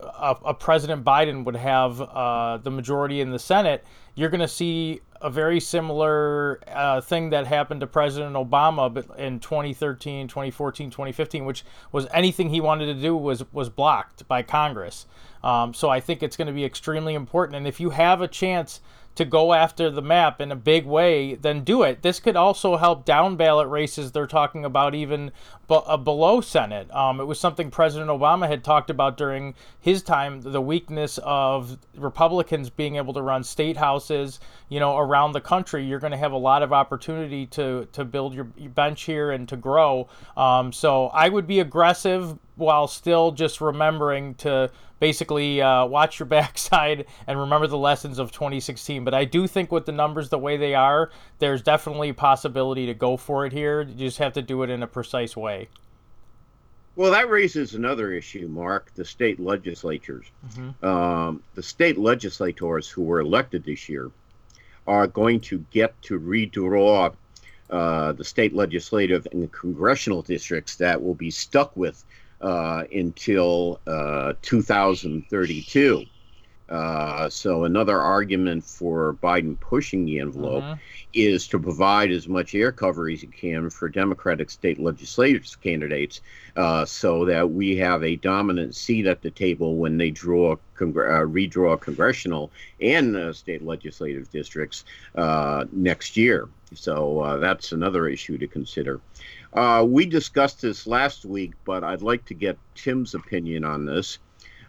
a, 0.00 0.36
a 0.44 0.54
President 0.54 1.04
Biden 1.04 1.44
would 1.44 1.56
have 1.56 2.00
uh, 2.00 2.58
the 2.58 2.70
majority 2.70 3.20
in 3.20 3.30
the 3.30 3.38
Senate, 3.38 3.84
you're 4.14 4.30
going 4.30 4.40
to 4.40 4.48
see 4.48 5.00
a 5.24 5.30
very 5.30 5.58
similar 5.58 6.60
uh, 6.68 7.00
thing 7.00 7.30
that 7.30 7.46
happened 7.46 7.80
to 7.80 7.86
President 7.86 8.36
Obama 8.36 8.94
in 9.16 9.40
2013, 9.40 10.28
2014, 10.28 10.90
2015, 10.90 11.46
which 11.46 11.64
was 11.92 12.06
anything 12.12 12.50
he 12.50 12.60
wanted 12.60 12.86
to 12.86 12.94
do 12.94 13.16
was 13.16 13.42
was 13.50 13.70
blocked 13.70 14.28
by 14.28 14.42
Congress. 14.42 15.06
Um, 15.42 15.72
so 15.72 15.88
I 15.88 15.98
think 15.98 16.22
it's 16.22 16.36
going 16.36 16.46
to 16.46 16.52
be 16.52 16.64
extremely 16.64 17.14
important. 17.14 17.56
And 17.56 17.66
if 17.66 17.80
you 17.80 17.88
have 17.90 18.20
a 18.20 18.28
chance 18.28 18.80
to 19.14 19.24
go 19.24 19.52
after 19.52 19.90
the 19.90 20.02
map 20.02 20.40
in 20.40 20.50
a 20.50 20.56
big 20.56 20.86
way, 20.86 21.34
then 21.34 21.62
do 21.62 21.82
it. 21.82 22.02
This 22.02 22.18
could 22.18 22.36
also 22.36 22.76
help 22.76 23.04
down 23.04 23.36
ballot 23.36 23.68
races 23.68 24.10
they're 24.12 24.26
talking 24.26 24.64
about 24.64 24.94
even 24.94 25.30
b- 25.68 25.80
uh, 25.86 25.96
below 25.96 26.40
Senate. 26.40 26.92
Um, 26.92 27.20
it 27.20 27.24
was 27.24 27.38
something 27.38 27.70
President 27.70 28.10
Obama 28.10 28.48
had 28.48 28.64
talked 28.64 28.90
about 28.90 29.16
during 29.16 29.54
his 29.80 30.02
time 30.02 30.40
the 30.40 30.60
weakness 30.60 31.18
of 31.22 31.78
Republicans 31.96 32.70
being 32.70 32.96
able 32.96 33.14
to 33.14 33.22
run 33.22 33.44
state 33.44 33.76
houses, 33.76 34.40
you 34.68 34.80
know, 34.80 34.96
around 34.96 35.32
the 35.32 35.40
country. 35.40 35.84
You're 35.84 36.00
going 36.00 36.10
to 36.10 36.16
have 36.16 36.32
a 36.32 36.36
lot 36.36 36.62
of 36.62 36.72
opportunity 36.72 37.46
to, 37.46 37.86
to 37.92 38.04
build 38.04 38.34
your, 38.34 38.48
your 38.56 38.70
bench 38.70 39.02
here 39.02 39.30
and 39.30 39.48
to 39.48 39.56
grow. 39.56 40.08
Um, 40.36 40.72
so 40.72 41.06
I 41.08 41.28
would 41.28 41.46
be 41.46 41.60
aggressive 41.60 42.36
while 42.56 42.86
still 42.86 43.32
just 43.32 43.60
remembering 43.60 44.34
to 44.36 44.70
basically 45.00 45.60
uh, 45.60 45.84
watch 45.86 46.18
your 46.18 46.26
backside 46.38 47.06
and 47.26 47.38
remember 47.38 47.66
the 47.66 47.78
lessons 47.78 48.18
of 48.18 48.32
2016. 48.32 49.04
But 49.04 49.14
I 49.14 49.24
do 49.24 49.46
think 49.46 49.72
with 49.72 49.86
the 49.86 49.92
numbers 49.92 50.28
the 50.28 50.38
way 50.38 50.56
they 50.56 50.74
are, 50.74 51.10
there's 51.38 51.62
definitely 51.62 52.10
a 52.10 52.14
possibility 52.14 52.86
to 52.86 52.94
go 52.94 53.16
for 53.16 53.46
it 53.46 53.52
here. 53.52 53.82
You 53.82 53.94
just 53.94 54.18
have 54.18 54.32
to 54.34 54.42
do 54.42 54.62
it 54.62 54.70
in 54.70 54.82
a 54.82 54.86
precise 54.86 55.36
way. 55.36 55.68
Well, 56.96 57.10
that 57.10 57.28
raises 57.28 57.74
another 57.74 58.12
issue, 58.12 58.46
Mark 58.46 58.94
the 58.94 59.04
state 59.04 59.40
legislatures. 59.40 60.26
Mm-hmm. 60.46 60.86
Um, 60.86 61.42
the 61.54 61.62
state 61.62 61.98
legislators 61.98 62.88
who 62.88 63.02
were 63.02 63.20
elected 63.20 63.64
this 63.64 63.88
year 63.88 64.12
are 64.86 65.06
going 65.06 65.40
to 65.40 65.64
get 65.70 66.00
to 66.02 66.20
redraw 66.20 67.12
uh, 67.70 68.12
the 68.12 68.22
state 68.22 68.54
legislative 68.54 69.26
and 69.32 69.50
congressional 69.50 70.22
districts 70.22 70.76
that 70.76 71.02
will 71.02 71.14
be 71.14 71.30
stuck 71.30 71.76
with 71.76 72.04
until 72.44 73.80
uh, 73.86 74.34
2032. 74.42 76.06
Uh, 76.68 77.28
so 77.28 77.64
another 77.64 78.00
argument 78.00 78.64
for 78.64 79.16
Biden 79.22 79.58
pushing 79.60 80.06
the 80.06 80.18
envelope 80.18 80.62
uh-huh. 80.62 80.76
is 81.12 81.46
to 81.48 81.58
provide 81.58 82.10
as 82.10 82.26
much 82.26 82.54
air 82.54 82.72
cover 82.72 83.08
as 83.10 83.20
he 83.20 83.26
can 83.26 83.68
for 83.68 83.88
Democratic 83.88 84.50
state 84.50 84.80
legislative 84.80 85.46
candidates, 85.62 86.22
uh, 86.56 86.84
so 86.86 87.26
that 87.26 87.50
we 87.50 87.76
have 87.76 88.02
a 88.02 88.16
dominant 88.16 88.74
seat 88.74 89.06
at 89.06 89.20
the 89.20 89.30
table 89.30 89.76
when 89.76 89.98
they 89.98 90.10
draw 90.10 90.56
congr- 90.74 91.22
uh, 91.22 91.26
redraw 91.26 91.78
congressional 91.78 92.50
and 92.80 93.14
uh, 93.14 93.32
state 93.32 93.62
legislative 93.62 94.30
districts 94.30 94.84
uh, 95.16 95.66
next 95.70 96.16
year. 96.16 96.48
So 96.74 97.20
uh, 97.20 97.36
that's 97.36 97.72
another 97.72 98.08
issue 98.08 98.38
to 98.38 98.46
consider. 98.46 99.00
We 99.86 100.06
discussed 100.06 100.62
this 100.62 100.86
last 100.86 101.24
week, 101.24 101.52
but 101.64 101.84
I'd 101.84 102.02
like 102.02 102.24
to 102.26 102.34
get 102.34 102.58
Tim's 102.74 103.14
opinion 103.14 103.64
on 103.64 103.84
this. 103.84 104.18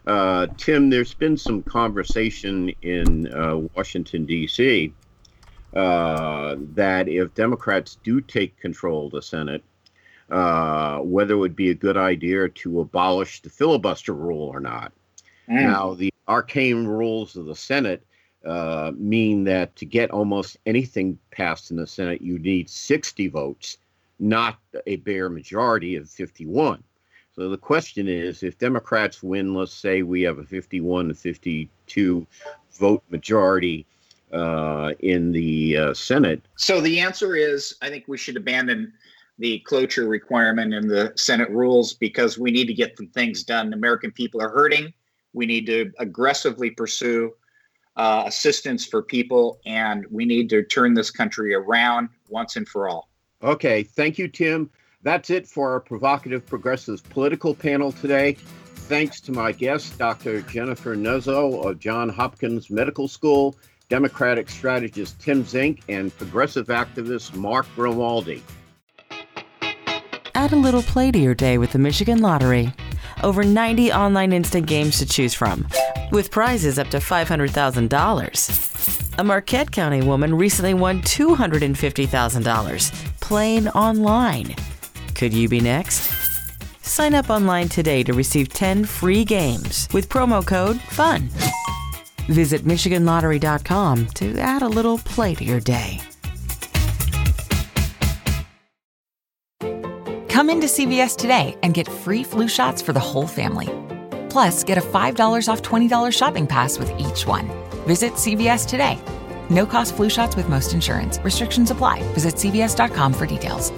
Uh, 0.08 0.48
Tim, 0.58 0.90
there's 0.90 1.14
been 1.14 1.38
some 1.38 1.64
conversation 1.64 2.70
in 2.82 3.34
uh, 3.34 3.58
Washington, 3.76 4.26
D.C., 4.26 4.94
uh, 5.74 6.56
that 6.74 7.10
if 7.10 7.34
Democrats 7.34 7.98
do 8.04 8.22
take 8.22 8.58
control 8.58 9.08
of 9.08 9.12
the 9.12 9.22
Senate, 9.22 9.64
uh, 10.30 11.00
whether 11.00 11.34
it 11.34 11.38
would 11.38 11.56
be 11.56 11.70
a 11.70 11.76
good 11.76 11.98
idea 11.98 12.48
to 12.50 12.80
abolish 12.80 13.42
the 13.42 13.50
filibuster 13.50 14.14
rule 14.14 14.48
or 14.48 14.60
not. 14.60 14.94
Mm. 15.50 15.64
Now, 15.64 15.94
the 15.94 16.14
arcane 16.28 16.86
rules 16.86 17.36
of 17.36 17.46
the 17.46 17.56
Senate 17.56 18.06
uh, 18.46 18.92
mean 18.96 19.44
that 19.46 19.76
to 19.76 19.86
get 19.86 20.12
almost 20.12 20.58
anything 20.66 21.18
passed 21.32 21.72
in 21.72 21.78
the 21.78 21.88
Senate, 21.88 22.22
you 22.22 22.40
need 22.40 22.70
60 22.70 23.28
votes, 23.28 23.78
not 24.20 24.60
a 24.88 24.98
bare 24.98 25.30
majority 25.30 25.96
of 25.96 26.10
51. 26.10 26.84
So 27.36 27.50
the 27.50 27.58
question 27.58 28.08
is 28.08 28.44
if 28.44 28.58
Democrats 28.58 29.22
win, 29.22 29.54
let's 29.54 29.74
say 29.74 30.04
we 30.04 30.22
have 30.22 30.38
a 30.38 30.44
51 30.44 31.10
to 31.10 31.14
52 31.14 32.26
vote 32.80 33.04
majority 33.10 33.86
uh, 34.32 34.94
in 35.00 35.32
the 35.32 35.78
uh, 35.78 35.94
Senate. 35.94 36.42
So 36.56 36.80
the 36.80 37.00
answer 37.00 37.36
is 37.36 37.76
I 37.82 37.90
think 37.90 38.06
we 38.08 38.18
should 38.18 38.38
abandon 38.38 38.94
the 39.38 39.60
cloture 39.60 40.08
requirement 40.08 40.74
in 40.74 40.88
the 40.88 41.12
Senate 41.16 41.50
rules 41.50 41.94
because 41.94 42.40
we 42.40 42.52
need 42.52 42.68
to 42.68 42.74
get 42.74 42.96
the 42.96 43.06
things 43.08 43.44
done. 43.44 43.74
American 43.74 44.12
people 44.12 44.42
are 44.42 44.50
hurting. 44.50 44.94
We 45.34 45.46
need 45.46 45.66
to 45.66 45.92
aggressively 46.00 46.72
pursue 46.72 47.34
uh, 47.98 48.24
assistance 48.26 48.86
for 48.86 49.02
people, 49.02 49.60
and 49.66 50.06
we 50.10 50.26
need 50.26 50.50
to 50.50 50.64
turn 50.64 50.94
this 50.94 51.12
country 51.12 51.54
around 51.54 52.10
once 52.30 52.56
and 52.56 52.68
for 52.68 52.88
all. 52.88 53.10
Okay. 53.46 53.84
Thank 53.84 54.18
you, 54.18 54.28
Tim. 54.28 54.70
That's 55.04 55.30
it 55.30 55.48
for 55.48 55.72
our 55.72 55.80
Provocative 55.80 56.46
Progressives 56.48 57.02
political 57.02 57.54
panel 57.54 57.92
today. 57.92 58.34
Thanks 58.34 59.22
to 59.22 59.32
my 59.32 59.52
guests, 59.52 59.96
Dr. 59.96 60.42
Jennifer 60.42 60.96
Nuzzo 60.96 61.64
of 61.64 61.80
Johns 61.80 62.16
Hopkins 62.16 62.72
Medical 62.72 63.08
School, 63.08 63.56
Democratic 63.88 64.50
strategist 64.50 65.20
Tim 65.20 65.44
Zink, 65.44 65.84
and 65.90 66.16
progressive 66.18 66.66
activist 66.68 67.36
Mark 67.36 67.68
Grimaldi. 67.76 68.42
Add 70.34 70.52
a 70.52 70.56
little 70.56 70.82
play 70.82 71.12
to 71.12 71.20
your 71.20 71.36
day 71.36 71.60
with 71.60 71.72
the 71.72 71.80
Michigan 71.80 72.22
Lottery. 72.22 72.74
Over 73.24 73.44
90 73.44 73.94
online 73.94 74.34
instant 74.34 74.66
games 74.66 74.98
to 75.00 75.06
choose 75.06 75.36
from, 75.36 75.68
with 76.12 76.32
prizes 76.32 76.80
up 76.80 76.90
to 76.90 76.98
$500,000. 76.98 79.18
A 79.18 79.24
Marquette 79.24 79.72
County 79.72 80.02
woman 80.02 80.36
recently 80.36 80.74
won 80.74 81.02
$250,000 81.04 83.15
playing 83.28 83.68
online. 83.70 84.56
Could 85.16 85.34
you 85.34 85.50
be 85.50 85.60
next? 85.60 86.12
Sign 86.84 87.16
up 87.16 87.32
online 87.32 87.68
today 87.68 88.04
to 88.04 88.14
receive 88.14 88.50
10 88.50 88.86
free 88.86 89.26
games 89.26 89.88
with 89.94 90.10
promo 90.10 90.46
code 90.46 90.80
FUN. 90.82 91.30
Visit 92.28 92.66
MichiganLottery.com 92.66 94.08
to 94.08 94.38
add 94.38 94.62
a 94.62 94.68
little 94.68 95.00
play 95.00 95.34
to 95.36 95.44
your 95.44 95.60
day. 95.60 96.00
Come 100.30 100.50
into 100.50 100.68
CVS 100.68 101.18
today 101.18 101.58
and 101.64 101.74
get 101.74 101.88
free 101.88 102.24
flu 102.24 102.48
shots 102.48 102.82
for 102.82 102.94
the 102.94 103.00
whole 103.00 103.28
family. 103.28 103.70
Plus, 104.30 104.64
get 104.64 104.78
a 104.78 104.82
$5 104.82 105.50
off 105.50 105.64
$20 105.64 106.14
shopping 106.14 106.46
pass 106.46 106.78
with 106.78 106.92
each 107.00 107.26
one. 107.26 107.50
Visit 107.88 108.14
CVS 108.14 108.68
today. 108.68 109.00
No 109.50 109.66
cost 109.66 109.96
flu 109.96 110.10
shots 110.10 110.36
with 110.36 110.50
most 110.50 110.74
insurance. 110.74 111.20
Restrictions 111.20 111.72
apply. 111.72 112.02
Visit 112.14 112.36
CVS.com 112.36 113.14
for 113.14 113.26
details. 113.26 113.72